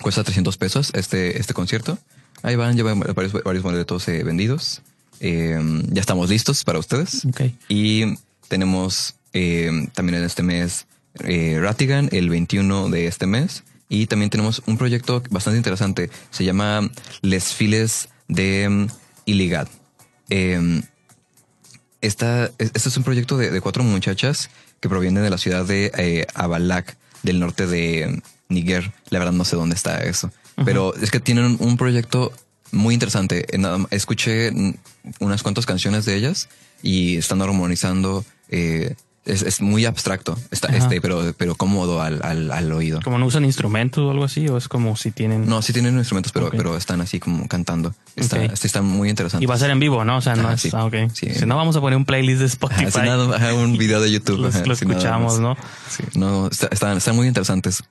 cuesta 0.02 0.24
300 0.24 0.58
pesos 0.58 0.92
este, 0.96 1.40
este 1.40 1.54
concierto. 1.54 2.00
Ahí 2.42 2.56
van, 2.56 2.76
ya 2.78 2.84
van 2.84 3.00
varios, 3.00 3.34
varios 3.44 3.64
boletos 3.64 4.08
eh, 4.08 4.24
vendidos. 4.24 4.82
Eh, 5.20 5.60
ya 5.90 6.00
estamos 6.02 6.30
listos 6.30 6.64
para 6.64 6.80
ustedes. 6.80 7.26
Y 7.68 8.16
tenemos 8.48 9.16
eh, 9.34 9.70
también 9.94 10.20
en 10.20 10.24
este 10.24 10.44
mes 10.44 10.86
eh, 11.24 11.58
Ratigan, 11.62 12.10
el 12.12 12.30
21 12.30 12.90
de 12.90 13.08
este 13.08 13.26
mes. 13.26 13.64
Y 13.90 14.06
también 14.08 14.30
tenemos 14.30 14.62
un 14.68 14.78
proyecto 14.78 15.22
bastante 15.30 15.58
interesante. 15.58 16.10
Se 16.30 16.44
llama 16.46 16.90
Les 17.22 17.54
Files 17.54 18.10
de 18.28 18.88
Iligat. 19.26 19.68
Eh, 20.30 20.82
esta, 22.02 22.46
es- 22.58 22.72
este 22.74 22.90
es 22.90 22.98
un 22.98 23.04
proyecto 23.04 23.38
de, 23.38 23.52
de 23.52 23.62
cuatro 23.62 23.84
muchachas 23.84 24.50
que 24.80 24.90
provienen 24.90 25.24
de 25.24 25.30
la 25.30 25.38
ciudad 25.38 25.66
de 25.66 25.92
eh, 25.98 26.28
Abalak, 26.34 26.98
del 27.24 27.40
norte 27.40 27.68
de 27.68 28.22
Níger. 28.48 28.94
La 29.10 29.20
verdad 29.20 29.34
no 29.34 29.44
sé 29.44 29.56
dónde 29.56 29.76
está 29.76 29.98
eso. 30.04 30.32
Pero 30.66 30.94
es 30.96 31.12
que 31.12 31.20
tienen 31.20 31.58
un 31.60 31.78
proyecto 31.78 32.32
muy 32.72 32.94
interesante. 32.94 33.46
Eh, 33.56 33.86
Escuché 33.92 34.52
unas 35.20 35.42
cuantas 35.44 35.66
canciones 35.66 36.06
de 36.06 36.16
ellas 36.16 36.50
y 36.84 37.18
están 37.18 37.42
armonizando. 37.42 38.24
eh, 38.50 38.96
es, 39.26 39.44
es 39.44 39.62
muy 39.62 39.86
abstracto, 39.86 40.36
está, 40.50 40.70
este, 40.76 41.02
pero, 41.02 41.36
pero 41.38 41.54
cómodo 41.54 42.02
al, 42.02 42.20
al, 42.24 42.52
al 42.52 42.72
oído. 42.72 43.00
Como 43.04 43.20
no 43.20 43.28
usan 43.28 43.46
instrumentos 43.46 44.04
o 44.04 44.10
algo 44.10 44.24
así, 44.24 44.48
o 44.48 44.58
es 44.58 44.68
como 44.68 44.96
si 44.96 45.12
tienen. 45.12 45.46
No, 45.46 45.62
sí 45.62 45.72
tienen 45.72 45.96
instrumentos, 46.00 46.32
pero, 46.32 46.48
Ok. 46.48 46.56
pero 46.58 46.76
están 46.76 47.00
así 47.02 47.20
como 47.20 47.48
cantando. 47.48 47.94
Está, 48.16 48.38
Ok. 48.38 48.54
este 48.54 48.66
está 48.66 48.82
muy 48.82 49.08
interesante. 49.08 49.44
Y 49.44 49.46
va 49.46 49.54
a 49.54 49.60
ser 49.60 49.70
en 49.70 49.80
vivo, 49.80 50.04
¿no? 50.04 50.18
O 50.18 50.22
sea, 50.22 50.36
no 50.36 50.50
es. 50.52 50.62
sí. 50.62 50.70
ah, 50.74 50.86
ok. 50.86 50.96
Sí. 51.14 51.32
Si 51.36 51.46
no, 51.46 51.56
vamos 51.58 51.76
a 51.76 51.82
poner 51.82 51.98
un 51.98 52.06
playlist 52.06 52.40
de 52.40 52.46
Spotify. 52.48 52.86
Ajá, 52.86 52.92
si 52.92 53.00
nada, 53.02 53.54
un 53.54 53.78
video 53.78 54.02
de 54.02 54.10
YouTube. 54.12 54.38
Lo- 54.40 54.48
ajá, 54.48 54.64
lo 54.66 54.74
escuchamos. 54.74 55.40
¿no? 55.40 55.56
Sí, 55.90 56.04
no, 56.16 56.48
está- 56.48 56.70
están, 56.72 56.98
están 56.98 57.16
muy 57.16 57.28
interesantes. 57.28 57.84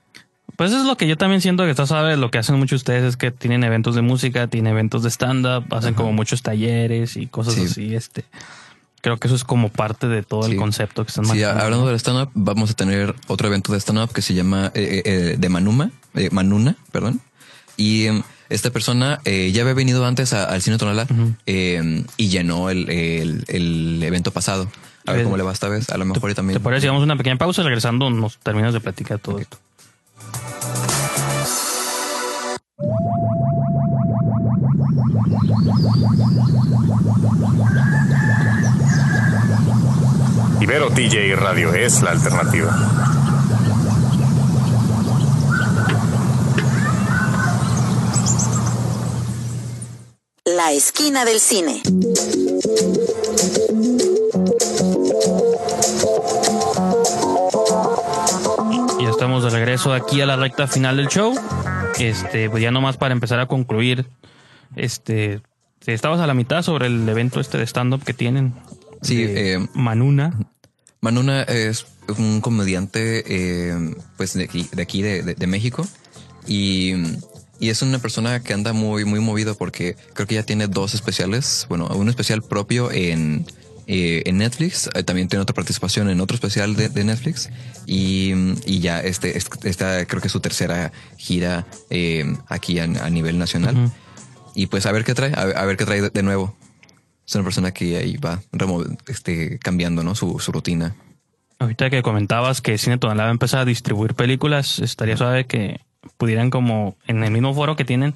Pues 0.59 0.73
eso 0.73 0.81
es 0.81 0.87
lo 0.87 0.97
que 0.97 1.07
yo 1.07 1.17
también 1.17 1.41
siento 1.41 1.63
que 1.63 1.71
está 1.71 1.87
sabes, 1.87 2.19
lo 2.19 2.33
que 2.33 2.39
hacen 2.39 2.57
muchos 2.57 2.71
de 2.71 2.77
ustedes 2.93 3.05
es 3.05 3.17
que 3.17 3.31
tienen 3.31 3.63
eventos 3.63 3.95
de 3.95 4.03
música, 4.03 4.49
tienen 4.49 4.73
eventos 4.73 5.05
de 5.05 5.09
stand-up, 5.11 5.73
hacen 5.73 5.95
como 5.95 6.13
muchos 6.13 6.43
talleres 6.43 7.17
y 7.17 7.29
cosas 7.29 7.55
Sí. 7.55 7.63
así, 7.63 7.95
este. 7.95 8.25
Creo 9.01 9.19
que 9.19 9.29
eso 9.29 9.37
es 9.37 9.45
como 9.45 9.69
parte 9.69 10.09
de 10.09 10.25
todo 10.25 10.47
el 10.49 10.57
concepto 10.57 11.05
que 11.05 11.11
están 11.11 11.25
Sí, 11.27 11.29
manejando. 11.31 11.63
hablando 11.63 11.87
del 11.87 11.95
stand-up, 12.01 12.31
vamos 12.35 12.71
a 12.73 12.75
tener 12.75 13.15
otro 13.29 13.47
evento 13.47 13.73
de 13.73 13.79
stand-up 13.79 14.11
que 14.13 14.21
se 14.21 14.35
llama 14.35 14.73
eh, 14.75 15.03
eh, 15.05 15.37
de 15.39 15.49
Manuma, 15.49 15.93
eh, 16.15 16.29
Manuna, 16.33 16.75
perdón. 16.91 17.21
Y 17.77 18.07
em, 18.07 18.23
esta 18.49 18.71
persona 18.71 19.21
eh, 19.25 19.53
ya 19.53 19.63
había 19.63 19.75
venido 19.75 20.05
antes 20.05 20.33
a- 20.33 20.43
al 20.47 20.61
Cine 20.61 20.77
Tonalá 20.79 21.07
eh, 21.47 22.05
y 22.17 22.29
llenó 22.31 22.69
el, 22.71 22.91
el- 22.91 23.45
el 23.47 24.03
evento 24.03 24.33
pasado. 24.33 24.69
A 25.07 25.13
ver 25.13 25.21
Eh, 25.21 25.25
cómo 25.25 25.37
le 25.37 25.45
va 25.45 25.53
esta 25.53 25.69
vez. 25.69 25.89
A 25.91 25.97
lo 25.99 26.05
mejor 26.05 26.35
también. 26.35 26.59
¿Te 26.59 26.65
parece? 26.65 26.83
Llevamos 26.83 27.05
una 27.05 27.17
pequeña 27.17 27.37
pausa 27.37 27.61
y 27.63 27.65
regresando 27.65 28.11
nos 28.11 28.39
terminas 28.39 28.75
de 28.75 28.81
platicar 28.81 29.21
todo 29.21 29.39
esto. 29.39 29.57
Ibero 40.61 40.91
TJ 40.91 41.35
Radio 41.37 41.73
es 41.73 42.03
la 42.03 42.11
alternativa. 42.11 42.77
La 50.45 50.73
esquina 50.73 51.25
del 51.25 51.41
cine. 51.41 51.83
Estamos 59.79 60.01
de 60.01 60.07
aquí 60.07 60.21
a 60.21 60.27
la 60.27 60.37
recta 60.37 60.67
final 60.67 60.97
del 60.97 61.09
show. 61.09 61.35
Este, 61.99 62.51
pues 62.51 62.63
ya 62.63 62.71
nomás 62.71 62.97
para 62.97 63.13
empezar 63.13 63.41
a 63.41 63.47
concluir, 63.47 64.07
este, 64.77 65.41
estabas 65.87 66.21
a 66.21 66.27
la 66.27 66.35
mitad 66.35 66.63
sobre 66.63 66.87
el 66.87 67.09
evento 67.09 67.41
este 67.41 67.59
de 67.59 67.65
stand-up 67.67 68.05
que 68.05 68.13
tienen. 68.15 68.55
Sí, 69.03 69.25
eh, 69.27 69.59
Manuna. 69.75 70.35
Manuna 71.01 71.43
es 71.43 71.87
un 72.19 72.41
comediante 72.41 73.23
eh, 73.27 73.95
pues 74.17 74.35
de 74.35 74.45
aquí, 74.45 74.69
de, 74.73 74.83
aquí 74.83 75.03
de, 75.03 75.23
de- 75.23 75.35
de 75.35 75.47
México 75.47 75.87
y, 76.47 76.95
y 77.61 77.69
es 77.69 77.83
una 77.83 77.99
persona 78.01 78.41
que 78.41 78.55
anda 78.55 78.73
muy, 78.73 79.05
muy 79.05 79.21
movido 79.21 79.55
porque 79.57 79.97
creo 80.15 80.27
que 80.27 80.35
ya 80.35 80.43
tiene 80.43 80.67
dos 80.67 80.95
especiales, 80.95 81.67
bueno, 81.69 81.87
un 81.87 82.09
especial 82.09 82.43
propio 82.43 82.91
en, 82.91 83.47
eh, 83.89 84.23
en 84.27 84.39
Netflix, 84.39 84.89
eh, 84.95 85.03
también 85.03 85.27
tiene 85.29 85.43
otra 85.43 85.55
participación 85.55 86.09
en 86.11 86.21
otro 86.21 86.35
especial 86.37 86.77
de, 86.77 86.89
de 86.91 87.03
Netflix 87.05 87.51
y, 87.87 88.33
y 88.67 88.79
ya 88.81 89.01
este, 89.01 89.37
este- 89.37 89.69
esta 89.69 90.05
creo 90.07 90.21
que 90.21 90.29
es 90.29 90.33
su 90.33 90.41
tercera 90.41 90.93
gira 91.17 91.67
eh, 91.91 92.25
aquí 92.49 92.79
a, 92.79 92.85
a 92.85 93.11
nivel 93.11 93.39
nacional. 93.39 93.91
Y 94.55 94.67
pues 94.67 94.87
a 94.87 94.93
ver 94.93 95.05
qué 95.05 95.15
trae, 95.15 95.33
a, 95.35 95.41
a 95.43 95.65
ver 95.65 95.77
qué 95.77 95.85
trae 95.85 96.03
de, 96.03 96.11
de 96.11 96.23
nuevo. 96.23 96.57
Es 97.27 97.35
una 97.35 97.45
persona 97.45 97.73
que 97.73 97.97
ahí 97.97 98.17
va 98.17 98.41
este, 99.07 99.59
cambiando 99.59 100.03
¿no? 100.03 100.15
su, 100.15 100.39
su 100.39 100.53
rutina. 100.53 100.95
Ahorita 101.59 101.91
que 101.91 102.03
comentabas 102.03 102.61
que 102.61 102.79
Cine 102.79 102.99
Tonalá 102.99 103.25
va 103.25 103.29
a 103.31 103.33
empezar 103.33 103.61
a 103.61 103.65
distribuir 103.65 104.15
películas, 104.15 104.79
estaría 104.79 105.17
suave 105.17 105.47
que 105.47 105.81
pudieran 106.17 106.51
como 106.51 106.97
en 107.07 107.23
el 107.25 107.31
mismo 107.31 107.53
foro 107.55 107.75
que 107.77 107.85
tienen 107.85 108.15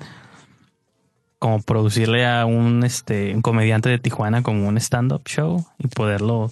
como 1.42 1.60
producirle 1.60 2.24
a 2.24 2.46
un 2.46 2.84
este 2.84 3.34
un 3.34 3.42
comediante 3.42 3.88
de 3.88 3.98
Tijuana 3.98 4.44
como 4.44 4.68
un 4.68 4.76
stand-up 4.78 5.22
show 5.26 5.66
y 5.80 5.88
poderlo 5.88 6.48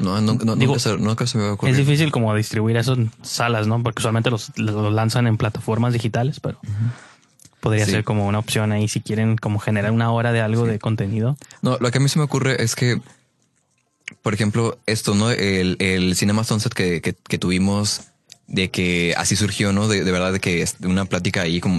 No, 0.00 0.20
no, 0.20 0.34
no, 0.34 0.56
Digo, 0.56 0.72
nunca, 0.74 0.80
se, 0.80 0.98
nunca 0.98 1.26
se 1.28 1.38
me 1.38 1.44
va 1.44 1.50
a 1.50 1.52
ocurrir. 1.52 1.72
es 1.74 1.78
difícil 1.86 2.10
como 2.10 2.34
distribuir 2.34 2.76
eso 2.76 2.94
en 2.94 3.12
salas, 3.22 3.68
¿no? 3.68 3.80
Porque 3.84 4.00
usualmente 4.00 4.28
los, 4.30 4.50
los 4.58 4.92
lanzan 4.92 5.28
en 5.28 5.36
plataformas 5.36 5.92
digitales, 5.92 6.40
pero 6.40 6.58
podría 7.60 7.84
Sí. 7.84 7.92
ser 7.92 8.02
como 8.04 8.26
una 8.26 8.40
opción 8.40 8.72
ahí 8.72 8.88
si 8.88 9.00
quieren 9.00 9.36
como 9.36 9.60
generar 9.60 9.92
una 9.92 10.10
hora 10.10 10.32
de 10.32 10.40
algo 10.40 10.66
de 10.66 10.80
contenido. 10.80 11.36
No, 11.62 11.78
lo 11.80 11.90
que 11.92 11.98
a 11.98 12.00
mí 12.00 12.08
se 12.08 12.18
me 12.18 12.24
ocurre 12.24 12.60
es 12.64 12.74
que, 12.74 13.00
por 14.22 14.34
ejemplo, 14.34 14.76
esto, 14.86 15.14
¿no? 15.14 15.30
El, 15.30 15.76
el 15.78 16.16
Cinema 16.16 16.42
Sunset 16.42 16.74
que, 16.74 17.00
que, 17.00 17.14
que 17.14 17.38
tuvimos, 17.38 18.02
de 18.48 18.70
que 18.70 19.14
así 19.16 19.36
surgió, 19.36 19.72
¿no? 19.72 19.86
De, 19.88 20.02
de 20.04 20.10
verdad, 20.12 20.32
de 20.32 20.40
que 20.40 20.62
es 20.62 20.76
una 20.82 21.04
plática 21.04 21.42
ahí 21.42 21.60
como 21.60 21.76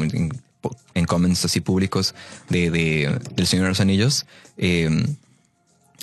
en, 0.63 0.71
en 0.93 1.05
comments 1.05 1.45
así 1.45 1.59
públicos 1.61 2.15
de, 2.49 2.69
de- 2.71 3.19
del 3.35 3.47
Señor 3.47 3.65
de 3.65 3.69
los 3.69 3.79
Anillos. 3.81 4.25
eh, 4.57 4.89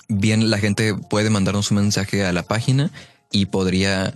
bien, 0.09 0.51
la 0.51 0.59
gente 0.59 0.95
puede 0.95 1.31
mandarnos 1.31 1.71
un 1.71 1.79
mensaje 1.79 2.25
a 2.25 2.33
la 2.33 2.43
página 2.43 2.91
y 3.31 3.47
podría 3.47 4.15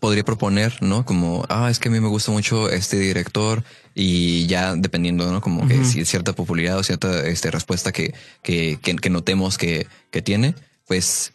podría 0.00 0.24
proponer, 0.24 0.82
¿no? 0.82 1.04
Como, 1.06 1.44
ah, 1.48 1.70
es 1.70 1.78
que 1.78 1.88
a 1.88 1.92
mí 1.92 2.00
me 2.00 2.08
gusta 2.08 2.32
mucho 2.32 2.68
este 2.68 2.98
director 2.98 3.62
y 3.94 4.46
ya 4.46 4.74
dependiendo, 4.74 5.30
¿no? 5.30 5.40
Como 5.40 5.68
que 5.68 5.84
si 5.84 6.04
cierta 6.04 6.32
popularidad 6.32 6.76
o 6.78 6.82
cierta 6.82 7.24
este, 7.28 7.52
respuesta 7.52 7.92
que, 7.92 8.12
que, 8.42 8.80
que, 8.82 8.96
que 8.96 9.10
notemos 9.10 9.56
que, 9.58 9.86
que 10.10 10.22
tiene, 10.22 10.56
pues, 10.88 11.32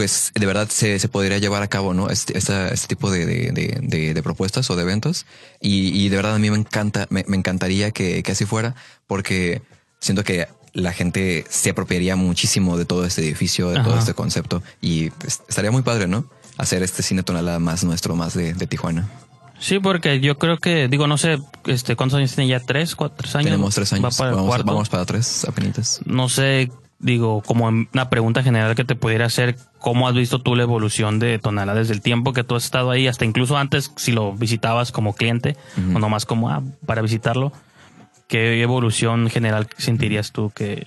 pues 0.00 0.32
de 0.34 0.46
verdad 0.46 0.66
se, 0.70 0.98
se 0.98 1.08
podría 1.08 1.36
llevar 1.36 1.62
a 1.62 1.68
cabo, 1.68 1.92
¿no? 1.92 2.08
Este, 2.08 2.38
este 2.38 2.86
tipo 2.88 3.10
de, 3.10 3.26
de, 3.26 3.52
de, 3.52 3.78
de- 3.82 4.14
de 4.14 4.22
propuestas 4.22 4.70
o 4.70 4.76
de 4.76 4.80
eventos. 4.82 5.26
Y, 5.60 5.88
y 5.94 6.08
de 6.08 6.16
verdad 6.16 6.36
a 6.36 6.38
mí 6.38 6.50
me 6.50 6.56
encanta, 6.56 7.06
me, 7.10 7.22
me 7.28 7.36
encantaría 7.36 7.90
que, 7.90 8.22
que 8.22 8.32
así 8.32 8.46
fuera, 8.46 8.74
porque 9.06 9.60
siento 10.00 10.24
que 10.24 10.48
la 10.72 10.94
gente 10.94 11.44
se 11.50 11.68
apropiaría 11.68 12.16
muchísimo 12.16 12.78
de 12.78 12.86
todo 12.86 13.04
este 13.04 13.20
edificio, 13.20 13.68
de 13.68 13.82
todo 13.82 13.98
este 13.98 14.14
concepto. 14.14 14.62
Y 14.80 15.10
pues, 15.10 15.42
estaría 15.46 15.70
muy 15.70 15.82
padre, 15.82 16.06
¿no? 16.06 16.24
Hacer 16.56 16.82
este 16.82 17.02
cine 17.02 17.22
tonalada 17.22 17.58
más 17.58 17.84
nuestro, 17.84 18.16
más 18.16 18.32
de, 18.32 18.54
de 18.54 18.66
Tijuana. 18.66 19.06
Sí, 19.58 19.80
porque 19.80 20.20
yo 20.20 20.38
creo 20.38 20.56
que, 20.56 20.88
digo, 20.88 21.06
no 21.06 21.18
sé, 21.18 21.38
este, 21.66 21.94
¿cuántos 21.94 22.16
años 22.16 22.34
tiene 22.34 22.48
ya? 22.48 22.60
¿Tres? 22.60 22.96
¿Cuatro? 22.96 23.18
¿Tres 23.18 23.34
años? 23.34 23.44
Tenemos 23.44 23.74
tres 23.74 23.92
años. 23.92 24.04
Va 24.06 24.16
para 24.16 24.30
el 24.30 24.36
vamos, 24.36 24.64
vamos 24.64 24.88
para 24.88 25.04
tres 25.04 25.44
apenitas. 25.44 26.00
No 26.06 26.30
sé, 26.30 26.70
digo, 27.00 27.42
como 27.42 27.66
una 27.66 28.10
pregunta 28.10 28.42
general 28.42 28.74
que 28.74 28.84
te 28.84 28.94
pudiera 28.94 29.26
hacer, 29.26 29.56
¿cómo 29.78 30.06
has 30.06 30.14
visto 30.14 30.40
tú 30.40 30.54
la 30.54 30.62
evolución 30.64 31.18
de 31.18 31.38
Tonalá 31.38 31.74
desde 31.74 31.94
el 31.94 32.02
tiempo 32.02 32.32
que 32.32 32.44
tú 32.44 32.54
has 32.56 32.64
estado 32.64 32.90
ahí, 32.90 33.06
hasta 33.08 33.24
incluso 33.24 33.56
antes 33.56 33.90
si 33.96 34.12
lo 34.12 34.32
visitabas 34.34 34.92
como 34.92 35.14
cliente 35.14 35.56
Ujú. 35.78 35.96
o 35.96 35.98
nomás 35.98 36.26
como 36.26 36.50
ah, 36.50 36.62
para 36.86 37.02
visitarlo? 37.02 37.52
¿Qué 38.28 38.62
evolución 38.62 39.28
general 39.30 39.66
sentirías 39.78 40.30
tú 40.30 40.50
que, 40.54 40.86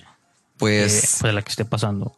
Pues, 0.56 1.00
que- 1.00 1.08
pues, 1.22 1.34
la 1.34 1.42
que 1.42 1.50
esté 1.50 1.64
pasando? 1.64 2.14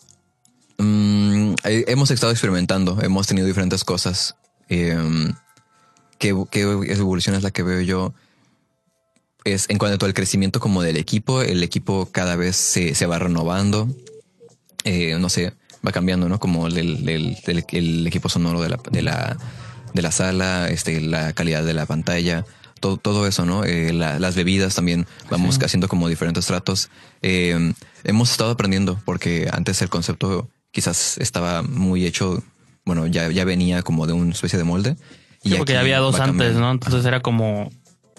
mm, 0.79 1.55
eh, 1.65 1.85
hemos 1.89 2.11
estado 2.11 2.33
experimentando, 2.33 2.99
hemos 3.03 3.27
tenido 3.27 3.47
diferentes 3.47 3.83
cosas. 3.83 4.37
Eh, 4.69 4.97
¿qué, 6.19 6.35
qué 6.51 6.61
evolución 6.61 7.35
es 7.35 7.43
la 7.43 7.51
que 7.51 7.63
veo 7.63 7.81
yo? 7.81 8.13
Es 9.47 9.67
en 9.71 9.79
cuanto 9.79 10.07
al 10.07 10.13
crecimiento 10.15 10.59
como 10.59 10.83
del 10.83 10.97
equipo, 10.97 11.41
el 11.41 11.63
equipo 11.63 12.09
cada 12.11 12.35
vez 12.35 12.57
se, 12.57 12.95
se 12.97 13.07
va 13.07 13.19
renovando. 13.21 13.89
Eh, 14.83 15.17
no 15.21 15.29
sé, 15.29 15.53
va 15.87 15.93
cambiando, 15.93 16.29
¿no? 16.29 16.41
Como 16.41 16.67
el, 16.67 16.77
el- 17.09 17.37
el- 17.73 18.07
equipo 18.09 18.29
sonoro 18.29 18.61
de 18.61 18.71
la, 18.71 18.79
de 18.91 19.03
la, 19.03 19.37
de 19.95 20.03
la 20.03 20.11
sala, 20.11 20.69
este, 20.69 21.01
la 21.01 21.33
calidad 21.33 21.65
de 21.65 21.75
la 21.75 21.87
pantalla, 21.87 22.45
todo, 22.81 22.97
todo 22.97 23.27
eso, 23.29 23.47
¿no? 23.47 23.63
Eh, 23.65 23.93
la- 23.93 24.19
las 24.19 24.35
bebidas 24.35 24.75
también, 24.75 25.07
vamos 25.31 25.55
Sí. 25.55 25.65
haciendo 25.65 25.87
como 25.87 26.09
diferentes 26.09 26.47
tratos. 26.47 26.91
Eh, 27.23 27.73
hemos 28.03 28.31
estado 28.33 28.51
aprendiendo 28.51 29.01
porque 29.05 29.49
antes 29.53 29.81
el 29.81 29.89
concepto 29.91 30.49
quizás 30.73 31.19
estaba 31.19 31.63
muy 31.63 32.05
hecho, 32.05 32.43
bueno, 32.85 33.07
ya, 33.07 33.31
ya 33.31 33.45
venía 33.45 33.83
como 33.83 34.09
de 34.09 34.13
una 34.13 34.33
especie 34.33 34.59
de 34.59 34.65
molde. 34.65 34.97
Sí, 35.45 35.55
porque 35.57 35.75
ya 35.75 35.81
había 35.81 35.99
dos 35.99 36.19
antes. 36.19 36.57
¿no? 36.57 36.73
Entonces 36.73 37.05
era 37.05 37.21
como 37.21 37.71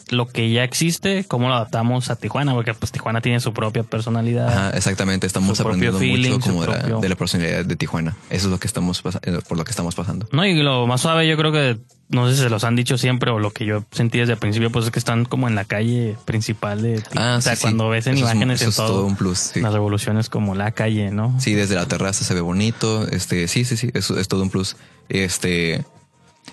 lo 0.09 0.27
que 0.27 0.49
ya 0.51 0.63
existe, 0.63 1.25
cómo 1.27 1.47
lo 1.49 1.55
adaptamos 1.55 2.09
a 2.09 2.15
Tijuana, 2.15 2.53
porque 2.53 2.73
pues 2.73 2.91
Tijuana 2.91 3.21
tiene 3.21 3.39
su 3.39 3.53
propia 3.53 3.83
personalidad. 3.83 4.47
Ajá, 4.47 4.69
exactamente, 4.77 5.27
estamos 5.27 5.59
aprendiendo 5.59 5.99
feeling, 5.99 6.31
mucho 6.33 6.49
como 6.49 6.61
de 6.65 6.67
la, 6.67 6.99
de 6.99 7.09
la 7.09 7.15
personalidad 7.15 7.65
de 7.65 7.75
Tijuana. 7.75 8.15
Eso 8.29 8.47
es 8.47 8.51
lo 8.51 8.59
que 8.59 8.67
estamos 8.67 9.01
pasa- 9.01 9.19
eh, 9.23 9.39
por 9.47 9.57
lo 9.57 9.63
que 9.63 9.71
estamos 9.71 9.95
pasando. 9.95 10.27
No, 10.31 10.45
y 10.45 10.53
lo 10.61 10.87
más 10.87 11.01
suave, 11.01 11.27
yo 11.27 11.35
creo 11.37 11.51
que, 11.51 11.77
no 12.09 12.29
sé 12.29 12.37
si 12.37 12.41
se 12.43 12.49
los 12.49 12.63
han 12.63 12.75
dicho 12.77 12.97
siempre 12.97 13.31
o 13.31 13.39
lo 13.39 13.51
que 13.51 13.65
yo 13.65 13.83
sentí 13.91 14.17
desde 14.19 14.33
el 14.33 14.39
principio, 14.39 14.71
pues 14.71 14.85
es 14.85 14.91
que 14.91 14.99
están 14.99 15.25
como 15.25 15.47
en 15.49 15.55
la 15.55 15.65
calle 15.65 16.15
principal 16.25 16.81
de 16.81 17.01
Tijuana. 17.01 17.33
Ah, 17.33 17.37
o 17.37 17.41
sea, 17.41 17.53
sí, 17.53 17.57
sí. 17.57 17.61
cuando 17.63 17.89
ves 17.89 18.07
en 18.07 18.13
Eso 18.13 18.21
imágenes 18.23 18.61
en 18.61 18.69
es 18.69 18.75
todo, 18.75 18.87
todo 18.87 19.05
un 19.05 19.15
plus, 19.17 19.37
sí. 19.39 19.59
las 19.61 19.73
revoluciones 19.73 20.29
como 20.29 20.55
la 20.55 20.71
calle, 20.71 21.11
¿no? 21.11 21.35
Sí, 21.41 21.53
desde 21.53 21.75
la 21.75 21.85
terraza 21.85 22.23
se 22.23 22.33
ve 22.33 22.39
bonito. 22.41 23.05
Este, 23.09 23.47
sí, 23.49 23.65
sí, 23.65 23.75
sí, 23.75 23.89
eso 23.93 24.17
es 24.17 24.27
todo 24.29 24.41
un 24.43 24.49
plus. 24.49 24.77
Este, 25.09 25.83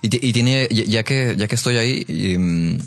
y, 0.03 0.27
y 0.29 0.33
tiene, 0.33 0.67
ya 0.71 1.03
que, 1.05 1.35
ya 1.37 1.47
que 1.47 1.55
estoy 1.55 1.77
ahí, 1.77 2.05
em, 2.09 2.79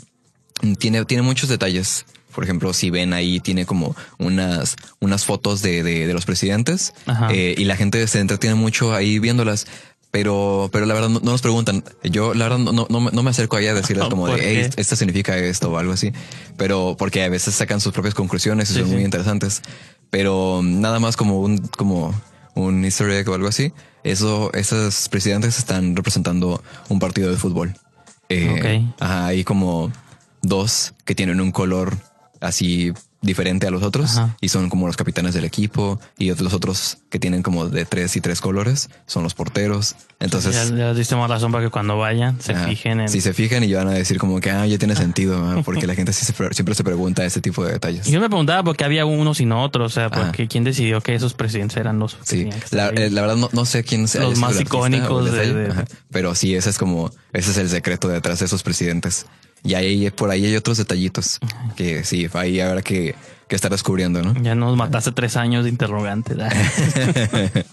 tiene, 0.78 1.04
tiene 1.04 1.22
muchos 1.22 1.48
detalles. 1.48 2.06
Por 2.34 2.44
ejemplo, 2.44 2.72
si 2.72 2.90
ven 2.90 3.12
ahí, 3.14 3.40
tiene 3.40 3.66
como 3.66 3.96
unas, 4.18 4.76
unas 5.00 5.24
fotos 5.24 5.60
de, 5.62 5.82
de, 5.82 6.06
de 6.06 6.14
los 6.14 6.24
presidentes 6.24 6.92
eh, 7.30 7.54
y 7.58 7.64
la 7.64 7.74
gente 7.76 8.06
se 8.06 8.20
entretiene 8.20 8.54
mucho 8.54 8.94
ahí 8.94 9.18
viéndolas. 9.18 9.66
Pero, 10.10 10.70
pero 10.72 10.86
la 10.86 10.94
verdad 10.94 11.10
no, 11.10 11.20
no 11.20 11.32
nos 11.32 11.42
preguntan. 11.42 11.84
Yo 12.02 12.32
la 12.32 12.44
verdad 12.48 12.58
no, 12.58 12.72
no, 12.72 12.86
no 12.88 13.22
me- 13.22 13.30
acerco 13.30 13.56
ahí 13.56 13.66
a 13.66 13.74
decirles 13.74 14.06
como 14.10 14.26
¿Por 14.26 14.38
de, 14.40 14.62
hey, 14.62 14.70
esto 14.76 14.96
significa 14.96 15.36
esto 15.36 15.70
o 15.70 15.76
algo 15.78 15.92
así. 15.92 16.12
Pero 16.56 16.96
porque 16.98 17.22
a 17.24 17.28
veces 17.28 17.54
sacan 17.54 17.80
sus 17.80 17.92
propias 17.92 18.14
conclusiones 18.14 18.70
y 18.70 18.74
Sí, 18.74 18.78
son 18.80 18.88
sí. 18.88 18.94
muy 18.94 19.04
interesantes. 19.04 19.60
Pero 20.10 20.60
nada 20.64 20.98
más 21.00 21.16
como 21.16 21.40
un, 21.40 21.58
como 21.58 22.18
un 22.54 22.84
easter 22.84 23.10
egg 23.10 23.28
o 23.28 23.34
algo 23.34 23.48
así. 23.48 23.72
Eso, 24.04 24.50
esos 24.54 25.08
presidentes 25.10 25.58
están 25.58 25.94
representando 25.94 26.62
un 26.88 26.98
partido 27.00 27.30
de 27.30 27.36
fútbol. 27.36 27.74
Eh, 28.30 28.48
Ok. 28.88 28.94
ajá, 29.00 29.26
hay 29.26 29.44
como 29.44 29.92
dos 30.48 30.94
que 31.04 31.14
tienen 31.14 31.40
un 31.40 31.52
color 31.52 31.96
así 32.40 32.92
diferente 33.20 33.66
a 33.66 33.70
los 33.72 33.82
otros 33.82 34.12
Ajá. 34.16 34.36
y 34.40 34.48
son 34.48 34.70
como 34.70 34.86
los 34.86 34.96
capitanes 34.96 35.34
del 35.34 35.44
equipo 35.44 35.98
y 36.18 36.32
los 36.32 36.52
otros 36.54 36.98
que 37.10 37.18
tienen 37.18 37.42
como 37.42 37.68
de 37.68 37.84
tres 37.84 38.14
y 38.14 38.20
tres 38.20 38.40
colores 38.40 38.90
son 39.06 39.24
los 39.24 39.34
porteros. 39.34 39.96
Entonces, 40.20 40.54
ya, 40.70 40.76
ya 40.76 40.94
diste 40.94 41.16
más 41.16 41.28
razón 41.28 41.50
para 41.50 41.64
que 41.64 41.70
cuando 41.70 41.98
vayan 41.98 42.40
se 42.40 42.54
fijen 42.54 43.00
en. 43.00 43.08
si 43.08 43.20
se 43.20 43.32
fijan 43.32 43.64
y 43.64 43.72
van 43.72 43.88
a 43.88 43.92
decir 43.92 44.18
como 44.18 44.38
que 44.38 44.52
ah, 44.52 44.64
ya 44.66 44.78
tiene 44.78 44.94
sentido, 44.94 45.62
porque 45.64 45.88
la 45.88 45.96
gente 45.96 46.12
siempre 46.12 46.74
se 46.76 46.84
pregunta 46.84 47.24
ese 47.24 47.40
tipo 47.40 47.64
de 47.64 47.72
detalles. 47.72 48.06
Yo 48.06 48.20
me 48.20 48.28
preguntaba 48.28 48.62
por 48.62 48.76
qué 48.76 48.84
había 48.84 49.04
unos 49.04 49.40
y 49.40 49.46
no 49.46 49.64
otros, 49.64 49.92
o 49.92 49.94
sea, 49.94 50.10
porque 50.10 50.46
quién 50.46 50.62
decidió 50.62 51.00
que 51.00 51.16
esos 51.16 51.34
presidentes 51.34 51.76
eran 51.76 51.98
los 51.98 52.16
Sí, 52.22 52.48
la, 52.70 52.92
verdad 52.92 53.36
no, 53.36 53.50
no 53.52 53.64
sé 53.64 53.82
quién 53.82 54.06
sea 54.06 54.22
Los 54.22 54.38
más 54.38 54.60
icónicos 54.60 55.32
de- 55.32 55.54
de- 55.54 55.84
pero 56.12 56.36
sí, 56.36 56.54
ese 56.54 56.70
es 56.70 56.78
como, 56.78 57.10
ese 57.32 57.50
es 57.50 57.56
el 57.56 57.68
secreto 57.68 58.06
detrás 58.08 58.38
de 58.38 58.44
esos 58.46 58.62
presidentes. 58.62 59.26
Y 59.64 59.74
ahí, 59.74 60.10
por 60.10 60.30
ahí 60.30 60.44
hay 60.46 60.56
otros 60.56 60.78
detallitos 60.78 61.38
que 61.76 62.04
sí, 62.04 62.28
ahí 62.34 62.60
habrá 62.60 62.82
que, 62.82 63.14
que 63.48 63.56
estar 63.56 63.70
descubriendo, 63.70 64.22
¿no? 64.22 64.40
Ya 64.42 64.54
nos 64.54 64.76
mataste 64.76 65.12
tres 65.12 65.36
años 65.36 65.64
de 65.64 65.70
interrogante. 65.70 66.34
¿verdad? 66.34 66.52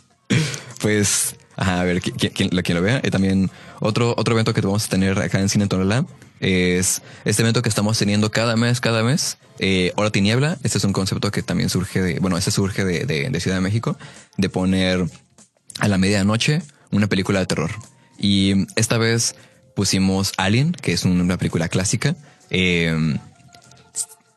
Pues, 0.82 1.36
ajá, 1.56 1.82
a 1.82 1.84
ver, 1.84 2.02
¿qui- 2.02 2.14
qui- 2.14 2.32
¿quién, 2.34 2.50
lo, 2.52 2.62
quien 2.64 2.78
lo 2.78 2.84
vea. 2.84 3.02
Y 3.04 3.10
también 3.10 3.50
otro, 3.80 4.14
otro 4.18 4.34
evento 4.34 4.54
que 4.54 4.62
vamos 4.62 4.86
a 4.86 4.90
tener 4.90 5.18
acá 5.20 5.40
en 5.40 5.50
Cine 5.50 5.68
Tonalá 5.68 6.06
es 6.40 7.02
este 7.24 7.42
evento 7.42 7.62
que 7.62 7.70
estamos 7.70 7.98
teniendo 7.98 8.30
cada 8.32 8.56
mes, 8.56 8.82
cada 8.82 9.04
mes. 9.04 9.38
Eh, 9.60 9.94
Hora 9.96 10.12
Tiniebla. 10.12 10.58
Este 10.64 10.78
es 10.78 10.84
un 10.84 10.94
concepto 10.94 11.32
que 11.32 11.42
también 11.44 11.70
surge 11.70 12.02
de, 12.02 12.20
bueno, 12.20 12.38
este 12.38 12.52
surge 12.52 12.84
de, 12.86 13.06
de- 13.06 13.30
de 13.30 13.40
Ciudad 13.40 13.58
de 13.58 13.62
México, 13.62 13.98
de 14.38 14.50
poner 14.50 15.06
a 15.80 15.88
la 15.88 15.98
medianoche 15.98 16.62
una 16.92 17.08
película 17.08 17.40
de 17.40 17.46
terror. 17.46 17.72
Y 18.20 18.68
esta 18.76 18.98
vez 18.98 19.36
pusimos 19.76 20.34
Alien, 20.38 20.72
que 20.72 20.94
es 20.94 21.06
una 21.06 21.38
película 21.38 21.68
clásica. 21.70 22.16
Eh, 22.50 23.18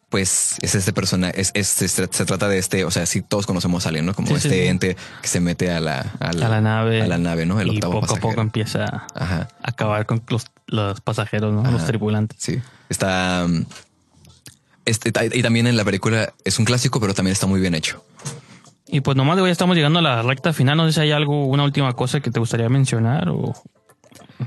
pues 0.09 0.57
es 0.63 0.75
este 0.75 0.95
persona, 0.95 1.29
es, 1.29 1.51
es- 1.53 1.69
se, 1.69 1.87
se 1.89 2.07
trata 2.07 2.49
de 2.49 2.57
este, 2.59 2.85
o 2.87 2.91
sea, 2.91 3.05
sí 3.05 3.21
todos 3.21 3.45
conocemos 3.47 3.85
a 3.85 3.91
Alien, 3.91 4.07
¿no? 4.07 4.15
Como 4.15 4.29
Sí, 4.29 4.35
este 4.35 4.63
sí. 4.63 4.67
ente 4.69 4.97
que 5.21 5.29
se 5.29 5.39
mete 5.41 5.71
a 5.71 5.81
la, 5.81 6.01
a 6.19 6.33
la 6.33 6.61
nave. 6.63 7.03
a 7.03 7.07
la 7.07 7.19
nave, 7.19 7.45
¿no? 7.45 7.61
El 7.61 7.69
y 7.69 7.75
octavo 7.77 8.01
poco 8.01 8.15
a 8.15 8.19
poco 8.19 8.41
empieza 8.41 9.07
a 9.15 9.49
acabar 9.63 10.07
con 10.07 10.23
los, 10.29 10.47
los 10.67 11.01
pasajeros, 11.03 11.53
¿no? 11.53 11.71
Los 11.71 11.85
tripulantes. 11.85 12.39
Sí. 12.41 12.59
Está. 12.89 13.45
um, 13.47 13.65
Este, 14.87 15.13
y 15.37 15.43
también 15.43 15.67
en 15.67 15.77
la 15.77 15.85
película 15.85 16.33
es 16.43 16.59
un 16.59 16.65
clásico, 16.65 16.99
pero 17.01 17.13
también 17.13 17.33
está 17.35 17.47
muy 17.47 17.61
bien 17.61 17.75
hecho. 17.75 18.03
Y 18.87 19.03
pues 19.03 19.15
nomás 19.19 19.37
ya 19.37 19.47
estamos 19.51 19.77
llegando 19.77 19.99
a 19.99 20.03
la 20.03 20.23
recta 20.23 20.55
final. 20.55 20.79
No 20.79 20.87
sé 20.87 20.95
si 20.95 21.01
hay 21.01 21.13
algo, 21.13 21.45
una 21.45 21.65
última 21.65 21.93
cosa 21.93 22.21
que 22.21 22.31
te 22.31 22.41
gustaría 22.41 22.71
mencionar 22.71 23.29
o 23.29 23.53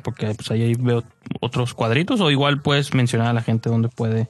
porque 0.03 0.33
pues 0.35 0.49
ahí 0.51 0.73
veo 0.75 1.03
otros 1.39 1.73
cuadritos 1.73 2.19
o 2.21 2.31
igual 2.31 2.61
puedes 2.61 2.93
mencionar 2.93 3.27
a 3.27 3.33
la 3.33 3.41
gente 3.41 3.69
donde 3.69 3.89
puede. 3.89 4.27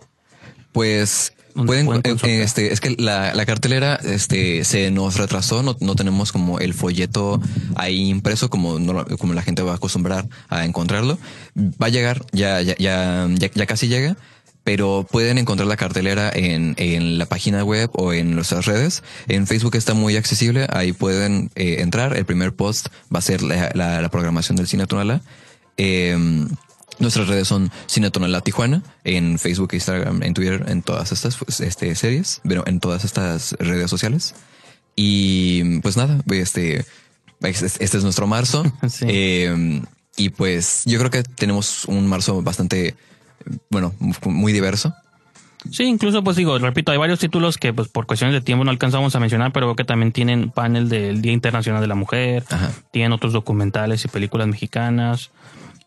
Pues 0.71 1.33
¿Dónde 1.53 1.67
pueden, 1.83 1.85
pueden 2.17 2.39
eh, 2.39 2.43
este, 2.43 2.71
es 2.71 2.79
que 2.79 2.95
la, 2.97 3.33
la 3.35 3.45
cartelera 3.45 3.95
este, 4.03 4.63
se 4.63 4.89
nos 4.89 5.17
retrasó, 5.17 5.63
no, 5.63 5.75
no 5.81 5.95
tenemos 5.95 6.31
como 6.31 6.59
el 6.59 6.73
folleto 6.73 7.41
ahí 7.75 8.07
impreso 8.09 8.49
como, 8.49 8.79
no- 8.79 9.05
como 9.17 9.33
la 9.33 9.41
gente 9.41 9.61
va 9.61 9.73
a 9.73 9.75
acostumbrar 9.75 10.27
a 10.47 10.63
encontrarlo. 10.63 11.17
Va 11.57 11.87
a 11.87 11.89
llegar, 11.89 12.25
ya, 12.31 12.61
ya, 12.61 12.75
ya, 12.77 13.27
ya, 13.37 13.65
casi 13.65 13.89
llega, 13.89 14.15
pero 14.63 15.05
pueden 15.11 15.39
encontrar 15.39 15.67
la 15.67 15.75
cartelera 15.75 16.31
en, 16.33 16.73
en 16.77 17.17
la 17.17 17.25
página 17.25 17.65
web 17.65 17.89
o 17.95 18.13
en 18.13 18.33
nuestras 18.33 18.65
redes. 18.65 19.03
En 19.27 19.45
Facebook 19.45 19.75
está 19.75 19.93
muy 19.93 20.15
accesible, 20.15 20.67
ahí 20.71 20.93
pueden 20.93 21.51
eh, 21.55 21.77
entrar. 21.81 22.15
El 22.15 22.23
primer 22.23 22.53
post 22.53 22.87
va 23.13 23.19
a 23.19 23.23
ser 23.23 23.41
la, 23.43 23.71
la- 23.73 24.01
la 24.01 24.09
programación 24.09 24.55
del 24.55 24.67
Cine 24.69 24.87
Tonalá. 24.87 25.21
Eh, 25.77 26.45
Nuestras 27.01 27.27
redes 27.27 27.47
son 27.47 27.71
Cine 27.87 28.11
Tonalá 28.11 28.41
Tijuana, 28.41 28.83
en 29.03 29.39
Facebook, 29.39 29.69
Instagram, 29.73 30.21
en 30.21 30.35
Twitter, 30.35 30.65
en 30.67 30.83
todas 30.83 31.11
estas 31.11 31.35
pues, 31.35 31.59
este, 31.59 31.95
series, 31.95 32.41
pero 32.47 32.63
en 32.67 32.79
todas 32.79 33.05
estas 33.05 33.55
redes 33.59 33.89
sociales. 33.89 34.35
Y 34.95 35.79
pues 35.79 35.97
nada, 35.97 36.21
este, 36.29 36.85
este 37.41 37.65
este 37.65 37.97
es 37.97 38.03
nuestro 38.03 38.27
marzo. 38.27 38.63
Sí. 38.87 39.05
Eh, 39.07 39.81
y 40.15 40.29
pues 40.29 40.83
yo 40.85 40.99
creo 40.99 41.09
que 41.09 41.23
tenemos 41.23 41.85
un 41.85 42.05
marzo 42.07 42.43
bastante, 42.43 42.95
bueno, 43.71 43.95
muy 44.25 44.53
diverso. 44.53 44.93
Sí, 45.71 45.83
incluso 45.85 46.23
pues 46.23 46.37
digo, 46.37 46.57
repito, 46.59 46.91
hay 46.91 46.99
varios 46.99 47.19
títulos 47.19 47.57
que 47.57 47.73
pues 47.73 47.87
por 47.87 48.05
cuestiones 48.05 48.35
de 48.35 48.41
tiempo 48.41 48.63
no 48.63 48.69
alcanzamos 48.69 49.15
a 49.15 49.19
mencionar, 49.19 49.51
pero 49.53 49.75
que 49.75 49.85
también 49.85 50.11
tienen 50.11 50.51
panel 50.51 50.87
del 50.89 51.21
Día 51.23 51.31
Internacional 51.31 51.81
de 51.81 51.87
la 51.87 51.95
Mujer, 51.95 52.43
Ajá. 52.49 52.71
tienen 52.91 53.11
otros 53.11 53.33
documentales 53.33 54.05
y 54.05 54.07
películas 54.07 54.47
mexicanas. 54.47 55.31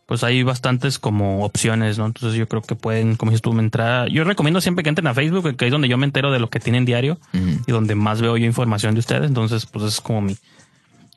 Pues 0.05 0.23
hay 0.23 0.43
bastantes 0.43 0.99
como 0.99 1.43
opciones, 1.43 1.97
¿no? 1.97 2.05
Entonces 2.05 2.37
yo 2.37 2.47
creo 2.47 2.61
que 2.61 2.75
pueden, 2.75 3.15
como 3.15 3.31
dices 3.31 3.41
tú, 3.41 3.57
entrar. 3.59 4.07
Yo 4.09 4.23
recomiendo 4.23 4.61
siempre 4.61 4.83
que 4.83 4.89
entren 4.89 5.07
a 5.07 5.13
Facebook, 5.15 5.55
que 5.57 5.65
es 5.65 5.71
donde 5.71 5.87
yo 5.87 5.97
me 5.97 6.05
entero 6.05 6.31
de 6.31 6.37
lo 6.39 6.49
que 6.49 6.59
tienen 6.59 6.85
diario 6.85 7.17
y 7.65 7.71
donde 7.71 7.95
más 7.95 8.21
veo 8.21 8.37
yo 8.37 8.45
información 8.45 8.93
de 8.93 8.99
ustedes. 8.99 9.25
Entonces, 9.27 9.65
pues 9.65 9.83
es 9.85 10.01
como 10.01 10.21
mi, 10.21 10.37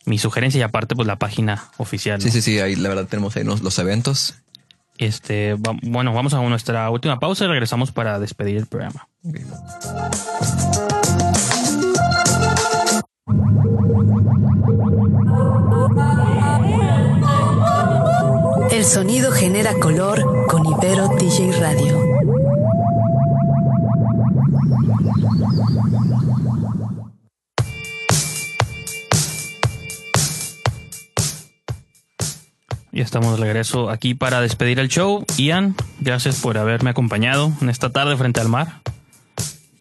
mi 0.07 0.17
sugerencia 0.19 0.59
y 0.59 0.63
aparte, 0.63 0.97
pues 0.97 1.07
la 1.07 1.17
página 1.17 1.65
oficial. 1.77 2.19
¿no? 2.19 2.23
Sí, 2.25 2.31
sí, 2.31 2.41
sí, 2.41 2.59
ahí 2.61 2.77
la 2.77 2.89
verdad 2.89 3.07
tenemos 3.07 3.37
ahí 3.37 3.45
los, 3.45 3.61
los 3.61 3.79
eventos. 3.79 4.37
Este, 4.97 5.55
va- 5.55 5.77
bueno, 5.83 6.15
vamos 6.15 6.33
a 6.33 6.41
nuestra 6.41 6.89
última 6.89 7.21
pausa 7.21 7.45
y 7.45 7.49
regresamos 7.49 7.93
para 7.93 8.19
despedir 8.19 8.57
el 8.57 8.67
programa. 8.67 9.07
Sonido 18.89 19.31
genera 19.33 19.75
color 19.75 20.47
con 20.47 20.65
Ibero 20.65 21.09
DJ 21.09 21.53
Radio. 21.61 21.99
Ya 32.93 33.05
estamos 33.05 33.39
de 33.39 33.45
regreso 33.45 33.91
aquí 33.91 34.15
para 34.15 34.41
despedir 34.41 34.79
el 34.81 34.89
show. 34.89 35.23
Ian, 35.37 35.77
gracias 36.01 36.41
por 36.41 36.57
haberme 36.57 36.89
acompañado 36.89 37.53
en 37.61 37.69
esta 37.69 37.91
tarde 37.91 38.17
frente 38.17 38.41
al 38.41 38.49
mar. 38.49 38.81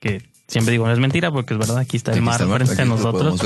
Que 0.01 0.21
siempre 0.49 0.73
digo, 0.73 0.85
no 0.85 0.91
es 0.91 0.99
mentira 0.99 1.31
porque 1.31 1.53
es 1.53 1.59
verdad, 1.59 1.77
aquí 1.77 1.95
está 1.95 2.11
el 2.11 2.17
Aquí 2.17 2.25
mar 2.25 2.33
está 2.33 2.43
el 2.43 2.49
mar, 2.49 2.65
frente 2.65 2.81
a 2.81 2.85
nosotros. 2.85 3.41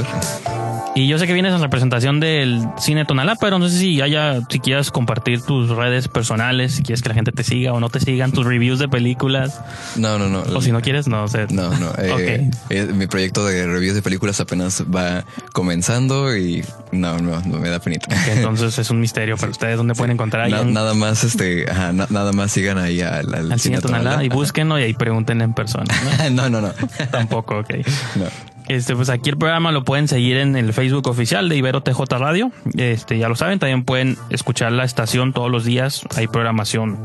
Y 0.94 1.08
yo 1.08 1.18
sé 1.18 1.26
que 1.26 1.32
vienes 1.34 1.54
en 1.54 1.62
representación 1.62 2.20
del 2.20 2.68
cine 2.78 3.06
Tonalá, 3.06 3.36
pero 3.40 3.58
no 3.60 3.70
sé 3.70 3.78
si 3.78 4.02
haya, 4.02 4.42
si 4.50 4.60
quieras 4.60 4.92
compartir 4.92 5.42
tus 5.42 5.70
redes 5.70 6.10
personales, 6.10 6.74
si 6.74 6.84
quieres 6.84 7.02
que 7.02 7.08
la 7.08 7.16
gente 7.16 7.32
te 7.32 7.44
siga 7.46 7.72
o 7.72 7.80
no 7.80 7.90
te 7.90 8.02
sigan, 8.02 8.34
tus 8.34 8.46
reviews 8.46 8.78
de 8.78 8.90
películas, 8.90 9.62
No, 9.96 10.20
no, 10.20 10.28
no. 10.28 10.42
o 10.54 10.62
si 10.62 10.74
no 10.74 10.82
quieres, 10.82 11.08
no 11.08 11.26
sé. 11.30 11.48
No, 11.50 11.70
no. 11.80 11.94
eh, 11.98 12.52
eh, 12.70 12.84
mi 12.94 13.08
proyecto 13.08 13.46
de 13.46 13.66
reviews 13.68 13.96
de 13.96 14.02
películas 14.02 14.42
apenas 14.42 14.84
va 14.94 15.24
comenzando 15.54 16.36
y 16.36 16.62
no, 16.92 17.18
no, 17.20 17.40
no 17.42 17.60
me 17.60 17.70
da 17.70 17.80
penita. 17.80 18.08
Entonces 18.34 18.78
es 18.78 18.90
un 18.90 19.00
misterio 19.00 19.38
para 19.38 19.52
ustedes 19.54 19.78
dónde 19.78 19.96
pueden 19.96 20.12
encontrar 20.12 20.44
ahí 20.48 20.52
Na- 20.52 20.60
en- 20.60 20.74
nada 20.74 20.94
más, 20.94 21.24
este, 21.24 21.72
ajá, 21.72 21.94
na- 21.94 22.08
nada 22.10 22.34
más 22.34 22.52
sigan 22.52 22.78
ahí 22.78 23.00
al, 23.00 23.58
cine 23.62 23.80
Tonalá 23.80 24.24
y 24.26 24.28
Ajá. 24.28 24.36
búsquenlo 24.36 24.78
y 24.78 24.84
ahí 24.84 24.94
pregunten 24.94 25.40
en 25.40 25.54
persona. 25.54 25.86
¿no? 26.20 26.30
no, 26.50 26.50
no, 26.50 26.60
no. 26.60 26.74
Tampoco, 27.12 27.60
ok. 27.60 27.70
No. 28.16 28.26
Este, 28.72 28.96
pues 28.96 29.10
aquí 29.10 29.30
el 29.30 29.38
programa 29.38 29.74
lo 29.74 29.84
pueden 29.84 30.08
seguir 30.08 30.38
en 30.38 30.56
el 30.56 30.72
Facebook 30.72 31.06
oficial 31.10 31.50
de 31.50 31.58
Ibero 31.58 31.84
TJ 31.84 32.00
Radio. 32.18 32.54
Este, 32.78 33.18
ya 33.18 33.28
lo 33.28 33.36
saben, 33.36 33.60
también 33.60 33.84
pueden 33.84 34.18
escuchar 34.30 34.72
la 34.72 34.86
estación 34.86 35.34
todos 35.34 35.52
los 35.52 35.66
días. 35.66 36.04
Hay 36.16 36.28
programación 36.28 36.98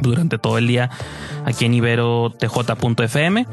durante 0.00 0.38
todo 0.38 0.56
el 0.56 0.66
día 0.66 0.88
aquí 1.44 1.66
en 1.66 1.74
iberotj.fm. 1.74 3.46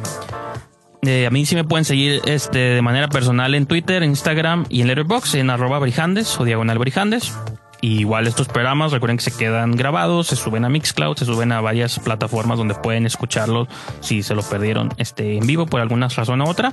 Eh, 1.01 1.27
a 1.27 1.29
mí 1.29 1.45
sí 1.45 1.55
me 1.55 1.65
pueden 1.65 1.83
seguir 1.83 2.21
este, 2.23 2.57
de 2.57 2.81
manera 2.81 3.09
personal 3.09 3.53
en 3.53 3.65
Twitter, 3.65 4.01
Instagram 4.01 4.65
y 4.69 4.79
en 4.79 4.87
Letterboxd 4.87 5.35
en 5.35 5.49
arroba 5.49 5.79
brijandes 5.79 6.39
o 6.39 6.45
diagonal 6.45 6.77
brijandes. 6.77 7.33
Y 7.81 7.99
igual 7.99 8.27
estos 8.27 8.47
programas, 8.47 8.93
recuerden 8.93 9.17
que 9.17 9.23
se 9.23 9.35
quedan 9.35 9.71
grabados, 9.71 10.27
se 10.27 10.37
suben 10.37 10.63
a 10.63 10.69
Mixcloud, 10.69 11.17
se 11.17 11.25
suben 11.25 11.51
a 11.51 11.59
varias 11.59 11.99
plataformas 11.99 12.59
donde 12.59 12.75
pueden 12.75 13.05
escucharlos 13.05 13.67
si 13.99 14.23
se 14.23 14.35
lo 14.35 14.43
perdieron 14.43 14.93
este, 14.95 15.35
en 15.35 15.45
vivo 15.45 15.65
por 15.65 15.81
alguna 15.81 16.07
razón 16.07 16.41
u 16.41 16.47
otra. 16.47 16.71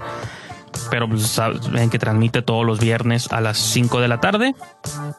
Pero 0.90 1.08
pues 1.08 1.22
saben 1.26 1.90
que 1.90 1.98
transmite 1.98 2.42
todos 2.42 2.64
los 2.64 2.80
viernes 2.80 3.30
a 3.32 3.40
las 3.40 3.58
5 3.58 4.00
de 4.00 4.08
la 4.08 4.20
tarde. 4.20 4.54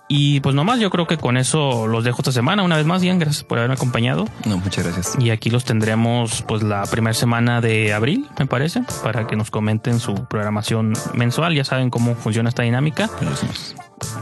Y 0.07 0.39
pues 0.39 0.55
nomás, 0.55 0.79
yo 0.79 0.89
creo 0.89 1.07
que 1.07 1.17
con 1.17 1.37
eso 1.37 1.87
los 1.87 2.03
dejo 2.03 2.21
esta 2.21 2.31
semana. 2.31 2.63
Una 2.63 2.77
vez 2.77 2.85
más, 2.85 3.01
Ian, 3.01 3.19
gracias 3.19 3.43
por 3.43 3.57
haberme 3.57 3.75
acompañado. 3.75 4.25
No, 4.45 4.57
muchas 4.57 4.85
gracias. 4.85 5.15
Y 5.19 5.31
aquí 5.31 5.49
los 5.49 5.65
tendremos 5.65 6.43
pues 6.43 6.63
la 6.63 6.83
primera 6.83 7.13
semana 7.13 7.61
de 7.61 7.93
abril, 7.93 8.27
me 8.37 8.45
parece, 8.45 8.83
para 9.03 9.27
que 9.27 9.35
nos 9.35 9.51
comenten 9.51 9.99
su 9.99 10.15
programación 10.25 10.93
mensual. 11.13 11.53
Ya 11.53 11.63
saben 11.63 11.89
cómo 11.89 12.15
funciona 12.15 12.49
esta 12.49 12.63
dinámica. 12.63 13.09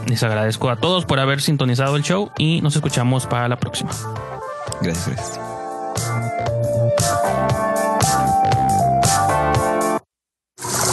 Les 0.06 0.22
agradezco 0.22 0.70
a 0.70 0.76
todos 0.76 1.04
por 1.04 1.20
haber 1.20 1.40
sintonizado 1.40 1.96
el 1.96 2.02
show 2.02 2.30
y 2.38 2.60
nos 2.60 2.76
escuchamos 2.76 3.26
para 3.26 3.48
la 3.48 3.56
próxima. 3.56 3.90
Gracias, 4.80 5.08
gracias. 5.08 5.57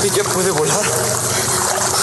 ¿Ella 0.06 0.24
puede 0.24 0.52
volar? 0.52 0.86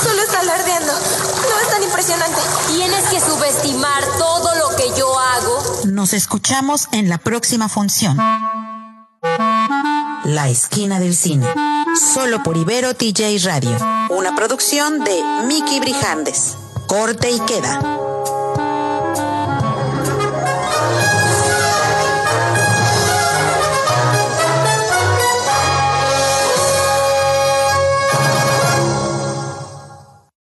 Solo 0.03 0.23
está 0.23 0.41
alardeando. 0.41 0.93
No 0.93 1.59
es 1.61 1.71
tan 1.71 1.85
impresionante. 1.85 2.41
Tienes 2.75 3.05
que 3.05 3.21
subestimar 3.21 4.05
todo 4.19 4.53
lo 4.57 4.77
que 4.77 4.91
yo 4.99 5.17
hago. 5.17 5.63
Nos 5.85 6.13
escuchamos 6.13 6.89
en 6.91 7.09
la 7.09 7.19
próxima 7.19 7.69
función. 7.69 8.17
La 10.25 10.49
esquina 10.49 10.99
del 10.99 11.15
cine. 11.15 11.47
Solo 12.13 12.43
por 12.43 12.57
Ibero 12.57 12.93
TJ 12.95 13.39
Radio. 13.45 13.77
Una 14.11 14.35
producción 14.35 15.05
de 15.05 15.23
Mickey 15.47 15.79
Brijandes. 15.79 16.57
Corte 16.89 17.31
y 17.31 17.39
queda. 17.39 18.02